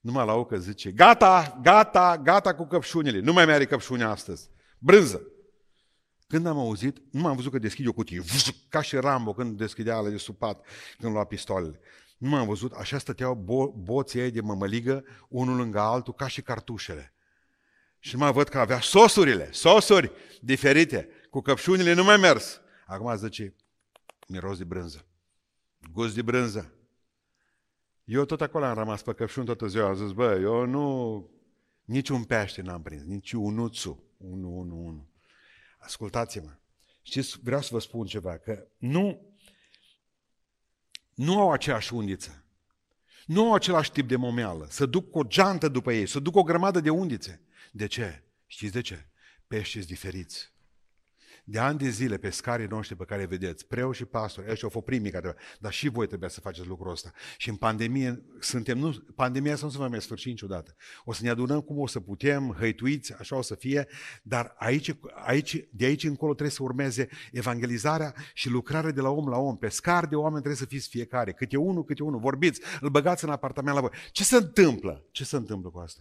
Numai 0.00 0.26
la 0.26 0.44
că 0.44 0.58
zice, 0.58 0.90
gata, 0.90 1.58
gata, 1.62 2.20
gata 2.22 2.54
cu 2.54 2.66
căpșunile. 2.66 3.20
Nu 3.20 3.32
mai 3.32 3.44
mai 3.44 3.54
are 3.54 3.64
căpșune 3.64 4.04
astăzi. 4.04 4.50
Brânză. 4.78 5.22
Când 6.26 6.46
am 6.46 6.58
auzit, 6.58 6.96
nu 7.10 7.20
m-am 7.20 7.36
văzut 7.36 7.52
că 7.52 7.58
deschide 7.58 7.88
o 7.88 7.92
cutie, 7.92 8.22
ca 8.68 8.80
și 8.80 8.96
Rambo 8.96 9.32
când 9.32 9.58
deschidea 9.58 9.96
ale 9.96 10.10
de 10.10 10.16
supat, 10.16 10.66
când 10.98 11.12
lua 11.12 11.24
pistolele. 11.24 11.80
Nu 12.18 12.28
m-am 12.28 12.46
văzut, 12.46 12.72
așa 12.72 12.98
stăteau 12.98 13.34
bo- 13.34 13.82
boții 13.82 14.20
ei 14.20 14.30
de 14.30 14.40
mămăligă, 14.40 15.04
unul 15.28 15.56
lângă 15.56 15.80
altul, 15.80 16.14
ca 16.14 16.26
și 16.26 16.42
cartușele. 16.42 17.14
Și 17.98 18.16
mai 18.16 18.32
văd 18.32 18.48
că 18.48 18.58
avea 18.58 18.80
sosurile, 18.80 19.52
sosuri 19.52 20.12
diferite. 20.40 21.08
Cu 21.30 21.40
căpșunile 21.40 21.92
nu 21.92 22.04
mai 22.04 22.16
mers. 22.16 22.60
Acum 22.88 23.16
zice, 23.16 23.54
miros 24.28 24.58
de 24.58 24.64
brânză. 24.64 25.06
Gust 25.92 26.14
de 26.14 26.22
brânză. 26.22 26.72
Eu 28.04 28.24
tot 28.24 28.40
acolo 28.40 28.64
am 28.64 28.74
rămas 28.74 29.02
pe 29.02 29.12
căpșun 29.12 29.44
toată 29.44 29.66
ziua. 29.66 29.88
Am 29.88 29.94
zis, 29.94 30.12
bă, 30.12 30.38
eu 30.40 30.64
nu... 30.66 31.30
Niciun 31.84 32.24
pește 32.24 32.62
n-am 32.62 32.82
prins, 32.82 33.02
nici 33.02 33.32
unuțul. 33.32 34.02
Unu, 34.16 34.58
unu, 34.58 34.86
unu. 34.86 35.08
Ascultați-mă. 35.78 36.56
Știți, 37.02 37.38
vreau 37.42 37.60
să 37.60 37.68
vă 37.72 37.78
spun 37.78 38.06
ceva, 38.06 38.38
că 38.38 38.66
nu, 38.78 39.34
nu 41.14 41.40
au 41.40 41.52
aceeași 41.52 41.94
undiță. 41.94 42.44
Nu 43.26 43.44
au 43.44 43.54
același 43.54 43.92
tip 43.92 44.08
de 44.08 44.16
momeală. 44.16 44.66
Să 44.70 44.86
duc 44.86 45.16
o 45.16 45.22
geantă 45.22 45.68
după 45.68 45.92
ei, 45.92 46.06
să 46.06 46.20
duc 46.20 46.36
o 46.36 46.42
grămadă 46.42 46.80
de 46.80 46.90
undițe. 46.90 47.42
De 47.72 47.86
ce? 47.86 48.22
Știți 48.46 48.72
de 48.72 48.80
ce? 48.80 49.06
Pești 49.46 49.86
diferiți. 49.86 50.56
De 51.50 51.58
ani 51.58 51.78
de 51.78 51.88
zile, 51.88 52.16
pescarii 52.16 52.66
noștri 52.66 52.96
pe 52.96 53.04
care 53.04 53.20
îi 53.20 53.26
vedeți, 53.26 53.66
preu 53.66 53.92
și 53.92 54.04
pastori, 54.04 54.50
ăștia 54.50 54.64
au 54.66 54.70
fost 54.70 54.84
primii 54.84 55.10
care 55.10 55.34
dar 55.60 55.72
și 55.72 55.88
voi 55.88 56.06
trebuie 56.06 56.30
să 56.30 56.40
faceți 56.40 56.66
lucrul 56.66 56.90
ăsta. 56.90 57.12
Și 57.36 57.48
în 57.48 57.56
pandemie, 57.56 58.22
suntem, 58.40 58.78
nu, 58.78 58.90
pandemia 59.14 59.52
asta 59.52 59.66
nu 59.66 59.72
se 59.72 59.78
va 59.78 59.88
mai 59.88 60.00
sfârși 60.00 60.28
niciodată. 60.28 60.76
O 61.04 61.12
să 61.12 61.22
ne 61.22 61.28
adunăm 61.28 61.60
cum 61.60 61.78
o 61.78 61.86
să 61.86 62.00
putem, 62.00 62.56
hăituiți, 62.58 63.12
așa 63.12 63.36
o 63.36 63.42
să 63.42 63.54
fie, 63.54 63.88
dar 64.22 64.54
aici, 64.58 64.94
aici, 65.26 65.68
de 65.70 65.84
aici 65.84 66.04
încolo 66.04 66.32
trebuie 66.32 66.54
să 66.54 66.62
urmeze 66.62 67.08
evangelizarea 67.32 68.14
și 68.34 68.48
lucrarea 68.48 68.90
de 68.90 69.00
la 69.00 69.08
om 69.08 69.28
la 69.28 69.38
om. 69.38 69.56
Pescar 69.56 70.06
de 70.06 70.16
oameni 70.16 70.42
trebuie 70.42 70.60
să 70.60 70.66
fiți 70.66 70.88
fiecare, 70.88 71.32
câte 71.32 71.56
unul, 71.56 71.84
câte 71.84 72.02
unul, 72.02 72.20
vorbiți, 72.20 72.60
îl 72.80 72.88
băgați 72.88 73.24
în 73.24 73.30
apartament 73.30 73.74
la 73.74 73.80
voi. 73.80 73.90
Ce 74.10 74.24
se 74.24 74.36
întâmplă? 74.36 75.06
Ce 75.10 75.24
se 75.24 75.36
întâmplă 75.36 75.70
cu 75.70 75.78
asta? 75.78 76.00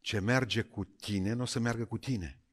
Ce 0.00 0.18
merge 0.18 0.62
cu 0.62 0.84
tine, 0.84 1.32
nu 1.32 1.42
o 1.42 1.46
să 1.46 1.60
meargă 1.60 1.84
cu 1.84 1.98
tine. 1.98 2.43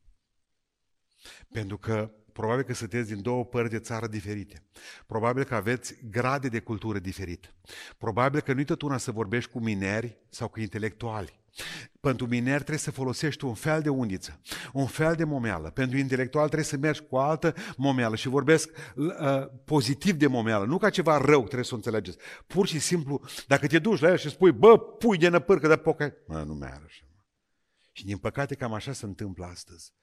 Pentru 1.51 1.77
că 1.77 2.11
probabil 2.33 2.63
că 2.63 2.73
sunteți 2.73 3.13
din 3.13 3.21
două 3.21 3.45
părți 3.45 3.71
de 3.71 3.79
țară 3.79 4.07
diferite. 4.07 4.63
Probabil 5.05 5.43
că 5.43 5.55
aveți 5.55 5.95
grade 6.09 6.47
de 6.47 6.59
cultură 6.59 6.99
diferite. 6.99 7.53
Probabil 7.97 8.41
că 8.41 8.53
nu-i 8.53 8.65
tot 8.65 8.81
una 8.81 8.97
să 8.97 9.11
vorbești 9.11 9.51
cu 9.51 9.59
mineri 9.59 10.17
sau 10.29 10.47
cu 10.47 10.59
intelectuali. 10.59 11.39
Pentru 11.99 12.27
mineri 12.27 12.55
trebuie 12.55 12.77
să 12.77 12.91
folosești 12.91 13.45
un 13.45 13.53
fel 13.53 13.81
de 13.81 13.89
undiță, 13.89 14.39
un 14.73 14.85
fel 14.85 15.15
de 15.15 15.23
momeală. 15.23 15.69
Pentru 15.69 15.97
intelectual 15.97 16.45
trebuie 16.45 16.67
să 16.67 16.77
mergi 16.77 17.01
cu 17.01 17.17
altă 17.17 17.53
momeală 17.77 18.15
și 18.15 18.27
vorbesc 18.27 18.69
uh, 18.95 19.07
pozitiv 19.65 20.15
de 20.15 20.27
momeală, 20.27 20.65
nu 20.65 20.77
ca 20.77 20.89
ceva 20.89 21.17
rău, 21.17 21.41
trebuie 21.41 21.63
să 21.63 21.73
o 21.73 21.75
înțelegeți. 21.75 22.17
Pur 22.47 22.67
și 22.67 22.79
simplu, 22.79 23.21
dacă 23.47 23.67
te 23.67 23.79
duci 23.79 23.99
la 23.99 24.09
el 24.09 24.17
și 24.17 24.29
spui, 24.29 24.51
bă, 24.51 24.79
pui 24.79 25.17
de 25.17 25.27
năpârcă 25.27 25.67
de 25.67 25.77
poca, 25.77 26.13
mă, 26.27 26.43
nu 26.43 26.53
mai 26.53 26.69
are 26.69 26.83
așa. 26.85 27.05
Și 27.91 28.05
din 28.05 28.17
păcate 28.17 28.55
cam 28.55 28.73
așa 28.73 28.93
se 28.93 29.05
întâmplă 29.05 29.45
astăzi. 29.45 29.93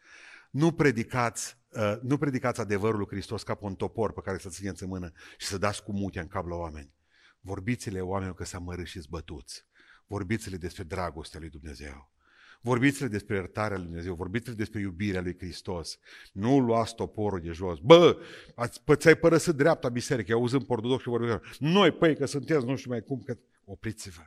Nu 0.51 0.73
predicați, 0.73 1.59
uh, 1.69 1.99
nu 2.03 2.19
predicați 2.19 2.61
adevărul 2.61 2.99
lui 2.99 3.07
Hristos 3.09 3.43
ca 3.43 3.55
pe 3.55 3.65
un 3.65 3.75
topor 3.75 4.13
pe 4.13 4.21
care 4.21 4.39
să 4.39 4.49
țineți 4.49 4.83
în 4.83 4.89
mână 4.89 5.13
și 5.37 5.47
să 5.47 5.59
dați 5.59 5.83
cu 5.83 5.93
mutea 5.93 6.23
în 6.23 6.29
cap 6.29 6.47
la 6.47 6.55
oameni. 6.55 6.95
Vorbiți-le 7.41 8.01
oamenilor 8.01 8.37
că 8.37 8.45
s-a 8.45 8.59
mărât 8.59 8.87
și 8.87 9.01
zbătuți. 9.01 9.67
Vorbiți-le 10.07 10.57
despre 10.57 10.83
dragostea 10.83 11.41
lui 11.41 11.49
Dumnezeu. 11.49 12.13
Vorbiți-le 12.61 13.09
despre 13.09 13.35
iertarea 13.35 13.77
lui 13.77 13.87
Dumnezeu, 13.87 14.15
vorbiți-le 14.15 14.55
despre 14.55 14.81
iubirea 14.81 15.21
lui 15.21 15.37
Hristos. 15.39 15.99
Nu 16.33 16.59
luați 16.59 16.95
toporul 16.95 17.41
de 17.41 17.51
jos. 17.51 17.79
Bă, 17.79 18.19
ați, 18.55 18.85
pă, 18.85 18.95
ți-ai 18.97 19.15
părăsit 19.15 19.55
dreapta 19.55 19.89
biserică, 19.89 20.33
auzând 20.33 20.67
pe 20.67 20.73
ortodox 20.73 21.03
și 21.03 21.09
vorbim. 21.09 21.41
Noi, 21.59 21.93
păi, 21.93 22.17
că 22.17 22.27
sunteți 22.27 22.65
nu 22.65 22.77
știu 22.77 22.91
mai 22.91 23.01
cum, 23.01 23.23
că... 23.23 23.39
Opriți-vă. 23.65 24.23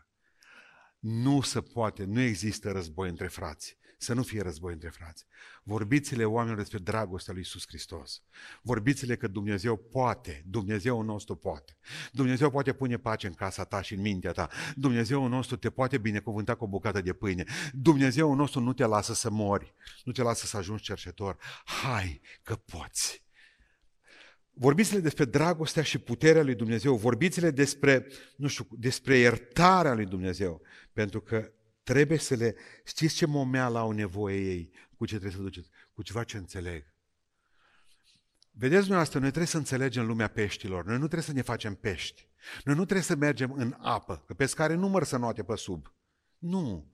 Nu 1.00 1.42
se 1.42 1.62
poate, 1.62 2.04
nu 2.04 2.20
există 2.20 2.72
război 2.72 3.10
între 3.10 3.28
frați 3.28 3.78
să 4.02 4.14
nu 4.14 4.24
fie 4.24 4.42
război 4.42 4.74
între 4.74 4.90
frați. 4.90 5.26
Vorbiți-le 5.64 6.26
oamenilor 6.26 6.60
despre 6.60 6.78
dragostea 6.78 7.34
lui 7.34 7.42
Iisus 7.42 7.64
Hristos. 7.68 8.24
Vorbiți-le 8.62 9.16
că 9.16 9.28
Dumnezeu 9.28 9.78
poate, 9.78 10.44
Dumnezeu 10.46 11.02
nostru 11.02 11.36
poate. 11.36 11.78
Dumnezeu 12.12 12.50
poate 12.50 12.74
pune 12.74 12.98
pace 12.98 13.28
în 13.28 13.34
casa 13.34 13.64
ta 13.64 13.82
și 13.82 13.94
în 13.94 14.02
mintea 14.02 14.32
ta. 14.32 14.50
Dumnezeu 14.76 15.28
nostru 15.28 15.56
te 15.56 15.70
poate 15.70 15.98
binecuvânta 15.98 16.56
cu 16.56 16.64
o 16.64 16.68
bucată 16.68 17.02
de 17.02 17.14
pâine. 17.14 17.46
Dumnezeu 17.74 18.34
nostru 18.34 18.60
nu 18.60 18.74
te 18.74 18.86
lasă 18.86 19.14
să 19.14 19.30
mori, 19.30 19.74
nu 20.04 20.12
te 20.12 20.22
lasă 20.22 20.46
să 20.46 20.58
ajungi 20.58 20.84
cercetor. 20.84 21.38
Hai 21.66 22.22
că 22.44 22.56
poți. 22.56 23.24
Vorbiți-le 24.54 25.00
despre 25.00 25.26
dragostea 25.26 25.84
și 25.84 25.98
puterea 25.98 26.44
lui 26.44 26.56
Dumnezeu, 26.56 26.96
vorbiți-le 26.96 27.52
despre, 27.52 28.08
nu 28.36 28.48
știu, 28.48 28.68
despre 28.72 29.18
iertarea 29.18 29.94
lui 29.94 30.06
Dumnezeu, 30.06 30.62
pentru 30.94 31.22
că 31.22 31.52
trebuie 31.92 32.18
să 32.18 32.36
le... 32.36 32.56
Știți 32.84 33.16
ce 33.16 33.26
momeală 33.26 33.78
au 33.78 33.92
nevoie 33.92 34.40
ei? 34.40 34.74
Cu 34.98 35.06
ce 35.06 35.12
trebuie 35.12 35.38
să 35.38 35.42
duceți? 35.42 35.70
Cu 35.94 36.02
ceva 36.02 36.24
ce 36.24 36.38
înțeleg. 36.38 36.84
Vedeți 38.52 38.80
dumneavoastră, 38.80 39.20
noi 39.20 39.28
trebuie 39.28 39.50
să 39.50 39.58
înțelegem 39.58 40.06
lumea 40.06 40.28
peștilor. 40.28 40.86
Noi 40.86 40.94
nu 40.94 41.00
trebuie 41.00 41.22
să 41.22 41.34
ne 41.34 41.42
facem 41.42 41.76
pești. 41.76 42.30
Noi 42.64 42.76
nu 42.76 42.84
trebuie 42.84 43.06
să 43.06 43.16
mergem 43.16 43.52
în 43.52 43.76
apă, 43.80 44.24
că 44.28 44.34
pescare 44.34 44.74
nu 44.74 44.88
măr 44.88 45.04
să 45.04 45.18
noate 45.18 45.44
pe 45.44 45.56
sub. 45.56 45.94
Nu. 46.38 46.94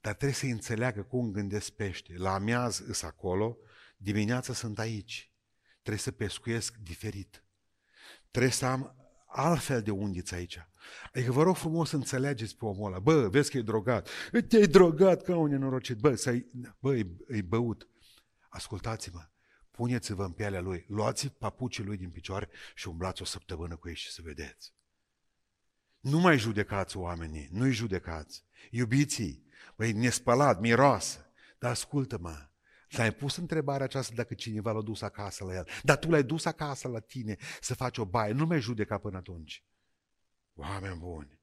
Dar 0.00 0.14
trebuie 0.14 0.36
să 0.36 0.46
înțeleagă 0.46 1.02
cum 1.02 1.30
gândesc 1.30 1.70
pește. 1.70 2.14
La 2.16 2.34
amiaz 2.34 2.78
îs 2.78 3.02
acolo, 3.02 3.56
dimineața 3.96 4.52
sunt 4.52 4.78
aici 4.78 5.30
trebuie 5.80 5.98
să 5.98 6.10
pescuiesc 6.10 6.76
diferit. 6.76 7.44
Trebuie 8.30 8.52
să 8.52 8.66
am 8.66 8.96
altfel 9.26 9.82
de 9.82 9.90
undiți 9.90 10.34
aici. 10.34 10.68
Adică 11.12 11.32
vă 11.32 11.42
rog 11.42 11.56
frumos 11.56 11.88
să 11.88 11.96
înțelegeți 11.96 12.56
pe 12.56 12.64
omul 12.64 12.86
ăla. 12.86 12.98
Bă, 12.98 13.28
vezi 13.28 13.50
că 13.50 13.58
e 13.58 13.62
drogat. 13.62 14.08
Te-ai 14.48 14.66
drogat 14.66 15.22
ca 15.22 15.36
un 15.36 15.48
nenorocit. 15.48 15.96
Bă, 15.96 16.14
să 16.14 16.38
bă 16.78 16.96
e, 16.96 17.06
e 17.28 17.42
băut. 17.42 17.88
Ascultați-mă. 18.48 19.28
Puneți-vă 19.70 20.24
în 20.24 20.32
pielea 20.32 20.60
lui. 20.60 20.84
Luați 20.88 21.28
papucii 21.28 21.84
lui 21.84 21.96
din 21.96 22.10
picioare 22.10 22.48
și 22.74 22.88
umblați 22.88 23.22
o 23.22 23.24
săptămână 23.24 23.76
cu 23.76 23.88
ei 23.88 23.94
și 23.94 24.10
să 24.10 24.20
vedeți. 24.24 24.72
Nu 26.00 26.18
mai 26.18 26.38
judecați 26.38 26.96
oamenii, 26.96 27.48
nu-i 27.52 27.72
judecați. 27.72 28.44
Iubiții, 28.70 29.46
băi, 29.76 29.92
nespălat, 29.92 30.60
miroasă. 30.60 31.32
Dar 31.58 31.70
ascultă-mă, 31.70 32.50
S-a 32.92 33.10
pus 33.10 33.36
întrebarea 33.36 33.84
aceasta 33.84 34.12
dacă 34.16 34.34
cineva 34.34 34.72
l-a 34.72 34.82
dus 34.82 35.02
acasă 35.02 35.44
la 35.44 35.54
el. 35.54 35.68
Dar 35.82 35.98
tu 35.98 36.10
l-ai 36.10 36.22
dus 36.22 36.44
acasă 36.44 36.88
la 36.88 37.00
tine 37.00 37.36
să 37.60 37.74
faci 37.74 37.98
o 37.98 38.04
baie. 38.04 38.32
Nu 38.32 38.46
mai 38.46 38.60
judeca 38.60 38.98
până 38.98 39.16
atunci. 39.16 39.64
Oameni 40.60 40.98
buni. 40.98 41.38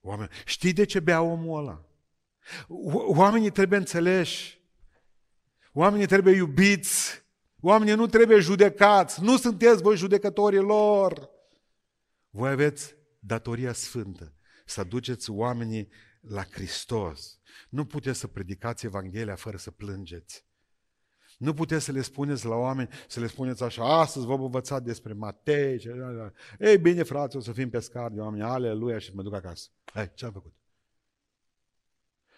Oameni... 0.00 0.30
Știi 0.44 0.72
de 0.72 0.84
ce 0.84 1.00
bea 1.00 1.22
omul 1.22 1.58
ăla? 1.58 1.84
Oamenii 3.06 3.50
trebuie 3.50 3.78
înțeleși. 3.78 4.60
Oamenii 5.72 6.06
trebuie 6.06 6.34
iubiți. 6.34 7.24
Oamenii 7.60 7.94
nu 7.94 8.06
trebuie 8.06 8.38
judecați. 8.40 9.22
Nu 9.22 9.36
sunteți 9.36 9.82
voi 9.82 9.96
judecătorii 9.96 10.58
lor. 10.58 11.30
Voi 12.30 12.50
aveți 12.50 12.96
datoria 13.18 13.72
sfântă 13.72 14.34
să 14.64 14.84
duceți 14.84 15.30
oamenii 15.30 15.88
la 16.20 16.44
Hristos. 16.44 17.38
Nu 17.68 17.84
puteți 17.84 18.18
să 18.18 18.26
predicați 18.26 18.86
Evanghelia 18.86 19.34
fără 19.34 19.56
să 19.56 19.70
plângeți. 19.70 20.44
Nu 21.40 21.54
puteți 21.54 21.84
să 21.84 21.92
le 21.92 22.00
spuneți 22.00 22.46
la 22.46 22.54
oameni, 22.54 22.88
să 23.08 23.20
le 23.20 23.26
spuneți 23.26 23.62
așa, 23.62 24.00
astăzi 24.00 24.26
vom 24.26 24.42
învăța 24.42 24.78
despre 24.78 25.12
Matei. 25.12 25.82
Ei 26.58 26.78
bine, 26.78 27.02
frate, 27.02 27.36
o 27.36 27.40
să 27.40 27.52
fim 27.52 27.70
pescari 27.70 28.14
de 28.14 28.20
oameni, 28.20 28.42
aleluia, 28.42 28.98
și 28.98 29.10
mă 29.14 29.22
duc 29.22 29.34
acasă. 29.34 29.68
Hai, 29.92 30.10
ce 30.14 30.24
am 30.24 30.32
făcut? 30.32 30.52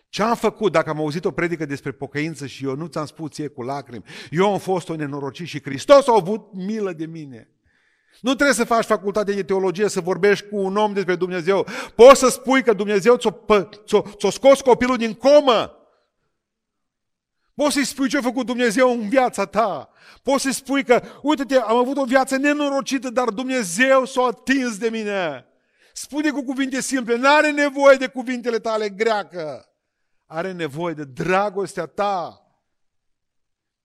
Ce 0.09 0.23
am 0.23 0.35
făcut 0.35 0.73
dacă 0.73 0.91
am 0.91 0.99
auzit 0.99 1.25
o 1.25 1.31
predică 1.31 1.67
despre 1.67 1.93
pocăință 1.93 2.47
și 2.47 2.65
eu 2.65 2.75
nu 2.75 2.87
ți-am 2.87 3.07
spus 3.07 3.31
ție 3.31 3.49
cu 3.49 3.63
lacrimi? 3.63 4.05
Eu 4.31 4.53
am 4.53 4.59
fost 4.59 4.89
o 4.89 4.95
nenorocit 4.95 5.47
și 5.47 5.63
Hristos 5.63 6.09
a 6.09 6.15
avut 6.17 6.53
milă 6.53 6.93
de 6.93 7.07
mine. 7.07 7.51
Nu 8.21 8.35
trebuie 8.35 8.57
să 8.57 8.65
faci 8.65 8.85
facultate 8.85 9.33
de 9.33 9.43
teologie 9.43 9.89
să 9.89 10.01
vorbești 10.01 10.49
cu 10.49 10.57
un 10.57 10.77
om 10.77 10.93
despre 10.93 11.17
Dumnezeu. 11.17 11.67
Poți 11.95 12.19
să 12.19 12.29
spui 12.29 12.63
că 12.63 12.73
Dumnezeu 12.73 13.17
ți-a, 13.17 13.39
ți-a, 13.87 14.03
ți-a 14.17 14.31
scos 14.31 14.61
copilul 14.61 14.97
din 14.97 15.15
comă. 15.15 15.82
Poți 17.55 17.75
să-i 17.75 17.85
spui 17.85 18.09
ce 18.09 18.17
a 18.17 18.23
făcut 18.23 18.47
Dumnezeu 18.47 18.91
în 18.91 19.09
viața 19.09 19.45
ta. 19.45 19.91
Poți 20.23 20.43
să-i 20.43 20.53
spui 20.53 20.85
că, 20.85 21.03
uite-te, 21.23 21.57
am 21.57 21.77
avut 21.77 21.97
o 21.97 22.05
viață 22.05 22.37
nenorocită, 22.37 23.11
dar 23.11 23.29
Dumnezeu 23.29 24.05
s-a 24.05 24.23
atins 24.23 24.79
de 24.79 24.89
mine. 24.89 25.47
Spune 25.93 26.31
cu 26.31 26.43
cuvinte 26.43 26.81
simple, 26.81 27.17
nu 27.17 27.37
are 27.37 27.51
nevoie 27.51 27.97
de 27.97 28.07
cuvintele 28.07 28.59
tale 28.59 28.89
greacă. 28.89 29.67
Are 30.27 30.53
nevoie 30.53 30.95
de 30.95 31.05
dragostea 31.05 31.87
ta. 31.87 32.37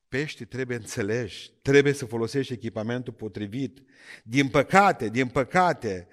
Pești 0.07 0.45
trebuie 0.45 0.77
înțelegi, 0.77 1.51
trebuie 1.61 1.93
să 1.93 2.05
folosești 2.05 2.53
echipamentul 2.53 3.13
potrivit. 3.13 3.83
Din 4.23 4.49
păcate, 4.49 5.09
din 5.09 5.27
păcate, 5.27 6.07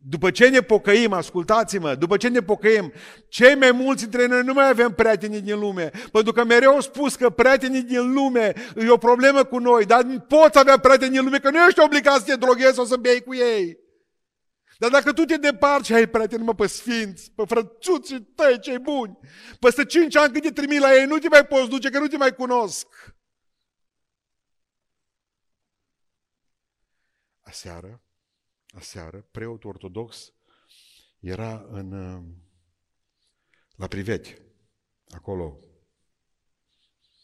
după 0.00 0.30
ce 0.30 0.48
ne 0.48 0.60
pocăim, 0.60 1.12
ascultați-mă, 1.12 1.94
după 1.94 2.16
ce 2.16 2.28
ne 2.28 2.40
pocăim, 2.40 2.92
cei 3.28 3.54
mai 3.54 3.72
mulți 3.72 4.02
dintre 4.02 4.26
noi 4.26 4.42
nu 4.42 4.52
mai 4.52 4.68
avem 4.68 4.92
prieteni 4.92 5.40
din 5.40 5.58
lume. 5.58 5.90
Pentru 6.12 6.32
că 6.32 6.44
mereu 6.44 6.70
au 6.70 6.80
spus 6.80 7.16
că 7.16 7.30
prietenii 7.30 7.82
din 7.82 8.12
lume 8.12 8.52
e 8.76 8.90
o 8.90 8.96
problemă 8.96 9.44
cu 9.44 9.58
noi, 9.58 9.84
dar 9.84 10.24
poți 10.28 10.58
avea 10.58 10.78
prieteni 10.78 11.12
din 11.12 11.24
lume, 11.24 11.38
că 11.38 11.50
nu 11.50 11.66
ești 11.66 11.80
obligat 11.80 12.18
să 12.18 12.24
te 12.24 12.36
droghezi 12.36 12.74
sau 12.74 12.84
să 12.84 12.96
bei 12.96 13.22
cu 13.22 13.34
ei. 13.34 13.78
Dar 14.78 14.90
dacă 14.90 15.12
tu 15.12 15.24
te 15.24 15.36
deparți 15.36 15.86
și 15.86 15.92
ai 15.92 16.08
prieteni, 16.08 16.44
mă, 16.44 16.54
pe 16.54 16.66
sfinți, 16.66 17.32
pe 17.34 17.44
frățuții 17.46 18.20
tăi 18.20 18.60
cei 18.60 18.78
buni, 18.78 19.18
peste 19.60 19.84
cinci 19.84 20.16
ani 20.16 20.32
când 20.32 20.44
te 20.44 20.50
trimi 20.50 20.78
la 20.78 20.94
ei, 20.94 21.04
nu 21.04 21.18
te 21.18 21.28
mai 21.28 21.46
poți 21.46 21.68
duce, 21.68 21.90
că 21.90 21.98
nu 21.98 22.06
te 22.06 22.16
mai 22.16 22.34
cunosc. 22.34 22.86
Aseară, 27.42 28.02
aseară, 28.78 29.28
preotul 29.30 29.70
ortodox 29.70 30.32
era 31.20 31.66
în, 31.70 31.90
la 33.76 33.86
Priveti, 33.86 34.36
acolo, 35.08 35.58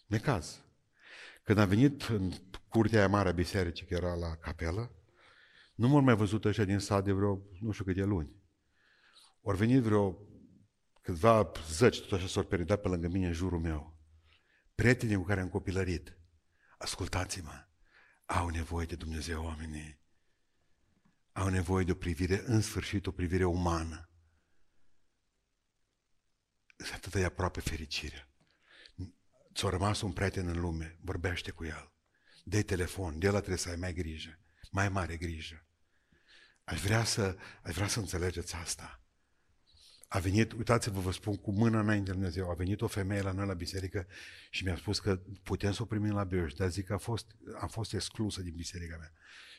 necaz. 0.07 0.65
Când 1.43 1.59
a 1.59 1.65
venit 1.65 2.03
în 2.03 2.33
curtea 2.69 2.99
aia 2.99 3.09
mare 3.09 3.29
a 3.29 3.33
bisericii, 3.33 3.87
care 3.87 4.07
era 4.07 4.15
la 4.15 4.37
capelă, 4.37 4.93
nu 5.75 5.89
m-au 5.89 6.01
mai 6.01 6.17
văzut 6.17 6.45
ăștia 6.45 6.65
din 6.65 6.79
sat 6.79 7.05
de 7.05 7.13
vreo, 7.13 7.43
nu 7.61 7.71
știu 7.73 7.85
câte 7.85 8.05
luni. 8.05 8.43
Au 9.45 9.55
venit 9.55 9.83
vreo 9.83 10.19
câțiva 11.01 11.53
zăci, 11.69 12.01
tot 12.01 12.13
așa 12.13 12.27
s-au 12.27 12.45
peridat 12.45 12.81
pe 12.81 12.89
lângă 12.89 13.09
mine 13.09 13.27
în 13.27 13.33
jurul 13.33 13.61
meu. 13.61 13.99
Prietenii 14.75 15.17
cu 15.17 15.23
care 15.23 15.41
am 15.41 15.49
copilărit, 15.49 16.19
ascultați-mă, 16.79 17.67
au 18.25 18.49
nevoie 18.49 18.87
de 18.87 18.95
Dumnezeu 18.95 19.45
oamenii 19.45 20.04
au 21.35 21.49
nevoie 21.49 21.85
de 21.85 21.91
o 21.91 21.95
privire, 21.95 22.43
în 22.47 22.61
sfârșit, 22.61 23.07
o 23.07 23.11
privire 23.11 23.45
umană. 23.45 24.09
Să 26.77 26.93
atât 26.95 27.13
de 27.13 27.25
aproape 27.25 27.61
fericirea. 27.61 28.29
Ți-a 29.55 29.69
rămas 29.69 30.01
un 30.01 30.13
prieten 30.13 30.49
în 30.49 30.61
lume, 30.61 30.99
vorbește 31.01 31.51
cu 31.51 31.65
el. 31.65 31.93
dă 32.45 32.63
telefon, 32.63 33.19
de 33.19 33.27
el 33.27 33.33
trebuie 33.33 33.57
să 33.57 33.69
ai 33.69 33.77
mai 33.77 33.93
grijă, 33.93 34.39
mai 34.71 34.89
mare 34.89 35.17
grijă. 35.17 35.67
Aș 36.65 36.81
vrea 36.81 37.05
să, 37.05 37.37
aș 37.63 37.75
vrea 37.75 37.89
să 37.89 37.99
înțelegeți 37.99 38.55
asta. 38.55 39.03
A 40.09 40.19
venit, 40.19 40.53
uitați-vă, 40.53 41.01
vă 41.01 41.13
spun 41.13 41.37
cu 41.37 41.53
mâna 41.53 41.81
înainte 41.81 42.05
de 42.05 42.13
Dumnezeu, 42.13 42.51
a 42.51 42.55
venit 42.55 42.81
o 42.81 42.87
femeie 42.87 43.23
la 43.23 43.33
noi 43.33 43.47
la 43.47 43.55
biserică 43.55 44.07
și 44.51 44.65
mi-a 44.65 44.77
spus 44.77 44.99
că 44.99 45.17
putem 45.43 45.73
să 45.73 45.83
o 45.83 45.85
primim 45.85 46.13
la 46.13 46.25
Bioș, 46.25 46.53
dar 46.53 46.71
zic 46.71 46.87
că 46.87 46.93
a 46.93 46.99
fost, 46.99 47.27
am 47.61 47.69
fost 47.69 47.93
exclusă 47.93 48.43
din 48.43 48.55
biserica 48.55 48.97
mea. 48.97 49.13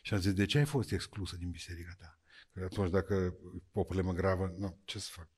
Și 0.05 0.13
am 0.13 0.19
zis, 0.19 0.33
de 0.33 0.45
ce 0.45 0.57
ai 0.57 0.65
fost 0.65 0.91
exclusă 0.91 1.35
din 1.35 1.49
biserica 1.49 1.95
ta? 1.97 2.19
Că 2.51 2.63
atunci 2.63 2.91
dacă 2.91 3.37
o 3.71 3.83
problemă 3.83 4.13
gravă, 4.13 4.53
nu, 4.57 4.81
ce 4.83 4.99
să 4.99 5.09
fac? 5.11 5.29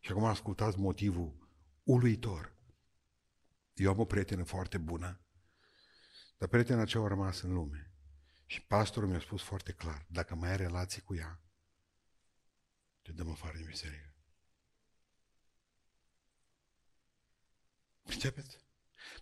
Și 0.00 0.10
acum 0.10 0.24
ascultați 0.24 0.78
motivul 0.78 1.50
uluitor. 1.82 2.56
Eu 3.74 3.90
am 3.90 3.98
o 3.98 4.04
prietenă 4.04 4.44
foarte 4.44 4.78
bună, 4.78 5.20
dar 6.38 6.48
prietena 6.48 6.80
aceea 6.80 7.02
a 7.02 7.08
rămas 7.08 7.40
în 7.40 7.52
lume. 7.52 7.92
Și 8.46 8.62
pastorul 8.62 9.08
mi-a 9.08 9.20
spus 9.20 9.42
foarte 9.42 9.72
clar, 9.72 10.06
dacă 10.08 10.34
mai 10.34 10.50
ai 10.50 10.56
relații 10.56 11.02
cu 11.02 11.14
ea, 11.14 11.42
te 13.02 13.12
dăm 13.12 13.30
afară 13.30 13.56
din 13.56 13.66
biserică. 13.66 14.14
Începeți? 18.02 18.58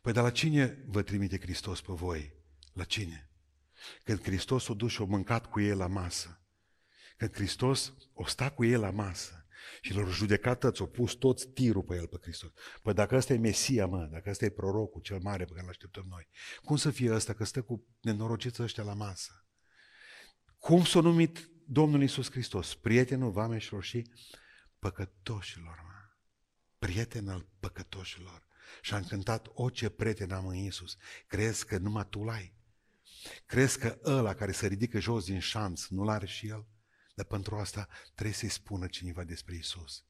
Păi 0.02 0.12
dar 0.12 0.22
la 0.22 0.30
cine 0.30 0.84
vă 0.86 1.02
trimite 1.02 1.40
Hristos 1.40 1.80
pe 1.80 1.92
voi? 1.92 2.34
La 2.72 2.84
cine? 2.84 3.28
Când 4.04 4.22
Hristos 4.22 4.68
o 4.68 4.74
dus 4.74 4.92
și 4.92 5.00
o 5.00 5.04
mâncat 5.04 5.46
cu 5.46 5.60
ei 5.60 5.74
la 5.74 5.86
masă. 5.86 6.40
Când 7.16 7.34
Hristos 7.34 7.92
o 8.12 8.26
sta 8.26 8.50
cu 8.50 8.64
ei 8.64 8.76
la 8.76 8.90
masă 8.90 9.46
și 9.80 9.94
l-au 9.94 10.10
judecat 10.10 10.58
toți, 10.58 10.80
au 10.80 10.86
pus 10.86 11.12
toți 11.12 11.48
tirul 11.48 11.82
pe 11.82 11.94
el, 11.94 12.06
pe 12.06 12.16
Hristos. 12.22 12.50
Păi 12.82 12.94
dacă 12.94 13.16
ăsta 13.16 13.32
e 13.32 13.38
Mesia, 13.38 13.86
mă, 13.86 14.08
dacă 14.12 14.30
ăsta 14.30 14.44
e 14.44 14.50
prorocul 14.50 15.00
cel 15.00 15.18
mare 15.18 15.44
pe 15.44 15.50
care 15.50 15.62
îl 15.62 15.68
așteptăm 15.68 16.06
noi, 16.08 16.28
cum 16.62 16.76
să 16.76 16.90
fie 16.90 17.14
ăsta 17.14 17.32
că 17.34 17.44
stă 17.44 17.62
cu 17.62 17.86
nenorociți 18.00 18.62
ăștia 18.62 18.82
la 18.82 18.94
masă? 18.94 19.46
Cum 20.58 20.84
s-a 20.84 21.00
numit 21.00 21.50
Domnul 21.66 22.00
Iisus 22.00 22.30
Hristos? 22.30 22.74
Prietenul 22.74 23.30
vameșilor 23.30 23.84
și 23.84 24.10
păcătoșilor, 24.78 25.80
mă. 25.82 25.92
Prieten 26.78 27.28
al 27.28 27.46
păcătoșilor. 27.60 28.46
și 28.82 28.94
am 28.94 29.04
cântat, 29.04 29.46
o 29.54 29.70
ce 29.70 29.88
prieten 29.88 30.30
am 30.30 30.46
în 30.46 30.54
Iisus. 30.54 30.96
Crezi 31.26 31.66
că 31.66 31.78
numai 31.78 32.06
tu 32.08 32.24
l-ai? 32.24 32.54
Crezi 33.46 33.78
că 33.78 33.98
ăla 34.04 34.34
care 34.34 34.52
se 34.52 34.66
ridică 34.66 34.98
jos 34.98 35.24
din 35.24 35.38
șanț 35.38 35.86
nu 35.86 36.04
l-are 36.04 36.26
și 36.26 36.48
el? 36.48 36.66
Dar 37.14 37.26
pentru 37.26 37.56
asta 37.56 37.88
trebuie 38.14 38.34
să-i 38.34 38.48
spună 38.48 38.86
cineva 38.86 39.24
despre 39.24 39.54
Isus. 39.54 40.04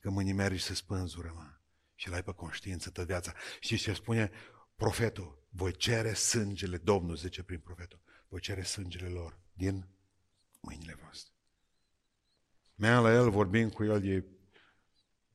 Că 0.00 0.10
mâine 0.10 0.32
mergi 0.32 0.62
să 0.62 0.74
spânzură, 0.74 1.32
mă. 1.34 1.58
Și 1.94 2.08
l-ai 2.08 2.22
pe 2.22 2.32
conștiință 2.32 2.90
tot 2.90 3.06
viața. 3.06 3.34
Și 3.60 3.76
ce 3.76 3.92
spune 3.92 4.30
profetul? 4.74 5.46
Voi 5.50 5.72
cere 5.76 6.14
sângele, 6.14 6.76
Domnul 6.76 7.16
zice 7.16 7.42
prin 7.42 7.58
profetul, 7.58 8.00
voi 8.28 8.40
cere 8.40 8.62
sângele 8.62 9.08
lor 9.08 9.38
din 9.52 9.88
mâinile 10.60 10.94
voastre. 11.00 11.32
Mea 12.74 13.00
la 13.00 13.12
el, 13.12 13.30
vorbim 13.30 13.70
cu 13.70 13.84
el, 13.84 14.04
e, 14.08 14.24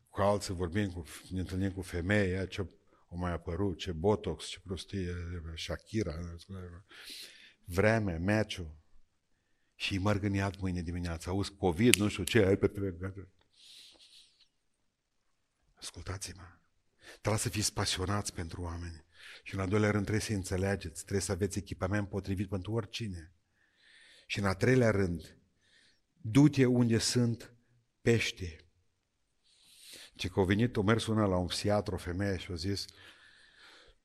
cu 0.10 0.22
alții, 0.22 0.54
vorbim 0.54 0.92
cu, 0.92 1.04
ne 1.30 1.40
întâlnim 1.40 1.72
cu 1.72 1.82
femei, 1.82 2.48
ce 2.48 2.68
o 3.10 3.16
mai 3.16 3.32
apărut, 3.32 3.78
ce 3.78 3.92
botox, 3.92 4.46
ce 4.46 4.60
prostie, 4.60 5.14
Shakira, 5.56 6.36
vreme, 7.64 8.18
meciul. 8.18 8.78
Și 9.76 9.94
îi 9.94 10.00
merg 10.00 10.24
în 10.24 10.34
iad 10.34 10.56
mâine 10.56 10.82
dimineața, 10.82 11.32
auzi 11.32 11.54
COVID, 11.56 11.96
nu 11.96 12.08
știu 12.08 12.24
ce, 12.24 12.46
ai 12.46 12.58
pe 12.58 12.68
televizor. 12.68 13.28
Ascultați-mă. 15.74 16.48
Trebuie 17.12 17.42
să 17.42 17.50
fiți 17.50 17.74
pasionați 17.74 18.34
pentru 18.34 18.62
oameni. 18.62 19.06
Și 19.44 19.54
în 19.54 19.60
al 19.60 19.68
doilea 19.68 19.92
rând 19.92 20.04
trebuie 20.04 20.26
să 20.26 20.34
înțelegeți, 20.34 21.00
trebuie 21.02 21.22
să 21.22 21.32
aveți 21.32 21.58
echipament 21.58 22.10
potrivit 22.10 22.50
pentru 22.50 22.72
oricine. 22.72 23.34
Și 24.28 24.40
în 24.40 24.46
al 24.46 24.56
treilea 24.56 24.92
rând, 24.92 25.38
du-te 26.14 26.66
unde 26.66 26.98
sunt 26.98 27.54
pește. 28.02 28.69
Ce 30.20 30.28
că 30.28 30.40
a 30.40 30.44
venit, 30.44 30.78
o 30.78 30.82
mers 30.82 31.08
una 31.08 31.26
la 31.26 31.38
un 31.38 31.46
psiatru, 31.46 31.96
o 31.96 31.98
femeie 31.98 32.38
și 32.38 32.52
a 32.52 32.56
zis, 32.56 32.86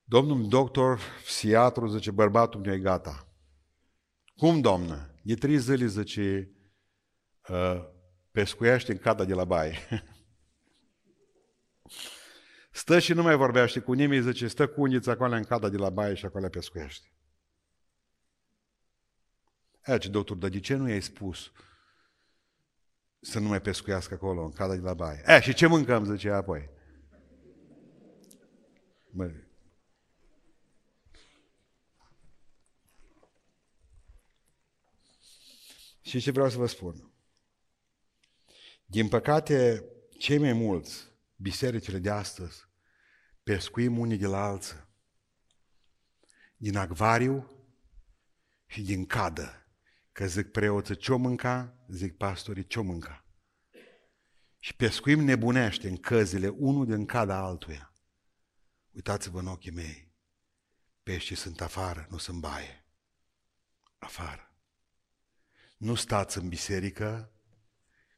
domnul 0.03 0.47
doctor, 0.47 0.99
psiatru, 1.23 1.87
zice, 1.87 2.11
bărbatul 2.11 2.59
meu 2.59 2.73
e 2.73 2.79
gata. 2.79 3.27
Cum, 4.37 4.61
doamnă? 4.61 5.15
E 5.23 5.35
trei 5.35 5.57
zile, 5.57 5.85
zice, 5.85 6.51
uh, 7.47 7.87
pescuiește 8.31 8.91
în 8.91 8.97
cada 8.97 9.25
de 9.25 9.33
la 9.33 9.45
baie. 9.45 9.77
Stă 12.71 12.99
și 12.99 13.13
nu 13.13 13.21
mai 13.21 13.35
vorbește 13.35 13.79
cu 13.79 13.93
nimeni, 13.93 14.23
zice, 14.23 14.47
stă 14.47 14.67
cu 14.67 14.81
undița 14.81 15.11
acolo 15.11 15.35
în 15.35 15.43
cada 15.43 15.69
de 15.69 15.77
la 15.77 15.89
baie 15.89 16.13
și 16.13 16.25
acolo 16.25 16.49
pescuiește. 16.49 17.07
Aici, 19.83 20.07
doctor, 20.07 20.37
dar 20.37 20.49
de 20.49 20.59
ce 20.59 20.75
nu 20.75 20.89
i-ai 20.89 21.01
spus 21.01 21.51
să 23.25 23.39
nu 23.39 23.47
mai 23.47 23.61
pescuiască 23.61 24.13
acolo, 24.13 24.43
în 24.43 24.51
cada 24.51 24.75
de 24.75 24.81
la 24.81 24.93
baie? 24.93 25.23
E, 25.27 25.39
și 25.39 25.53
ce 25.53 25.67
mâncăm, 25.67 26.05
zice 26.05 26.29
apoi? 26.29 26.69
Bă. 29.09 29.31
Și 36.01 36.19
ce 36.19 36.31
vreau 36.31 36.49
să 36.49 36.57
vă 36.57 36.65
spun? 36.65 37.11
Din 38.85 39.07
păcate, 39.07 39.83
cei 40.17 40.37
mai 40.37 40.53
mulți, 40.53 41.11
bisericile 41.35 41.97
de 41.97 42.09
astăzi, 42.09 42.67
pescuim 43.43 43.97
unii 43.97 44.17
de 44.17 44.27
la 44.27 44.45
alții. 44.45 44.87
Din 46.57 46.77
acvariu 46.77 47.51
și 48.65 48.81
din 48.81 49.05
cadă. 49.05 49.64
Că 50.15 50.27
zic 50.27 50.51
preoții 50.51 50.97
ce-o 50.97 51.17
mânca, 51.17 51.77
zic 51.87 52.17
pastorii 52.17 52.67
ce-o 52.67 52.81
mânca. 52.81 53.25
Și 54.59 54.75
pescuim 54.75 55.23
nebunește 55.23 55.87
în 55.87 55.97
căzile 55.97 56.47
unul 56.47 56.85
din 56.85 57.05
cada 57.05 57.37
altuia. 57.37 57.93
Uitați-vă 58.91 59.39
în 59.39 59.47
ochii 59.47 59.71
mei. 59.71 60.13
Peștii 61.03 61.35
sunt 61.35 61.61
afară, 61.61 62.07
nu 62.09 62.17
sunt 62.17 62.39
baie. 62.39 62.85
Afară. 63.97 64.55
Nu 65.77 65.95
stați 65.95 66.37
în 66.37 66.49
biserică, 66.49 67.31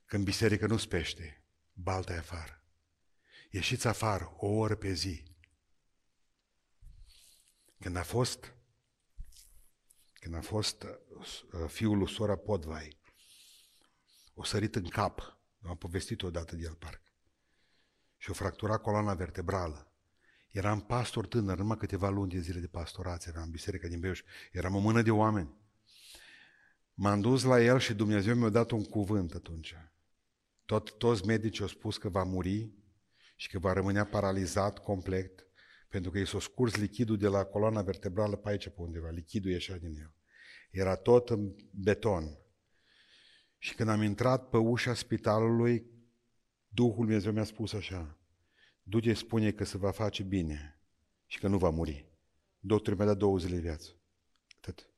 că 0.05 0.15
în 0.15 0.23
biserică 0.23 0.67
nu-ți 0.67 0.87
pește. 0.87 1.43
Balta 1.73 2.13
e 2.13 2.17
afară. 2.17 2.63
Ieșiți 3.49 3.87
afară 3.87 4.33
o 4.37 4.47
oră 4.47 4.75
pe 4.75 4.93
zi. 4.93 5.23
Când 7.79 7.95
a 7.95 8.03
fost 8.03 8.56
când 10.27 10.39
a 10.39 10.47
fost 10.47 10.83
uh, 10.83 11.65
fiul 11.67 11.97
lui 11.97 12.09
sora 12.09 12.35
Podvai, 12.35 12.99
o 14.33 14.43
sărit 14.43 14.75
în 14.75 14.87
cap, 14.87 15.39
am 15.61 15.77
povestit 15.77 16.21
odată 16.21 16.55
de 16.55 16.63
el 16.63 16.73
parcă, 16.73 17.11
și 18.17 18.29
o 18.29 18.33
fracturat 18.33 18.81
coloana 18.81 19.13
vertebrală. 19.13 19.91
Eram 20.51 20.81
pastor 20.81 21.27
tânăr, 21.27 21.57
numai 21.57 21.77
câteva 21.77 22.09
luni 22.09 22.31
de 22.31 22.39
zile 22.39 22.59
de 22.59 22.67
pastorație, 22.67 23.31
eram 23.33 23.43
în 23.43 23.51
biserica 23.51 23.87
din 23.87 23.99
Beiuș, 23.99 24.21
eram 24.51 24.75
o 24.75 24.79
mână 24.79 25.01
de 25.01 25.11
oameni. 25.11 25.55
M-am 26.93 27.21
dus 27.21 27.43
la 27.43 27.61
el 27.61 27.79
și 27.79 27.93
Dumnezeu 27.93 28.35
mi-a 28.35 28.49
dat 28.49 28.71
un 28.71 28.83
cuvânt 28.83 29.33
atunci. 29.33 29.75
Tot, 30.65 30.97
toți 30.97 31.25
medicii 31.25 31.61
au 31.61 31.67
spus 31.67 31.97
că 31.97 32.09
va 32.09 32.23
muri 32.23 32.71
și 33.35 33.49
că 33.49 33.59
va 33.59 33.73
rămâne 33.73 34.05
paralizat 34.05 34.79
complet 34.79 35.47
pentru 35.89 36.11
că 36.11 36.17
i 36.17 36.25
s-a 36.25 36.39
scurs 36.39 36.75
lichidul 36.75 37.17
de 37.17 37.27
la 37.27 37.43
coloana 37.43 37.81
vertebrală 37.81 38.35
pe 38.35 38.49
aici 38.49 38.69
pe 38.69 38.81
undeva, 38.81 39.09
lichidul 39.09 39.51
ieșea 39.51 39.77
din 39.77 39.95
el. 39.99 40.16
Era 40.69 40.95
tot 40.95 41.29
în 41.29 41.55
beton. 41.71 42.37
Și 43.57 43.75
când 43.75 43.89
am 43.89 44.01
intrat 44.01 44.49
pe 44.49 44.57
ușa 44.57 44.93
spitalului, 44.93 45.85
Duhul 46.67 47.05
Dumnezeu 47.05 47.31
mi-a 47.31 47.43
spus 47.43 47.73
așa, 47.73 48.17
du-te 48.83 49.13
spune 49.13 49.51
că 49.51 49.63
se 49.63 49.77
va 49.77 49.91
face 49.91 50.23
bine 50.23 50.81
și 51.25 51.39
că 51.39 51.47
nu 51.47 51.57
va 51.57 51.69
muri. 51.69 52.11
Doctorul 52.59 52.97
mi-a 52.97 53.07
dat 53.07 53.17
două 53.17 53.37
zile 53.37 53.57
viață. 53.57 53.89
Atât. 54.57 54.89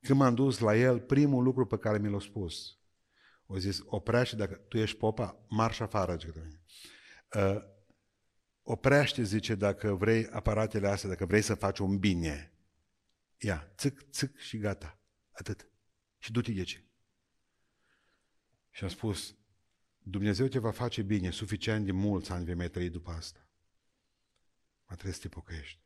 Când 0.00 0.18
m-am 0.18 0.34
dus 0.34 0.58
la 0.58 0.76
el, 0.76 1.00
primul 1.00 1.42
lucru 1.42 1.66
pe 1.66 1.78
care 1.78 1.98
mi 1.98 2.10
l-a 2.10 2.20
spus, 2.20 2.78
o 3.46 3.58
zis, 3.58 3.82
oprește, 3.86 4.36
dacă 4.36 4.54
tu 4.54 4.78
ești 4.78 4.96
popa, 4.96 5.44
marș 5.48 5.80
afară, 5.80 6.16
zice 6.16 6.60
uh, 7.34 7.62
oprește, 8.62 9.22
zice, 9.22 9.54
dacă 9.54 9.94
vrei 9.94 10.26
aparatele 10.26 10.88
astea, 10.88 11.08
dacă 11.08 11.26
vrei 11.26 11.42
să 11.42 11.54
faci 11.54 11.78
un 11.78 11.98
bine. 11.98 12.52
Ia, 13.40 13.72
țic, 13.76 14.10
țic 14.10 14.36
și 14.36 14.58
gata. 14.58 15.00
Atât. 15.30 15.70
Și 16.18 16.32
du-te 16.32 16.52
de 16.52 16.62
ce. 16.62 16.84
Și 18.70 18.84
am 18.84 18.90
spus, 18.90 19.36
Dumnezeu 19.98 20.46
te 20.46 20.58
va 20.58 20.70
face 20.70 21.02
bine, 21.02 21.30
suficient 21.30 21.84
de 21.84 21.92
mulți 21.92 22.32
ani 22.32 22.44
vei 22.44 22.54
mai 22.54 22.70
trăi 22.70 22.90
după 22.90 23.10
asta. 23.10 23.48
Mă 24.88 24.94
trebuie 24.94 25.12
să 25.12 25.20
te 25.20 25.28
pocăiești. 25.28 25.80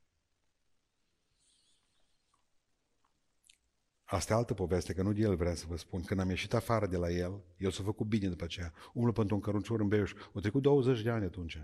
Asta 4.05 4.33
e 4.33 4.37
altă 4.37 4.55
poveste, 4.55 4.95
că 4.95 5.03
nu 5.03 5.13
de 5.13 5.21
el 5.21 5.37
vrea 5.37 5.55
să 5.55 5.67
vă 5.67 5.77
spun. 5.77 6.03
Când 6.03 6.21
am 6.21 6.29
ieșit 6.29 6.55
afară 6.55 6.87
de 6.87 6.97
la 6.97 7.11
el, 7.11 7.45
el 7.57 7.71
s-a 7.71 7.83
făcut 7.83 8.07
bine 8.07 8.29
după 8.29 8.45
aceea. 8.45 8.73
Umblă 8.93 9.13
pentru 9.13 9.35
un 9.35 9.41
căruncior 9.41 9.81
în 9.81 9.89
Beiuș. 9.89 10.13
Au 10.35 10.41
trecut 10.41 10.63
20 10.63 11.03
de 11.03 11.11
ani 11.11 11.25
atunci. 11.25 11.59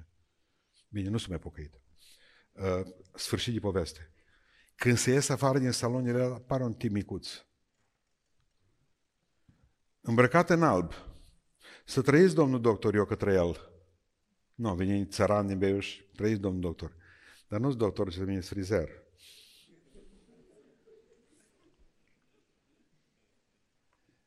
Bine, 0.89 1.09
nu 1.09 1.19
s-a 1.19 1.27
mai 1.29 1.39
pocăit. 1.39 1.81
Uh, 2.53 2.81
sfârșit 3.15 3.53
de 3.53 3.59
poveste. 3.59 4.13
Când 4.81 4.97
se 4.97 5.11
ies 5.11 5.29
afară 5.29 5.59
din 5.59 5.71
salon, 5.71 6.07
el 6.07 6.33
apare 6.33 6.65
un 6.65 6.75
tip 6.75 6.91
micuț. 6.91 7.45
Îmbrăcat 10.01 10.51
în 10.51 10.63
alb. 10.63 10.93
Să 11.85 12.03
trăiți, 12.03 12.35
domnul 12.35 12.61
doctor, 12.61 12.95
eu 12.95 13.05
către 13.05 13.33
el. 13.33 13.71
Nu, 14.55 14.75
vine 14.75 15.05
țăran 15.05 15.47
din 15.47 15.59
Beiuș, 15.59 16.01
trăiți, 16.17 16.41
domnul 16.41 16.61
doctor. 16.61 16.97
Dar 17.49 17.61
nu-s 17.61 17.77
doctor, 17.77 18.11
ci 18.11 18.17
vine 18.17 18.41
frizer. 18.41 18.89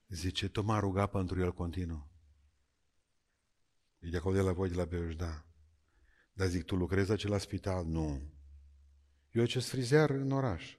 Zice, 0.07 0.49
tu 0.49 0.61
m-a 0.61 0.79
rugat 0.79 1.11
pentru 1.11 1.39
el 1.39 1.53
continuu. 1.53 2.07
E 3.99 4.09
de 4.09 4.17
acolo 4.17 4.35
de 4.35 4.41
la 4.41 4.51
voi 4.51 4.69
de 4.69 4.75
la 4.75 4.85
Beiuș, 4.85 5.15
da. 5.15 5.45
Dar 6.33 6.47
zic, 6.47 6.63
tu 6.63 6.75
lucrezi 6.75 7.11
aici 7.11 7.27
la 7.27 7.37
spital? 7.37 7.85
Nu. 7.85 8.32
Eu 9.33 9.45
ce 9.45 9.59
frizer 9.59 10.09
în 10.09 10.31
oraș. 10.31 10.77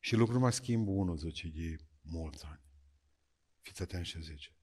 Și 0.00 0.14
lucrul 0.14 0.38
mă 0.38 0.50
schimb 0.50 0.88
unul, 0.88 1.16
zice, 1.16 1.48
de 1.48 1.76
mulți 2.02 2.44
ani. 2.44 2.60
Fiți 3.60 3.82
atenți 3.82 4.10
ce 4.10 4.20
zice. 4.20 4.54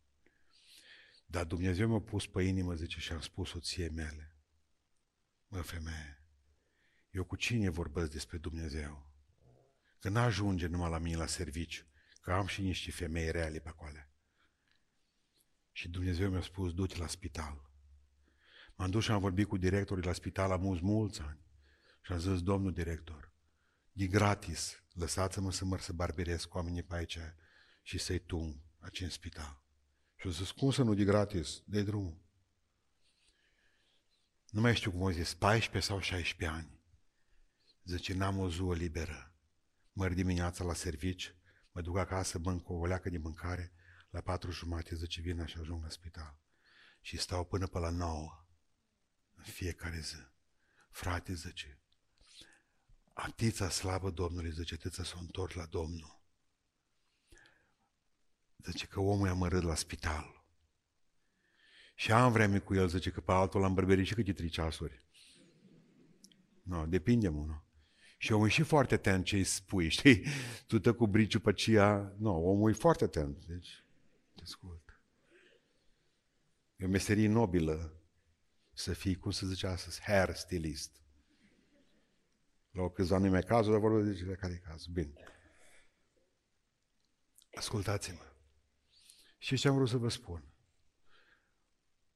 Dar 1.25 1.45
Dumnezeu 1.45 1.87
mi-a 1.87 1.99
pus 1.99 2.27
pe 2.27 2.43
inimă, 2.43 2.73
zice, 2.73 2.99
și 2.99 3.11
am 3.11 3.19
spus 3.19 3.49
soției 3.49 3.89
mele. 3.89 4.35
Mă, 5.47 5.61
femeie, 5.61 6.23
eu 7.09 7.23
cu 7.23 7.35
cine 7.35 7.69
vorbesc 7.69 8.11
despre 8.11 8.37
Dumnezeu? 8.37 9.11
Că 9.99 10.09
n-ajunge 10.09 10.67
numai 10.67 10.89
la 10.89 10.97
mine 10.97 11.15
la 11.15 11.27
serviciu, 11.27 11.85
că 12.21 12.31
am 12.31 12.47
și 12.47 12.61
niște 12.61 12.91
femei 12.91 13.31
reale 13.31 13.59
pe 13.59 13.69
acolo. 13.69 13.97
Și 15.71 15.89
Dumnezeu 15.89 16.29
mi-a 16.29 16.41
spus, 16.41 16.73
du-te 16.73 16.97
la 16.97 17.07
spital. 17.07 17.71
M-am 18.75 18.89
dus 18.89 19.03
și 19.03 19.11
am 19.11 19.19
vorbit 19.19 19.47
cu 19.47 19.57
directorul 19.57 20.03
la 20.03 20.13
spital, 20.13 20.51
am 20.51 20.61
mulți, 20.61 20.83
mulți 20.83 21.21
ani. 21.21 21.45
Și 22.07 22.13
am 22.13 22.19
zis, 22.19 22.41
domnul 22.41 22.73
director, 22.73 23.33
e 23.93 24.07
gratis, 24.07 24.83
lăsați-mă 24.93 25.51
să 25.51 25.65
mă 25.65 25.77
să 25.77 25.93
barberez 25.93 26.43
cu 26.43 26.57
oamenii 26.57 26.83
pe 26.83 26.95
aici 26.95 27.17
și 27.83 27.97
să-i 27.97 28.19
tung 28.19 28.55
aici 28.79 29.01
în 29.01 29.09
spital. 29.09 29.61
Și 30.15 30.27
am 30.27 30.31
zis, 30.31 30.51
cum 30.51 30.71
să 30.71 30.83
nu 30.83 30.93
de 30.93 31.03
gratis? 31.03 31.63
de 31.65 31.83
drumul. 31.83 32.21
nu 34.49 34.61
mai 34.61 34.75
știu 34.75 34.91
cum 34.91 35.01
o 35.01 35.11
zis, 35.11 35.33
14 35.33 35.91
sau 35.91 35.99
16 35.99 36.57
ani. 36.57 36.79
Zice, 37.83 38.13
n-am 38.13 38.37
o 38.37 38.49
zuă 38.49 38.75
liberă. 38.75 39.35
Măr 39.91 40.13
dimineața 40.13 40.63
la 40.63 40.73
servici, 40.73 41.35
mă 41.71 41.81
duc 41.81 41.97
acasă, 41.97 42.39
mânc 42.39 42.69
o 42.69 42.85
leacă 42.85 43.09
de 43.09 43.17
mâncare, 43.17 43.73
la 44.09 44.21
patru 44.21 44.51
jumate, 44.51 44.95
zice, 44.95 45.21
vin 45.21 45.45
și 45.45 45.57
ajung 45.59 45.83
la 45.83 45.89
spital. 45.89 46.39
Și 47.01 47.17
stau 47.17 47.45
până 47.45 47.67
pe 47.67 47.79
la 47.79 47.89
nouă, 47.89 48.45
în 49.35 49.43
fiecare 49.43 49.99
zi. 49.99 50.15
Frate, 50.91 51.33
zice, 51.33 51.81
atița 53.17 53.69
slabă 53.69 54.09
Domnului, 54.09 54.51
zice, 54.51 54.77
tița 54.77 55.03
s-o 55.03 55.17
întors 55.19 55.53
la 55.53 55.65
Domnul. 55.65 56.19
Zice 58.63 58.85
că 58.85 58.99
omul 58.99 59.27
e 59.27 59.29
amărât 59.29 59.63
la 59.63 59.75
spital. 59.75 60.45
Și 61.95 62.11
am 62.11 62.31
vreme 62.31 62.59
cu 62.59 62.73
el, 62.73 62.87
zice 62.87 63.09
că 63.09 63.21
pe 63.21 63.31
altul 63.31 63.61
l-am 63.61 63.73
bărberit 63.73 64.05
și 64.05 64.13
câte 64.13 64.33
trei 64.33 64.49
ceasuri. 64.49 65.03
Nu, 66.63 66.75
no, 66.75 66.85
depinde, 66.85 67.29
mă, 67.29 67.45
nu. 67.45 67.63
Și 68.17 68.31
omul 68.31 68.47
e 68.47 68.49
și 68.49 68.63
foarte 68.63 68.93
atent 68.93 69.25
ce 69.25 69.35
îi 69.35 69.43
spui, 69.43 69.89
știi? 69.97 70.25
Tu 70.67 70.79
te 70.79 70.91
cu 70.91 71.07
briciu 71.07 71.39
pe 71.39 71.53
cia... 71.53 71.97
Nu, 71.97 72.15
no, 72.17 72.37
omul 72.37 72.69
e 72.69 72.73
foarte 72.73 73.03
atent, 73.03 73.45
deci 73.45 73.83
te 74.35 74.41
ascult. 74.41 75.01
E 76.75 76.85
o 76.85 76.89
meserie 76.89 77.27
nobilă 77.27 78.01
să 78.73 78.93
fii, 78.93 79.15
cum 79.15 79.31
se 79.31 79.45
zice 79.45 79.67
astăzi, 79.67 80.01
hair 80.01 80.35
stylist. 80.35 81.06
La 82.77 82.89
câțiva 82.89 83.17
nume 83.17 83.41
cazul, 83.41 83.71
dar 83.71 83.81
vorbesc 83.81 84.21
de 84.21 84.33
care 84.33 84.53
e 84.53 84.67
cazul. 84.69 84.93
Bine. 84.93 85.13
Ascultați-mă. 87.53 88.33
Și 89.37 89.57
ce 89.57 89.67
am 89.67 89.75
vrut 89.75 89.89
să 89.89 89.97
vă 89.97 90.09
spun? 90.09 90.43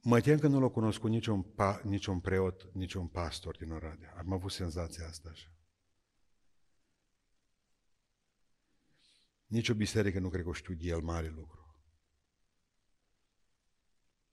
Mă 0.00 0.20
tem 0.20 0.38
că 0.38 0.46
nu 0.46 0.60
l-a 0.60 0.68
cunoscut 0.68 1.10
niciun, 1.10 1.42
pa, 1.42 1.80
niciun 1.84 2.20
preot, 2.20 2.74
niciun 2.74 3.08
pastor 3.08 3.56
din 3.56 3.70
Oradea. 3.70 4.14
Am 4.18 4.32
avut 4.32 4.52
senzația 4.52 5.06
asta 5.06 5.28
așa. 5.28 5.52
Nici 9.46 9.68
o 9.68 9.74
biserică 9.74 10.18
nu 10.18 10.28
cred 10.28 10.42
că 10.42 10.48
o 10.48 10.52
știu 10.52 10.74
de 10.74 10.86
el 10.86 11.00
mare 11.00 11.28
lucru. 11.28 11.84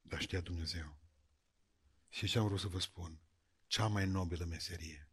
Dar 0.01 0.21
știa 0.21 0.41
Dumnezeu. 0.41 0.97
Și 2.09 2.27
ce 2.27 2.39
am 2.39 2.47
vrut 2.47 2.59
să 2.59 2.67
vă 2.67 2.79
spun? 2.79 3.19
Cea 3.67 3.87
mai 3.87 4.07
nobilă 4.07 4.45
meserie. 4.45 5.08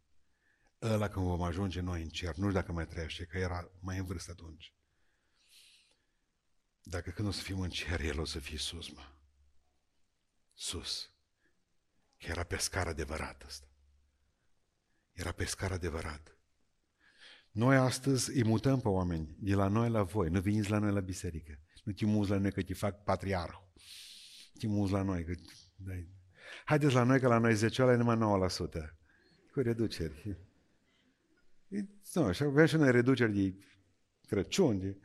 Ăla 0.81 1.09
când 1.09 1.25
vom 1.25 1.41
ajunge 1.41 1.79
noi 1.79 2.01
în 2.01 2.09
cer, 2.09 2.35
nu 2.35 2.47
știu 2.47 2.59
dacă 2.59 2.71
mai 2.71 2.87
trăiește, 2.87 3.25
că 3.25 3.37
era 3.37 3.71
mai 3.79 3.97
în 3.97 4.05
vârstă 4.05 4.31
atunci. 4.31 4.73
Dacă 6.83 7.09
când 7.09 7.27
o 7.27 7.31
să 7.31 7.41
fim 7.41 7.59
în 7.59 7.69
cer, 7.69 8.01
el 8.01 8.19
o 8.19 8.25
să 8.25 8.39
fie 8.39 8.57
sus, 8.57 8.89
mă. 8.89 9.11
Sus. 10.53 11.11
Că 12.17 12.25
era 12.29 12.43
pescar 12.43 12.87
adevărat 12.87 13.43
ăsta. 13.43 13.67
Era 15.13 15.31
pescar 15.31 15.71
adevărat. 15.71 16.37
Noi 17.51 17.75
astăzi 17.75 18.31
îi 18.35 18.43
mutăm 18.43 18.79
pe 18.79 18.87
oameni 18.87 19.35
de 19.39 19.53
la 19.53 19.67
noi 19.67 19.89
la 19.89 20.03
voi. 20.03 20.29
Nu 20.29 20.41
veniți 20.41 20.69
la 20.69 20.77
noi 20.77 20.91
la 20.91 20.99
biserică. 20.99 21.59
Nu 21.83 21.91
te 21.91 22.05
muzi 22.05 22.29
la 22.29 22.37
noi 22.37 22.51
că 22.51 22.61
te 22.61 22.73
fac 22.73 23.03
patriarh. 23.03 23.55
Te 24.59 24.67
muzi 24.67 24.91
la 24.91 25.01
noi. 25.01 25.23
Că... 25.23 25.33
Haideți 26.65 26.93
la 26.93 27.03
noi 27.03 27.19
că 27.19 27.27
la 27.27 27.37
noi 27.37 27.55
10 27.55 27.81
ăla 27.81 27.91
e 27.91 27.95
numai 27.95 28.49
9%. 28.49 28.59
Cu 29.51 29.59
reduceri. 29.59 30.37
Nu, 32.13 32.23
așa 32.23 32.45
avem 32.45 32.65
și 32.65 32.75
noi 32.75 32.91
reduceri 32.91 33.33
de 33.33 33.55
Crăciun. 34.27 34.79
De... 34.79 34.97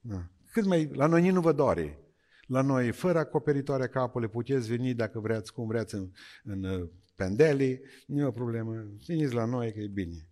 Da. 0.00 0.30
Cât 0.52 0.64
mai... 0.64 0.90
La 0.92 1.06
noi 1.06 1.30
nu 1.30 1.40
vă 1.40 1.52
doare. 1.52 1.98
La 2.46 2.62
noi, 2.62 2.92
fără 2.92 3.18
acoperitoare 3.18 3.88
capului, 3.88 4.28
puteți 4.28 4.68
veni 4.68 4.94
dacă 4.94 5.20
vreți, 5.20 5.52
cum 5.52 5.66
vreți, 5.66 5.94
în, 5.94 6.10
în 6.42 6.64
uh, 6.64 6.88
pendeli, 7.14 7.80
nu 8.06 8.20
e 8.20 8.24
o 8.24 8.30
problemă. 8.30 8.72
Veniți 9.06 9.34
la 9.34 9.44
noi 9.44 9.72
că 9.72 9.80
e 9.80 9.86
bine. 9.86 10.28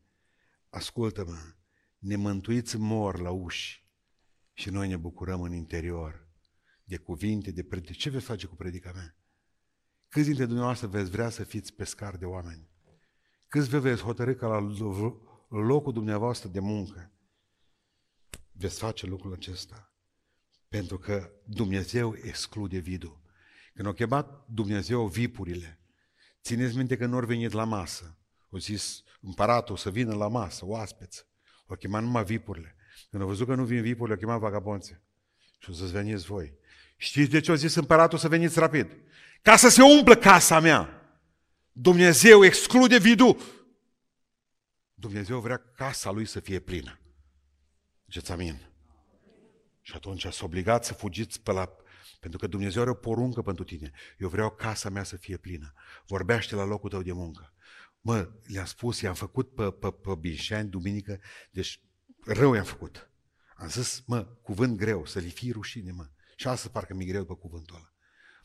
Ascultă-mă, 0.69 1.37
ne 1.99 2.17
mântuiți 2.17 2.77
mor 2.77 3.21
la 3.21 3.31
uși 3.31 3.87
și 4.53 4.71
noi 4.71 4.89
ne 4.89 4.97
bucurăm 4.97 5.41
în 5.41 5.53
interior 5.53 6.29
de 6.85 6.97
cuvinte, 6.97 7.51
de 7.51 7.63
predică. 7.63 7.93
Ce 7.93 8.11
veți 8.11 8.25
face 8.25 8.47
cu 8.47 8.55
predica 8.55 8.93
mea? 8.95 9.17
Câți 10.09 10.27
dintre 10.27 10.45
dumneavoastră 10.45 10.87
veți 10.87 11.11
vrea 11.11 11.29
să 11.29 11.45
fiți 11.45 11.75
pescar 11.75 12.17
de 12.17 12.25
oameni? 12.25 12.69
Câți 13.49 13.69
vă 13.69 13.79
veți 13.79 14.03
hotărâ 14.03 14.35
ca 14.35 14.47
la 14.47 14.61
locul 15.49 15.93
dumneavoastră 15.93 16.49
de 16.49 16.61
muncă 16.61 17.13
veți 18.53 18.79
face 18.79 19.07
lucrul 19.07 19.33
acesta? 19.33 19.93
Pentru 20.69 20.99
că 20.99 21.31
Dumnezeu 21.45 22.17
exclude 22.23 22.79
vidul. 22.79 23.21
Când 23.75 23.89
a 23.89 23.93
chemat 23.93 24.45
Dumnezeu 24.47 25.07
vipurile, 25.07 25.81
țineți 26.43 26.77
minte 26.77 26.97
că 26.97 27.07
nu 27.07 27.17
au 27.17 27.25
venit 27.25 27.53
la 27.53 27.65
masă. 27.65 28.17
Au 28.51 28.59
zis 28.59 29.03
împăratul 29.21 29.77
să 29.77 29.91
vină 29.91 30.15
la 30.15 30.29
masă, 30.29 30.67
oaspeți. 30.67 31.27
O 31.67 31.75
chemat 31.75 32.03
numai 32.03 32.25
vipurile. 32.25 32.77
Când 33.11 33.23
au 33.23 33.29
văzut 33.29 33.47
că 33.47 33.55
nu 33.55 33.65
vin 33.65 33.83
vipurile, 33.83 34.15
au 34.15 34.21
chemat 34.21 34.39
vagabonțe. 34.39 35.03
Și 35.59 35.71
o 35.71 35.73
să 35.73 35.85
veniți 35.85 36.25
voi. 36.25 36.55
Știți 36.97 37.31
de 37.31 37.41
ce 37.41 37.51
au 37.51 37.57
zis 37.57 37.75
împăratul 37.75 38.19
să 38.19 38.29
veniți 38.29 38.59
rapid? 38.59 38.97
Ca 39.43 39.57
să 39.57 39.69
se 39.69 39.83
umplă 39.83 40.17
casa 40.17 40.61
mea. 40.61 41.03
Dumnezeu 41.73 42.45
exclude 42.45 42.99
vidul. 42.99 43.37
Dumnezeu 45.01 45.41
vrea 45.41 45.57
casa 45.77 46.11
lui 46.11 46.27
să 46.27 46.41
fie 46.41 46.61
plină. 46.61 46.99
Ziceți 48.07 48.33
amin. 48.33 48.73
Și 49.81 49.93
atunci 49.95 50.25
ați 50.25 50.45
obligat 50.45 50.85
să 50.85 50.95
fugiți 50.95 51.41
pe 51.41 51.53
la... 51.53 51.71
Pentru 52.21 52.39
că 52.39 52.47
Dumnezeu 52.47 52.83
are 52.83 52.91
o 52.91 52.95
poruncă 52.95 53.43
pentru 53.43 53.65
tine. 53.65 53.93
Eu 54.19 54.29
vreau 54.29 54.51
casa 54.51 54.89
mea 54.89 55.03
să 55.03 55.17
fie 55.17 55.37
plină. 55.37 55.73
Vorbește 56.07 56.55
la 56.55 56.65
locul 56.65 56.91
tău 56.91 57.03
de 57.03 57.13
muncă. 57.13 57.53
Mă, 58.01 58.31
le-am 58.45 58.65
spus, 58.65 59.01
i-am 59.01 59.15
făcut 59.15 59.55
pe, 59.55 59.71
pe, 59.71 59.91
pe 59.91 60.15
Binșani, 60.21 60.69
duminică, 60.69 61.21
deci 61.51 61.81
rău 62.25 62.55
i-am 62.55 62.65
făcut. 62.65 63.11
Am 63.55 63.69
zis, 63.69 64.03
mă, 64.07 64.25
cuvânt 64.25 64.77
greu, 64.77 65.07
să 65.07 65.19
li 65.19 65.31
fie 65.31 65.53
rușine, 65.53 65.93
mă. 65.93 66.09
Și 66.37 66.49
asta 66.49 66.69
parcă 66.69 66.95
mi 66.95 67.05
greu 67.05 67.25
pe 67.25 67.35
cuvântul 67.35 67.77
ăla. 67.77 67.93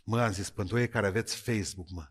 Mă, 0.04 0.22
am 0.22 0.32
zis, 0.32 0.50
pentru 0.50 0.80
ei 0.80 0.90
care 0.90 1.08
aveți 1.08 1.36
Facebook, 1.36 1.90
mă, 1.90 2.08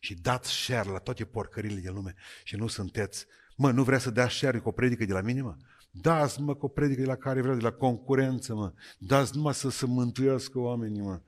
și 0.00 0.14
dați 0.14 0.50
share 0.50 0.88
la 0.88 0.98
toate 0.98 1.24
porcările 1.24 1.80
de 1.80 1.90
lume 1.90 2.14
și 2.44 2.56
nu 2.56 2.66
sunteți, 2.66 3.26
mă, 3.54 3.70
nu 3.70 3.82
vrea 3.82 3.98
să 3.98 4.10
dea 4.10 4.28
share 4.28 4.58
cu 4.58 4.68
o 4.68 4.72
predică 4.72 5.04
de 5.04 5.12
la 5.12 5.20
mine, 5.20 5.40
mă? 5.40 5.56
Dați, 5.90 6.40
mă, 6.40 6.54
cu 6.54 6.64
o 6.64 6.68
predică 6.68 7.00
de 7.00 7.06
la 7.06 7.16
care 7.16 7.40
vreau, 7.40 7.56
de 7.56 7.62
la 7.62 7.72
concurență, 7.72 8.54
mă. 8.54 8.72
Dați 8.98 9.36
numai 9.36 9.54
să 9.54 9.70
se 9.70 9.86
mântuiască 9.86 10.58
oamenii, 10.58 11.00
mă. 11.00 11.20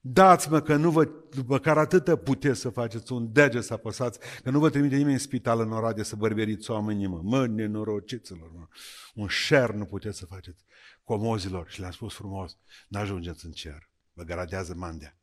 Dați-mă 0.00 0.60
că 0.60 0.76
nu 0.76 0.90
vă, 0.90 1.08
măcar 1.46 1.78
atâta 1.78 2.16
puteți 2.16 2.60
să 2.60 2.68
faceți 2.68 3.12
un 3.12 3.32
deget 3.32 3.64
să 3.64 3.72
apăsați, 3.72 4.18
că 4.42 4.50
nu 4.50 4.58
vă 4.58 4.70
trimite 4.70 4.96
nimeni 4.96 5.12
în 5.12 5.18
spital 5.18 5.60
în 5.60 5.72
Oradea 5.72 6.04
să 6.04 6.16
bărberiți 6.16 6.70
oamenii, 6.70 7.06
mă. 7.06 7.20
Mă, 7.22 7.46
nenorociților, 7.46 8.50
mă. 8.52 8.66
Un 9.14 9.28
share 9.28 9.76
nu 9.76 9.84
puteți 9.84 10.18
să 10.18 10.26
faceți 10.26 10.64
comozilor. 11.04 11.68
Și 11.68 11.80
le-am 11.80 11.92
spus 11.92 12.14
frumos, 12.14 12.56
n-ajungeți 12.88 13.46
în 13.46 13.52
cer. 13.52 13.90
Vă 14.12 14.22
garadează 14.22 14.74
mandea. 14.74 15.16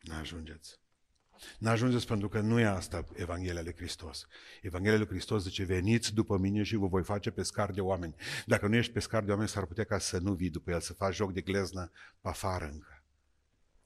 N-ajungeți. 0.00 0.80
N-ajungeți 1.58 2.06
pentru 2.06 2.28
că 2.28 2.40
nu 2.40 2.60
e 2.60 2.64
asta 2.64 3.04
Evanghelia 3.14 3.62
lui 3.62 3.74
Hristos. 3.76 4.26
Evanghelia 4.62 4.98
lui 4.98 5.06
Hristos 5.06 5.42
zice, 5.42 5.64
veniți 5.64 6.14
după 6.14 6.38
mine 6.38 6.62
și 6.62 6.76
vă 6.76 6.86
voi 6.86 7.02
face 7.02 7.30
pescar 7.30 7.70
de 7.70 7.80
oameni. 7.80 8.14
Dacă 8.46 8.66
nu 8.66 8.74
ești 8.74 8.92
pescar 8.92 9.24
de 9.24 9.30
oameni, 9.30 9.48
s-ar 9.48 9.66
putea 9.66 9.84
ca 9.84 9.98
să 9.98 10.18
nu 10.18 10.32
vii 10.32 10.50
după 10.50 10.70
el, 10.70 10.80
să 10.80 10.92
faci 10.92 11.14
joc 11.14 11.32
de 11.32 11.40
gleznă 11.40 11.90
pe 12.20 12.28
afară 12.28 12.64
încă. 12.64 13.02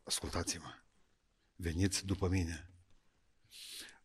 Ascultați-mă, 0.03 0.75
veniți 1.57 2.07
după 2.07 2.29
mine. 2.29 2.71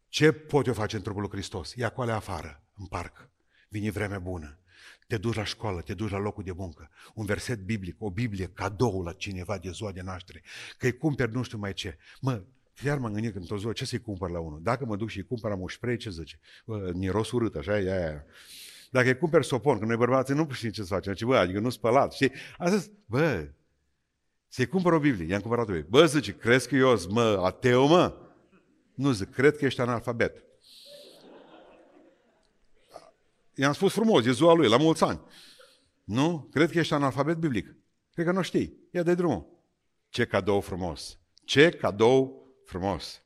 Ce 0.09 0.31
pot 0.31 0.65
eu 0.65 0.73
face 0.73 0.95
în 0.95 1.01
trupul 1.01 1.21
lui 1.21 1.29
Hristos? 1.29 1.73
Ia 1.73 1.89
coale 1.89 2.11
afară, 2.11 2.63
în 2.75 2.85
parc. 2.85 3.29
Vine 3.69 3.91
vremea 3.91 4.19
bună. 4.19 4.59
Te 5.07 5.17
duci 5.17 5.35
la 5.35 5.43
școală, 5.43 5.81
te 5.81 5.93
duci 5.93 6.09
la 6.09 6.17
locul 6.17 6.43
de 6.43 6.51
muncă. 6.51 6.89
Un 7.13 7.25
verset 7.25 7.59
biblic, 7.59 8.01
o 8.01 8.11
Biblie, 8.11 8.47
cadou 8.47 9.03
la 9.03 9.13
cineva 9.13 9.57
de 9.57 9.71
ziua 9.71 9.91
de 9.91 10.01
naștere. 10.01 10.43
Că 10.77 10.85
îi 10.85 10.97
cumperi 10.97 11.31
nu 11.31 11.41
știu 11.43 11.57
mai 11.57 11.73
ce. 11.73 11.97
Mă, 12.21 12.43
chiar 12.83 12.97
m-am 12.97 13.13
gândit 13.13 13.33
când 13.33 13.51
o 13.51 13.57
ziua, 13.57 13.73
ce 13.73 13.85
să-i 13.85 13.99
cumpăr 13.99 14.29
la 14.29 14.39
unul? 14.39 14.59
Dacă 14.63 14.85
mă 14.85 14.95
duc 14.95 15.09
și 15.09 15.17
îi 15.17 15.23
cumpăr 15.23 15.49
la 15.49 15.55
mușprei, 15.55 15.97
ce 15.97 16.09
zice? 16.09 16.39
Bă, 16.65 16.91
miros 16.93 17.31
urât, 17.31 17.55
așa 17.55 17.79
e 17.79 17.91
aia. 17.91 18.25
Dacă 18.91 19.07
îi 19.07 19.17
cumperi 19.17 19.45
sopon, 19.45 19.79
că 19.79 19.85
noi 19.85 19.95
bărbații 19.95 20.35
nu 20.35 20.47
știm 20.51 20.69
ce 20.69 20.81
să 20.81 20.93
facem, 20.93 21.13
ce 21.13 21.25
bă, 21.25 21.37
adică 21.37 21.59
nu 21.59 21.69
spălat, 21.69 22.13
știi? 22.13 22.31
A 22.57 22.69
zis, 22.69 22.91
bă, 23.05 23.47
să-i 24.47 24.65
cumpăr 24.65 24.93
o 24.93 24.99
Biblie, 24.99 25.27
i-am 25.27 25.41
cumpărat 25.41 25.67
o 25.67 25.71
Biblie. 25.71 25.89
Bă, 25.89 26.05
zice, 26.05 26.35
crezi 26.35 26.67
că 26.67 26.75
eu 26.75 26.99
mă, 27.09 27.41
ateu, 27.43 27.87
mă? 27.87 28.17
Nu 28.93 29.11
zic, 29.11 29.31
cred 29.31 29.57
că 29.57 29.65
ești 29.65 29.81
analfabet. 29.81 30.43
I-am 33.55 33.73
spus 33.73 33.93
frumos, 33.93 34.25
e 34.25 34.31
ziua 34.31 34.53
lui, 34.53 34.67
la 34.67 34.77
mulți 34.77 35.03
ani. 35.03 35.19
Nu? 36.03 36.47
Cred 36.51 36.71
că 36.71 36.79
ești 36.79 36.93
analfabet 36.93 37.37
biblic. 37.37 37.75
Cred 38.13 38.25
că 38.25 38.31
nu 38.31 38.41
știi. 38.41 38.77
Ia 38.91 39.03
de 39.03 39.13
drumul. 39.13 39.45
Ce 40.09 40.25
cadou 40.25 40.61
frumos. 40.61 41.19
Ce 41.43 41.69
cadou 41.69 42.44
frumos. 42.65 43.23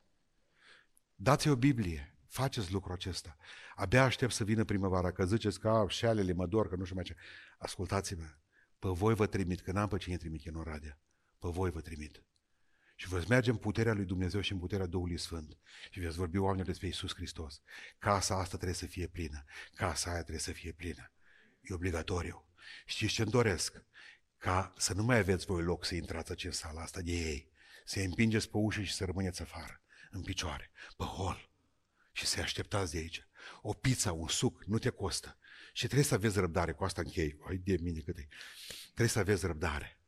Dați 1.14 1.48
o 1.48 1.56
Biblie. 1.56 2.14
Faceți 2.28 2.72
lucrul 2.72 2.94
acesta. 2.94 3.36
Abia 3.74 4.02
aștept 4.02 4.32
să 4.32 4.44
vină 4.44 4.64
primăvara, 4.64 5.12
că 5.12 5.24
ziceți 5.24 5.60
că 5.60 5.84
șalele 5.88 6.32
mă 6.32 6.46
dor, 6.46 6.68
că 6.68 6.76
nu 6.76 6.82
știu 6.82 6.94
mai 6.94 7.04
ce. 7.04 7.16
Ascultați-mă. 7.58 8.34
Pe 8.78 8.88
voi 8.88 9.14
vă 9.14 9.26
trimit, 9.26 9.60
că 9.60 9.72
n-am 9.72 9.88
pe 9.88 9.98
cine 9.98 10.16
trimit 10.16 10.46
în 10.46 10.54
Oradea. 10.54 11.00
Pe 11.38 11.48
voi 11.48 11.70
vă 11.70 11.80
trimit. 11.80 12.24
Și 12.94 13.08
veți 13.08 13.28
merge 13.28 13.50
în 13.50 13.56
puterea 13.56 13.92
lui 13.92 14.04
Dumnezeu 14.04 14.40
și 14.40 14.52
în 14.52 14.58
puterea 14.58 14.86
Duhului 14.86 15.18
Sfânt. 15.18 15.58
Și 15.90 16.00
veți 16.00 16.16
vorbi 16.16 16.36
oamenilor 16.36 16.66
despre 16.66 16.86
Iisus 16.86 17.14
Hristos. 17.14 17.62
Casa 17.98 18.34
asta 18.34 18.56
trebuie 18.56 18.74
să 18.76 18.86
fie 18.86 19.06
plină. 19.06 19.44
Casa 19.74 20.10
aia 20.10 20.20
trebuie 20.20 20.40
să 20.40 20.52
fie 20.52 20.72
plină. 20.72 21.12
E 21.60 21.74
obligatoriu. 21.74 22.44
Știți 22.86 23.12
ce-mi 23.12 23.30
doresc? 23.30 23.84
Ca 24.38 24.72
să 24.76 24.94
nu 24.94 25.02
mai 25.02 25.18
aveți 25.18 25.46
voi 25.46 25.62
loc 25.62 25.84
să 25.84 25.94
intrați 25.94 26.46
în 26.46 26.52
sala 26.52 26.80
asta 26.82 27.00
de 27.00 27.12
ei. 27.12 27.50
Să-i 27.90 28.04
împingeți 28.04 28.50
pe 28.50 28.56
ușă 28.56 28.82
și 28.82 28.92
să 28.92 29.04
rămâneți 29.04 29.42
afară, 29.42 29.82
în 30.10 30.22
picioare, 30.22 30.70
pe 30.96 31.04
hol. 31.04 31.50
Și 32.12 32.26
să-i 32.26 32.42
așteptați 32.42 32.92
de 32.92 32.98
aici. 32.98 33.28
O 33.62 33.72
pizza, 33.72 34.12
un 34.12 34.28
suc, 34.28 34.64
nu 34.64 34.78
te 34.78 34.88
costă. 34.88 35.38
Și 35.72 35.84
trebuie 35.84 36.06
să 36.06 36.14
aveți 36.14 36.38
răbdare, 36.38 36.72
cu 36.72 36.84
asta 36.84 37.00
închei. 37.04 37.38
Hai 37.44 37.56
de 37.56 37.76
mine 37.80 38.00
cât 38.00 38.18
e. 38.18 38.28
Trebuie 38.84 39.08
să 39.08 39.18
aveți 39.18 39.46
răbdare. 39.46 40.00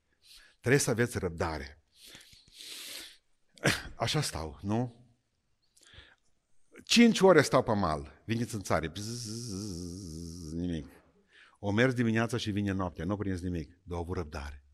Trebuie 0.61 0.81
să 0.81 0.91
aveți 0.91 1.19
răbdare. 1.19 1.83
Așa 4.05 4.21
stau, 4.21 4.59
nu? 4.63 5.07
Cinci 6.85 7.21
ore 7.21 7.43
stau 7.43 7.63
pe 7.63 7.73
mal. 7.73 8.23
Veniți 8.27 8.55
în 8.55 8.63
țară. 8.63 8.93
nimic. 10.53 10.87
O 11.59 11.71
mers 11.71 11.95
dimineața 11.95 12.37
și 12.37 12.51
vine 12.51 12.73
noaptea. 12.73 13.05
Nu 13.05 13.17
prins 13.17 13.41
nimic. 13.41 13.79
Dar 13.83 13.97
au 13.97 14.03
avut 14.03 14.17
răbdare. 14.17 14.65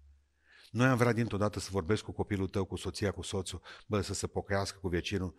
Noi 0.71 0.87
am 0.87 0.97
vrea 0.97 1.13
dintr-o 1.13 1.37
dată 1.37 1.61
să 1.61 1.69
vorbesc 1.73 2.03
cu 2.03 2.13
copilul 2.13 2.49
tău, 2.49 2.65
cu 2.65 2.77
soția, 2.77 3.11
cu 3.11 3.23
soțul, 3.23 3.63
bă, 3.87 4.01
să 4.01 4.15
se 4.15 4.27
pocăiască 4.27 4.79
cu 4.79 4.89
vecinul. 4.89 5.35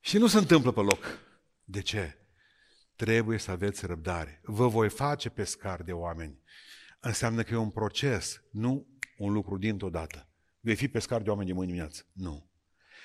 Și 0.00 0.18
nu 0.18 0.26
se 0.26 0.38
întâmplă 0.38 0.72
pe 0.72 0.80
loc. 0.80 1.04
De 1.64 1.80
ce? 1.80 2.18
Trebuie 2.96 3.38
să 3.38 3.50
aveți 3.50 3.86
răbdare. 3.86 4.40
Vă 4.42 4.68
voi 4.68 4.90
face 4.90 5.28
pescar 5.28 5.82
de 5.82 5.92
oameni. 5.92 6.42
Înseamnă 7.00 7.42
că 7.42 7.54
e 7.54 7.56
un 7.56 7.70
proces, 7.70 8.42
nu 8.50 8.86
un 9.18 9.32
lucru 9.32 9.58
dintr-o 9.58 9.90
dată. 9.90 10.28
Vei 10.60 10.76
fi 10.76 10.88
pescar 10.88 11.22
de 11.22 11.30
oameni 11.30 11.48
de 11.48 11.54
mâine 11.54 11.72
dimineață. 11.72 12.06
Nu. 12.12 12.50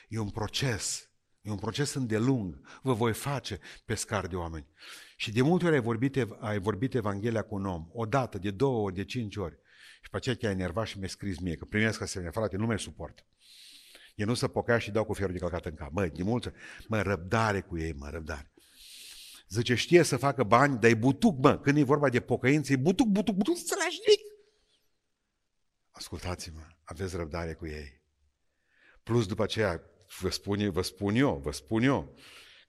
E 0.07 0.20
un 0.20 0.30
proces. 0.30 1.10
E 1.41 1.51
un 1.51 1.57
proces 1.57 1.93
îndelung. 1.93 2.80
Vă 2.82 2.93
voi 2.93 3.14
face 3.14 3.60
pescar 3.86 4.28
de 4.28 4.36
oameni. 4.36 4.68
Și 5.22 5.32
de 5.32 5.42
multe 5.42 5.66
ori 5.66 5.76
ai 5.76 5.82
vorbit, 5.82 6.26
ai 6.40 6.60
vorbit 6.60 6.94
Evanghelia 6.94 7.42
cu 7.42 7.56
un 7.56 7.66
om. 7.66 7.88
O 7.92 8.06
dată, 8.06 8.38
de 8.38 8.52
două 8.52 8.84
ori, 8.84 8.96
de 8.96 9.04
cinci 9.04 9.36
ori. 9.36 9.60
Și 10.02 10.10
pe 10.10 10.18
aceea 10.18 10.36
te-ai 10.36 10.52
enervat 10.52 10.88
și 10.88 10.98
mi-ai 10.98 11.10
scris 11.10 11.40
mie 11.40 11.56
că 11.56 11.66
primesc 11.66 12.02
asemenea, 12.02 12.32
frate, 12.32 12.58
nu 12.58 12.66
mai 12.66 12.80
suport. 12.80 13.26
E 14.16 14.24
nu 14.24 14.34
să 14.34 14.48
pocea 14.48 14.78
și 14.78 14.92
dau 14.92 15.06
cu 15.06 15.14
fierul 15.14 15.34
de 15.34 15.40
călcat 15.40 15.66
în 15.66 15.74
cap. 15.74 15.92
Măi, 15.92 16.10
de 16.10 16.24
mulți, 16.24 16.50
mă, 16.88 17.02
răbdare 17.02 17.62
cu 17.62 17.78
ei, 17.78 17.94
mă, 17.94 18.10
răbdare. 18.10 18.52
Zice, 19.48 19.76
știe 19.76 20.04
să 20.04 20.18
facă 20.18 20.44
bani, 20.44 20.80
dar 20.80 20.90
e 20.90 20.94
butuc, 20.94 21.38
mă. 21.38 21.58
Când 21.58 21.78
e 21.78 21.84
vorba 21.84 22.10
de 22.10 22.20
pocăință, 22.20 22.74
e 22.74 22.76
butuc, 22.76 23.08
butuc, 23.08 23.36
butuc, 23.36 23.58
să 23.58 23.76
lași 23.78 24.00
nimic. 24.06 24.34
Ascultați-mă, 25.92 26.68
aveți 26.84 27.16
răbdare 27.16 27.54
cu 27.54 27.68
ei. 27.68 28.02
Plus 29.04 29.28
după 29.28 29.44
aceea, 29.44 29.82
vă 30.20 30.30
spun, 30.30 30.72
vă 30.72 30.82
spun 30.82 31.16
eu, 31.16 31.40
vă 31.44 31.52
spun 31.52 31.84
eu, 31.84 32.16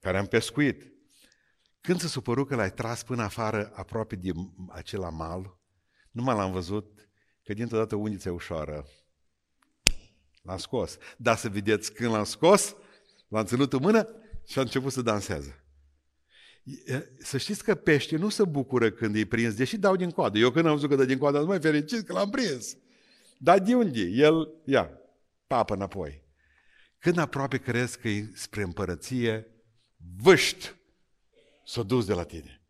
care 0.00 0.18
am 0.18 0.26
pescuit. 0.26 0.98
Când 1.80 2.00
se 2.00 2.08
supăru 2.08 2.44
că 2.44 2.54
l-ai 2.54 2.72
tras 2.72 3.02
până 3.02 3.22
afară, 3.22 3.70
aproape 3.74 4.16
de 4.16 4.30
acela 4.68 5.10
mal, 5.10 5.58
nu 6.10 6.22
mai 6.22 6.36
l-am 6.36 6.52
văzut, 6.52 7.10
că 7.44 7.52
dintr-o 7.52 7.76
dată 7.76 7.96
undița 7.96 8.32
ușoară. 8.32 8.86
L-am 10.42 10.58
scos. 10.58 10.96
Dar 11.16 11.36
să 11.36 11.48
vedeți 11.48 11.92
când 11.92 12.12
l-am 12.12 12.24
scos, 12.24 12.76
l-am 13.28 13.44
ținut 13.44 13.72
în 13.72 13.78
mână 13.82 14.08
și 14.46 14.58
a 14.58 14.60
început 14.60 14.92
să 14.92 15.02
danseze. 15.02 15.64
Să 17.18 17.38
știți 17.38 17.64
că 17.64 17.74
pește 17.74 18.16
nu 18.16 18.28
se 18.28 18.44
bucură 18.44 18.90
când 18.90 19.16
e 19.16 19.26
prins, 19.26 19.54
deși 19.54 19.76
dau 19.76 19.96
din 19.96 20.10
coadă. 20.10 20.38
Eu 20.38 20.50
când 20.50 20.66
am 20.66 20.72
văzut 20.74 20.88
că 20.88 20.96
dă 20.96 21.04
din 21.04 21.18
coadă, 21.18 21.38
am 21.38 21.46
mai 21.46 21.60
fericit 21.60 22.06
că 22.06 22.12
l-am 22.12 22.30
prins. 22.30 22.76
Dar 23.38 23.58
de 23.58 23.74
unde? 23.74 24.00
El, 24.00 24.48
ia, 24.64 24.90
papă 25.46 25.74
înapoi. 25.74 26.22
Când 26.98 27.18
aproape 27.18 27.58
crezi 27.58 27.98
că 27.98 28.08
e 28.08 28.30
spre 28.34 28.62
împărăție, 28.62 29.46
vâști, 30.22 30.74
s-a 31.70 31.82
dus 31.82 32.06
de 32.06 32.14
la 32.14 32.24
tine. 32.24 32.62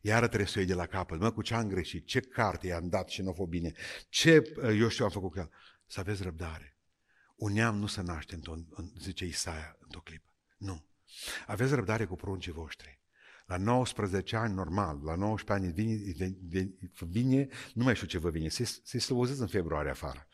Iară 0.00 0.26
trebuie 0.26 0.48
să 0.48 0.54
o 0.56 0.60
iei 0.60 0.68
de 0.68 0.74
la 0.74 0.86
capăt. 0.86 1.20
Mă, 1.20 1.32
cu 1.32 1.42
ce 1.42 1.54
am 1.54 1.68
greșit? 1.68 2.06
Ce 2.06 2.20
carte 2.20 2.66
i-am 2.66 2.88
dat 2.88 3.08
și 3.08 3.22
nu 3.22 3.30
a 3.30 3.32
fost 3.32 3.50
bine? 3.50 3.72
Ce, 4.08 4.42
eu 4.78 4.88
știu, 4.88 5.04
am 5.04 5.10
făcut 5.10 5.30
cu 5.30 5.38
el? 5.38 5.50
Să 5.86 6.00
aveți 6.00 6.22
răbdare. 6.22 6.76
Un 7.36 7.52
neam 7.52 7.78
nu 7.78 7.86
se 7.86 8.02
naște, 8.02 8.34
într-o, 8.34 8.54
zice 8.98 9.24
Isaia, 9.24 9.76
într-o 9.80 10.00
clipă. 10.00 10.24
Nu. 10.56 10.86
Aveți 11.46 11.74
răbdare 11.74 12.04
cu 12.04 12.16
pruncii 12.16 12.52
voștri. 12.52 13.00
La 13.46 13.56
19 13.56 14.36
ani, 14.36 14.54
normal, 14.54 15.00
la 15.02 15.14
19 15.14 15.66
ani 15.66 15.74
vine, 15.74 16.12
vine, 16.42 16.74
vine 16.98 17.48
nu 17.74 17.84
mai 17.84 17.94
știu 17.94 18.06
ce 18.06 18.18
vă 18.18 18.30
vine, 18.30 18.48
se, 18.48 18.64
se 18.64 18.98
slăbozesc 18.98 19.40
în 19.40 19.46
februarie 19.46 19.90
afară, 19.90 20.28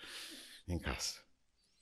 în 0.65 0.79
casă. 0.79 1.15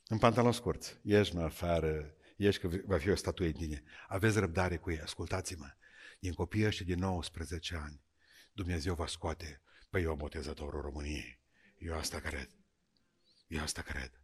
În 0.07 0.19
pantaloni 0.19 0.55
scurți, 0.55 0.99
ieși 1.03 1.35
mă 1.35 1.43
afară, 1.43 2.15
ieși 2.43 2.59
că 2.59 2.69
va 2.85 2.99
fi 2.99 3.09
o 3.09 3.15
statuie 3.15 3.51
din 3.51 3.61
tine. 3.61 3.83
Aveți 4.09 4.39
răbdare 4.39 4.77
cu 4.77 4.91
ei, 4.91 5.01
ascultați-mă. 5.01 5.71
Din 6.19 6.33
copiii 6.33 6.67
ăștia 6.67 6.87
de 6.87 6.95
19 6.95 7.75
ani, 7.75 8.03
Dumnezeu 8.53 8.95
va 8.95 9.07
scoate 9.07 9.63
pe 9.91 10.01
eu 10.01 10.15
botezătorul 10.17 10.81
României. 10.81 11.41
Eu 11.79 11.95
asta 11.95 12.21
cred. 12.21 12.49
Eu 13.47 13.63
asta 13.63 13.83
cred. 13.83 14.21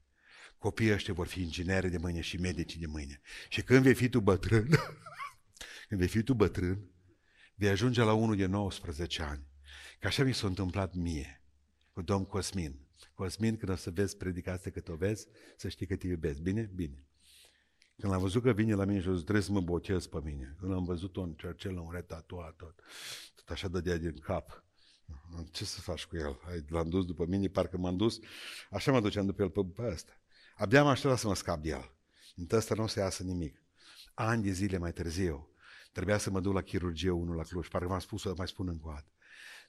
Copiii 0.59 0.93
ăștia 0.93 1.14
vor 1.14 1.27
fi 1.27 1.43
ingineri 1.43 1.91
de 1.91 1.99
mâine 1.99 2.21
și 2.21 2.37
medici 2.37 2.77
de 2.77 2.87
mâine. 2.87 3.21
Și 3.49 3.62
când 3.62 3.83
vei 3.83 3.95
fi 3.95 4.09
tu 4.09 4.21
bătrân, 4.21 4.69
când 5.89 6.01
vei 6.01 6.09
fi 6.09 6.23
tu 6.23 6.35
bătrân, 6.35 6.91
vei 7.55 7.69
ajunge 7.69 8.03
la 8.03 8.12
unul 8.12 8.37
de 8.37 8.47
19 8.47 9.23
ani. 9.23 9.47
Că 9.99 10.07
așa 10.07 10.25
mi 10.25 10.35
s-a 10.35 10.47
întâmplat 10.47 10.95
mie, 10.95 11.43
cu 11.93 12.03
domn 12.03 12.25
Cosmin. 12.25 12.87
Cosmin, 13.14 13.57
când 13.57 13.73
o 13.73 13.77
să 13.77 13.91
vezi 13.91 14.17
predicația 14.17 14.71
cât 14.71 14.89
o 14.89 14.97
vezi, 14.97 15.27
să 15.57 15.69
știi 15.69 15.87
că 15.87 15.97
te 15.97 16.07
iubesc. 16.07 16.39
Bine? 16.39 16.71
Bine. 16.75 17.06
Când 18.01 18.13
l-am 18.13 18.21
văzut 18.21 18.43
că 18.43 18.53
vine 18.53 18.75
la 18.75 18.85
mine 18.85 19.01
și 19.01 19.13
zis, 19.13 19.23
trebuie 19.23 19.45
să 19.45 19.53
mă 19.53 19.61
botez 19.61 20.07
pe 20.07 20.21
mine. 20.25 20.57
Când 20.61 20.73
am 20.73 20.85
văzut-o 20.85 21.21
în 21.21 21.33
cercel, 21.33 21.77
un 21.77 21.91
retatuat 21.93 22.57
tot. 22.57 22.75
Tot 23.35 23.49
așa 23.49 23.69
dădea 23.69 23.97
din 23.97 24.19
cap. 24.19 24.65
Ce 25.51 25.65
să 25.65 25.81
faci 25.81 26.07
cu 26.07 26.17
el? 26.17 26.41
L-am 26.69 26.89
dus 26.89 27.05
după 27.05 27.27
mine, 27.27 27.49
parcă 27.49 27.77
m-am 27.77 27.97
dus, 27.97 28.19
așa 28.71 28.93
mă 28.93 29.01
duceam 29.01 29.27
după 29.27 29.43
el 29.43 29.51
pe, 29.51 29.61
pe 29.75 29.87
ăsta. 29.87 30.13
Abia 30.57 30.81
am 30.81 30.87
așteptat 30.87 31.19
să 31.19 31.27
mă 31.27 31.35
scap 31.35 31.63
de 31.63 31.69
el. 31.69 31.95
În 32.37 32.47
ăsta 32.53 32.75
nu 32.75 32.83
o 32.83 32.87
să 32.87 32.99
iasă 32.99 33.23
nimic. 33.23 33.63
Ani 34.15 34.43
de 34.43 34.51
zile 34.51 34.79
mai 34.79 34.93
târziu, 34.93 35.51
Trebuia 35.97 36.19
să 36.19 36.31
mă 36.31 36.41
duc 36.41 36.55
la 36.55 36.63
chirurgie 36.63 37.11
unul 37.11 37.37
la 37.37 37.43
Cluj, 37.43 37.69
parcă 37.69 37.89
v-am 37.89 37.99
spus, 37.99 38.21
să 38.21 38.33
mai 38.37 38.49
spun 38.49 38.69
încă 38.69 38.89
o 38.89 38.91
dată. 38.91 39.13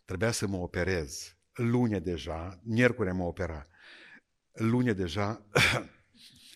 Trebuia 0.06 0.32
să 0.32 0.48
mă 0.48 0.58
operez. 0.58 1.36
Lune 1.54 2.00
deja, 2.00 2.60
miercuri 2.64 3.14
mă 3.14 3.24
opera. 3.24 3.68
Lune 4.52 4.94
deja, 4.94 5.46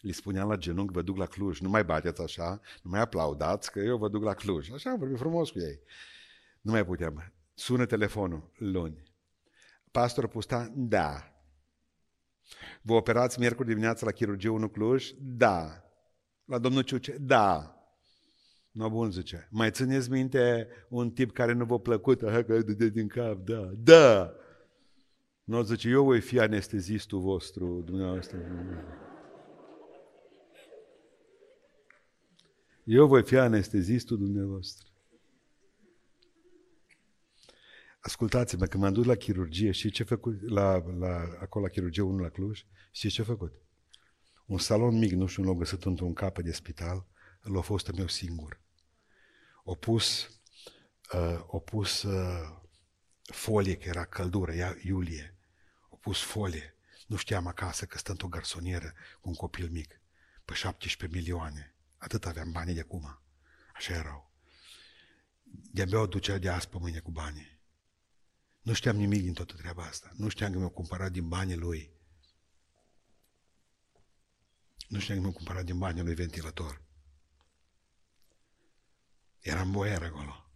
li 0.02 0.12
spuneam 0.12 0.49
la 0.49 0.56
genunchi, 0.56 0.93
vă 0.93 1.02
duc 1.02 1.18
la 1.18 1.26
Cluj, 1.26 1.60
nu 1.60 1.70
mai 1.70 1.84
bateți 1.84 2.22
așa, 2.22 2.62
nu 2.82 2.89
mai 2.89 2.99
aplaudați 2.99 3.72
că 3.72 3.80
eu 3.80 3.97
vă 3.97 4.10
duc 4.10 4.24
la 4.24 4.34
Cluj. 4.34 4.72
Așa 4.72 4.89
am 4.89 4.97
vorbit 4.97 5.18
frumos 5.18 5.49
cu 5.49 5.60
ei. 5.60 5.80
Nu 6.62 6.72
mai 6.72 6.86
puteam. 6.86 7.34
Sună 7.54 7.86
telefonul, 7.86 8.52
luni. 8.58 9.04
Pastor 9.91 10.28
Pusta, 10.28 10.72
da. 10.76 11.36
Vă 12.82 12.93
operați 12.93 13.39
miercuri 13.39 13.68
dimineața 13.68 14.06
la 14.06 14.12
chirurgie 14.12 14.49
1 14.49 14.70
Cluj? 14.70 15.12
Da. 15.20 15.84
La 16.45 16.58
domnul 16.58 16.82
Ciuce? 16.82 17.18
Da. 17.20 17.76
No, 18.72 18.89
bun, 18.89 19.12
zice. 19.12 19.47
Mai 19.52 19.72
țineți 19.72 20.10
minte 20.10 20.68
un 20.89 21.12
tip 21.12 21.32
care 21.32 21.54
nu 21.54 21.66
v-a 21.66 21.78
plăcut? 21.78 22.22
Aha, 22.22 22.43
că 22.43 22.62
de 22.62 22.89
din 22.89 23.08
cap, 23.08 23.38
da. 23.38 23.72
Da! 23.78 24.34
Nu, 25.43 25.62
zice, 25.62 25.89
eu 25.89 26.04
voi 26.04 26.20
fi 26.20 26.39
anestezistul 26.39 27.20
vostru, 27.20 27.82
dumneavoastră. 27.86 28.38
Eu 32.84 33.08
voi 33.08 33.24
fi 33.24 33.38
anestezistul 33.38 34.18
dumneavoastră. 34.18 34.88
Ascultați-mă, 38.00 38.66
când 38.66 38.84
m-am 38.84 38.94
dus 38.94 39.06
la 39.06 39.16
chirurgie, 39.16 39.72
și 39.72 39.92
ce 39.92 40.02
a 40.02 40.06
făcut, 40.06 40.50
la, 40.50 40.84
la, 40.98 41.38
acolo 41.40 41.66
la 41.66 41.72
chirurgie 41.72 42.02
1 42.02 42.18
la 42.18 42.30
Cluj, 42.30 42.66
și 42.92 43.10
ce 43.10 43.22
a 43.22 43.24
făcut? 43.24 43.54
Un 44.46 44.58
salon 44.58 44.98
mic, 44.98 45.12
nu 45.12 45.26
știu, 45.26 45.42
un 45.42 45.48
loc 45.48 45.58
găsit 45.58 45.84
într-un 45.84 46.14
capă 46.14 46.42
de 46.42 46.52
spital, 46.52 47.06
l-a 47.42 47.62
fost 47.62 47.92
meu 47.92 48.08
singur. 48.08 48.62
O 49.64 49.76
pus, 49.76 50.40
uh, 51.14 51.44
o 51.48 51.60
pus 51.60 52.04
uh, 52.04 52.62
folie, 53.24 53.78
că 53.78 53.88
era 53.88 54.06
căldură, 54.06 54.54
ea 54.54 54.78
iulie. 54.84 55.38
O 55.90 55.96
pus 55.96 56.22
folie. 56.22 56.76
Nu 57.08 57.16
știam 57.16 57.48
acasă 57.48 57.86
că 57.86 57.98
stă 57.98 58.12
într-o 58.12 58.28
garsonieră 58.28 58.94
cu 59.22 59.30
un 59.30 59.36
copil 59.36 59.70
mic. 59.70 60.02
Pe 60.46 60.54
17 60.54 61.20
milioane. 61.20 61.71
Atât 62.02 62.26
aveam 62.26 62.52
banii 62.52 62.74
de 62.74 62.80
acum. 62.80 63.22
Așa 63.76 63.93
erau. 63.93 64.34
De-abia 65.43 65.99
o 65.99 66.08
ducea 66.08 66.38
de 66.38 66.49
azi 66.49 66.70
pe 66.70 66.78
mâine 66.80 66.99
cu 66.99 67.12
banii. 67.12 67.60
Nu 68.62 68.74
știam 68.74 68.95
nimic 68.95 69.22
din 69.22 69.34
toată 69.34 69.54
treaba 69.54 69.84
asta. 69.84 70.12
Nu 70.14 70.30
știam 70.30 70.52
că 70.52 70.58
mi-au 70.58 70.70
cumpărat 70.70 71.12
din 71.12 71.28
banii 71.28 71.56
lui. 71.56 71.91
Nu 74.88 74.99
știam 74.99 75.16
că 75.16 75.22
mi-au 75.22 75.36
cumpărat 75.36 75.66
din 75.66 75.78
banii 75.78 76.04
lui 76.04 76.14
ventilator. 76.14 76.82
Eram 79.39 79.72
boier 79.72 80.04
acolo. 80.04 80.52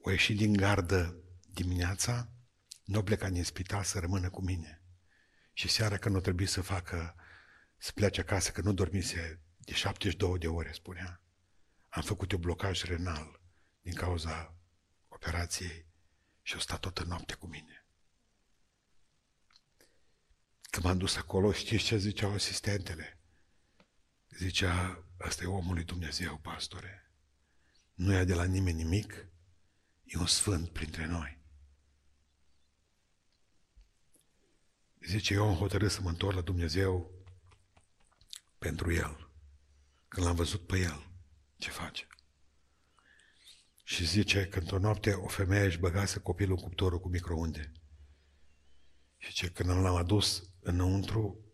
O 0.00 0.10
ieși 0.10 0.34
din 0.34 0.52
gardă 0.52 1.16
dimineața, 1.52 2.32
nu 2.84 3.02
pleca 3.02 3.30
din 3.30 3.44
spital 3.44 3.84
să 3.84 3.98
rămână 3.98 4.30
cu 4.30 4.42
mine. 4.42 4.82
Și 5.52 5.68
seara 5.68 5.96
când 5.96 6.14
nu 6.14 6.20
trebuie 6.20 6.46
să 6.46 6.60
facă, 6.60 7.14
să 7.76 7.92
plece 7.92 8.20
acasă, 8.20 8.50
că 8.50 8.60
nu 8.60 8.72
dormise 8.72 9.42
de 9.68 9.74
72 9.74 10.38
de 10.38 10.48
ore, 10.48 10.72
spunea. 10.72 11.20
Am 11.88 12.02
făcut 12.02 12.32
un 12.32 12.40
blocaj 12.40 12.82
renal 12.82 13.40
din 13.80 13.94
cauza 13.94 14.54
operației 15.08 15.86
și 16.42 16.56
o 16.56 16.58
stat 16.58 16.80
toată 16.80 17.04
noaptea 17.04 17.36
cu 17.36 17.46
mine. 17.46 17.86
Când 20.70 20.84
m-am 20.84 20.98
dus 20.98 21.16
acolo, 21.16 21.52
știți 21.52 21.84
ce 21.84 21.96
ziceau 21.96 22.32
asistentele? 22.32 23.18
Zicea, 24.28 25.04
ăsta 25.20 25.42
e 25.42 25.46
omul 25.46 25.74
lui 25.74 25.84
Dumnezeu, 25.84 26.38
pastore. 26.38 27.12
Nu 27.94 28.12
ia 28.12 28.24
de 28.24 28.34
la 28.34 28.44
nimeni 28.44 28.82
nimic, 28.82 29.26
e 30.04 30.18
un 30.18 30.26
sfânt 30.26 30.68
printre 30.68 31.06
noi. 31.06 31.38
Zice, 35.00 35.34
eu 35.34 35.48
am 35.48 35.54
hotărât 35.54 35.90
să 35.90 36.00
mă 36.00 36.08
întorc 36.08 36.34
la 36.34 36.40
Dumnezeu 36.40 37.10
pentru 38.58 38.92
El. 38.92 39.27
Când 40.08 40.26
l-am 40.26 40.34
văzut 40.34 40.66
pe 40.66 40.78
El, 40.78 41.10
ce 41.56 41.70
face? 41.70 42.06
Și 43.84 44.04
zice 44.06 44.48
că 44.48 44.58
într-o 44.58 44.78
noapte 44.78 45.12
o 45.12 45.28
femeie 45.28 45.64
își 45.64 45.78
băgase 45.78 46.18
copilul 46.18 46.56
în 46.56 46.62
cuptorul 46.62 47.00
cu 47.00 47.08
microunde. 47.08 47.72
Și 49.16 49.32
ce 49.32 49.50
când 49.50 49.68
l-am 49.68 49.96
adus 49.96 50.50
înăuntru, 50.60 51.44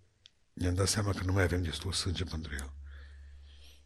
ne-am 0.52 0.74
dat 0.74 0.88
seama 0.88 1.12
că 1.12 1.24
nu 1.24 1.32
mai 1.32 1.42
avem 1.42 1.62
destul 1.62 1.92
sânge 1.92 2.24
pentru 2.24 2.54
el. 2.54 2.72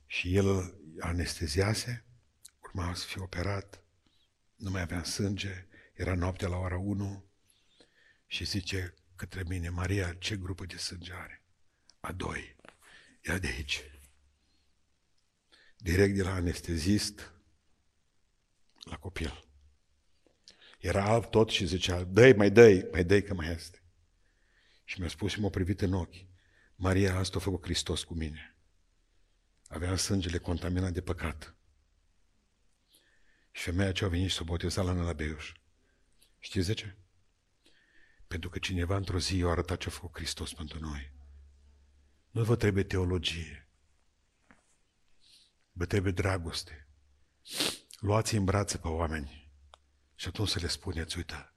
Și 0.06 0.36
el 0.36 0.78
anesteziase, 1.00 2.04
urma 2.62 2.94
să 2.94 3.06
fie 3.06 3.22
operat, 3.22 3.82
nu 4.56 4.70
mai 4.70 4.80
avea 4.80 5.04
sânge, 5.04 5.66
era 5.92 6.14
noaptea 6.14 6.48
la 6.48 6.56
ora 6.56 6.76
1 6.76 7.24
și 8.26 8.44
zice 8.44 8.94
către 9.16 9.42
mine, 9.46 9.68
Maria, 9.68 10.14
ce 10.14 10.36
grupă 10.36 10.64
de 10.64 10.76
sânge 10.76 11.12
are? 11.12 11.42
A 12.00 12.12
doi. 12.12 12.56
Ia 13.26 13.38
de 13.38 13.46
aici. 13.46 13.82
Direct 15.78 16.14
de 16.14 16.22
la 16.22 16.34
anestezist 16.34 17.32
la 18.78 18.96
copil. 18.96 19.44
Era 20.78 21.04
alb 21.04 21.30
tot 21.30 21.48
și 21.50 21.66
zicea, 21.66 22.04
dă 22.04 22.32
mai 22.36 22.50
dă 22.50 22.88
mai 22.92 23.04
dă 23.04 23.20
că 23.20 23.34
mai 23.34 23.52
este. 23.52 23.82
Și 24.84 25.00
mi-a 25.00 25.08
spus 25.08 25.32
și 25.32 25.40
m-a 25.40 25.48
privit 25.48 25.80
în 25.80 25.92
ochi. 25.92 26.26
Maria, 26.74 27.16
asta 27.16 27.36
a 27.36 27.40
făcut 27.40 27.62
Hristos 27.62 28.04
cu 28.04 28.14
mine. 28.14 28.56
Avea 29.68 29.96
sângele 29.96 30.38
contaminat 30.38 30.92
de 30.92 31.00
păcat. 31.00 31.54
Și 33.50 33.62
femeia 33.62 33.92
ce 33.92 34.04
a 34.04 34.08
venit 34.08 34.30
și 34.30 34.36
s-a 34.36 34.42
botezat 34.42 34.84
la 34.84 34.92
Nălabeuș. 34.92 35.52
Știți 36.38 36.66
de 36.66 36.74
ce? 36.74 36.96
Pentru 38.26 38.50
că 38.50 38.58
cineva 38.58 38.96
într-o 38.96 39.18
zi 39.18 39.42
a 39.44 39.48
arătat 39.48 39.78
ce 39.78 39.88
a 39.88 39.90
făcut 39.90 40.16
Hristos 40.16 40.52
pentru 40.52 40.78
noi. 40.80 41.12
Nu 42.30 42.44
vă 42.44 42.56
trebuie 42.56 42.84
teologie. 42.84 43.67
Vă 45.78 45.86
trebuie 45.86 46.12
dragoste. 46.12 46.86
Luați 47.98 48.34
în 48.34 48.44
brațe 48.44 48.78
pe 48.78 48.88
oameni 48.88 49.50
și 50.14 50.28
atunci 50.28 50.48
să 50.48 50.58
le 50.58 50.66
spuneți, 50.66 51.16
uite, 51.16 51.52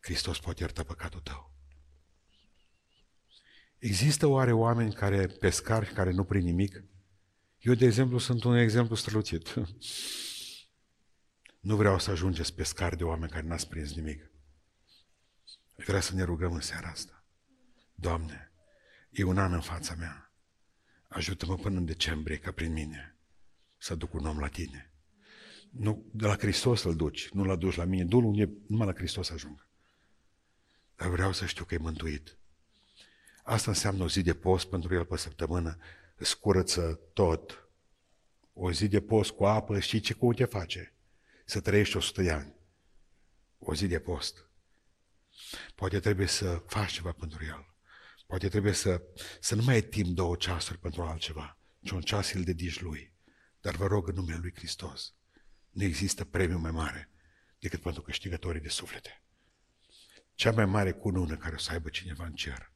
Hristos 0.00 0.38
poate 0.38 0.62
ierta 0.62 0.84
păcatul 0.84 1.20
tău. 1.20 1.54
Există 3.78 4.26
oare 4.26 4.52
oameni 4.52 4.94
care, 4.94 5.26
pescari, 5.26 5.92
care 5.92 6.10
nu 6.10 6.24
prind 6.24 6.44
nimic? 6.44 6.84
Eu, 7.58 7.74
de 7.74 7.84
exemplu, 7.84 8.18
sunt 8.18 8.44
un 8.44 8.56
exemplu 8.56 8.94
strălucit. 8.94 9.54
Nu 11.60 11.76
vreau 11.76 11.98
să 11.98 12.10
ajungeți 12.10 12.54
pescari 12.54 12.96
de 12.96 13.04
oameni 13.04 13.30
care 13.30 13.46
n-ați 13.46 13.68
prins 13.68 13.94
nimic. 13.94 14.30
Vreau 15.74 16.00
să 16.00 16.14
ne 16.14 16.22
rugăm 16.22 16.52
în 16.52 16.60
seara 16.60 16.88
asta. 16.88 17.24
Doamne, 17.94 18.52
e 19.10 19.22
un 19.22 19.38
an 19.38 19.52
în 19.52 19.60
fața 19.60 19.94
mea. 19.94 20.32
Ajută-mă 21.08 21.56
până 21.56 21.78
în 21.78 21.84
decembrie, 21.84 22.38
ca 22.38 22.52
prin 22.52 22.72
mine, 22.72 23.15
să 23.78 23.94
duc 23.94 24.14
un 24.14 24.26
om 24.26 24.38
la 24.38 24.48
tine. 24.48 24.90
Nu, 25.70 26.04
de 26.12 26.26
la 26.26 26.36
Hristos 26.36 26.82
îl 26.82 26.96
duci, 26.96 27.28
nu 27.28 27.44
l 27.44 27.58
duci 27.58 27.74
la 27.74 27.84
mine. 27.84 28.04
Du-l 28.04 28.24
unde 28.24 28.50
numai 28.66 28.86
la 28.86 28.94
Hristos 28.94 29.30
ajung. 29.30 29.66
Dar 30.96 31.08
vreau 31.08 31.32
să 31.32 31.46
știu 31.46 31.64
că 31.64 31.74
e 31.74 31.78
mântuit. 31.78 32.36
Asta 33.42 33.70
înseamnă 33.70 34.04
o 34.04 34.08
zi 34.08 34.22
de 34.22 34.34
post 34.34 34.66
pentru 34.66 34.94
el 34.94 35.04
pe 35.04 35.16
săptămână. 35.16 35.78
Îți 36.16 36.38
curăță 36.38 37.00
tot. 37.12 37.68
O 38.52 38.72
zi 38.72 38.88
de 38.88 39.00
post 39.00 39.30
cu 39.30 39.44
apă, 39.44 39.78
știi 39.78 40.00
ce 40.00 40.14
cum 40.14 40.32
te 40.32 40.44
face? 40.44 40.92
Să 41.44 41.60
trăiești 41.60 41.96
100 41.96 42.22
de 42.22 42.30
ani. 42.30 42.54
O 43.58 43.74
zi 43.74 43.86
de 43.86 43.98
post. 43.98 44.44
Poate 45.74 46.00
trebuie 46.00 46.26
să 46.26 46.62
faci 46.66 46.92
ceva 46.92 47.12
pentru 47.12 47.44
el. 47.44 47.74
Poate 48.26 48.48
trebuie 48.48 48.72
să, 48.72 49.02
să 49.40 49.54
nu 49.54 49.62
mai 49.62 49.74
ai 49.74 49.82
timp 49.82 50.08
două 50.08 50.36
ceasuri 50.36 50.78
pentru 50.78 51.02
altceva, 51.02 51.58
ci 51.82 51.90
un 51.90 52.00
ceas 52.00 52.32
îl 52.32 52.42
dedici 52.42 52.80
lui. 52.80 53.12
Dar 53.66 53.74
vă 53.74 53.86
rog 53.86 54.08
în 54.08 54.14
numele 54.14 54.38
lui 54.38 54.52
Hristos, 54.54 55.14
nu 55.70 55.82
există 55.82 56.24
premiu 56.24 56.58
mai 56.58 56.70
mare 56.70 57.10
decât 57.58 57.80
pentru 57.80 58.02
câștigătorii 58.02 58.60
de 58.60 58.68
suflete. 58.68 59.22
Cea 60.34 60.52
mai 60.52 60.64
mare 60.64 60.92
cunună 60.92 61.36
care 61.36 61.54
o 61.54 61.58
să 61.58 61.72
aibă 61.72 61.88
cineva 61.88 62.24
în 62.24 62.34
cer 62.34 62.72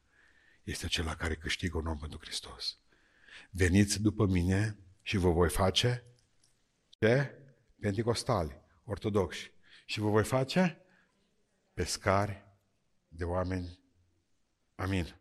este 0.63 0.85
acela 0.85 1.15
care 1.15 1.35
câștigă 1.35 1.77
un 1.77 1.87
om 1.87 1.97
pentru 1.97 2.19
Hristos. 2.21 2.77
Veniți 3.49 4.01
după 4.01 4.25
mine 4.25 4.77
și 5.01 5.17
vă 5.17 5.31
voi 5.31 5.49
face 5.49 6.05
ce? 6.99 7.37
Pentecostali, 7.79 8.61
ortodoxi. 8.83 9.51
Și 9.85 9.99
vă 9.99 10.09
voi 10.09 10.23
face 10.23 10.81
pescari 11.73 12.45
de 13.07 13.23
oameni. 13.23 13.79
Amin. 14.75 15.20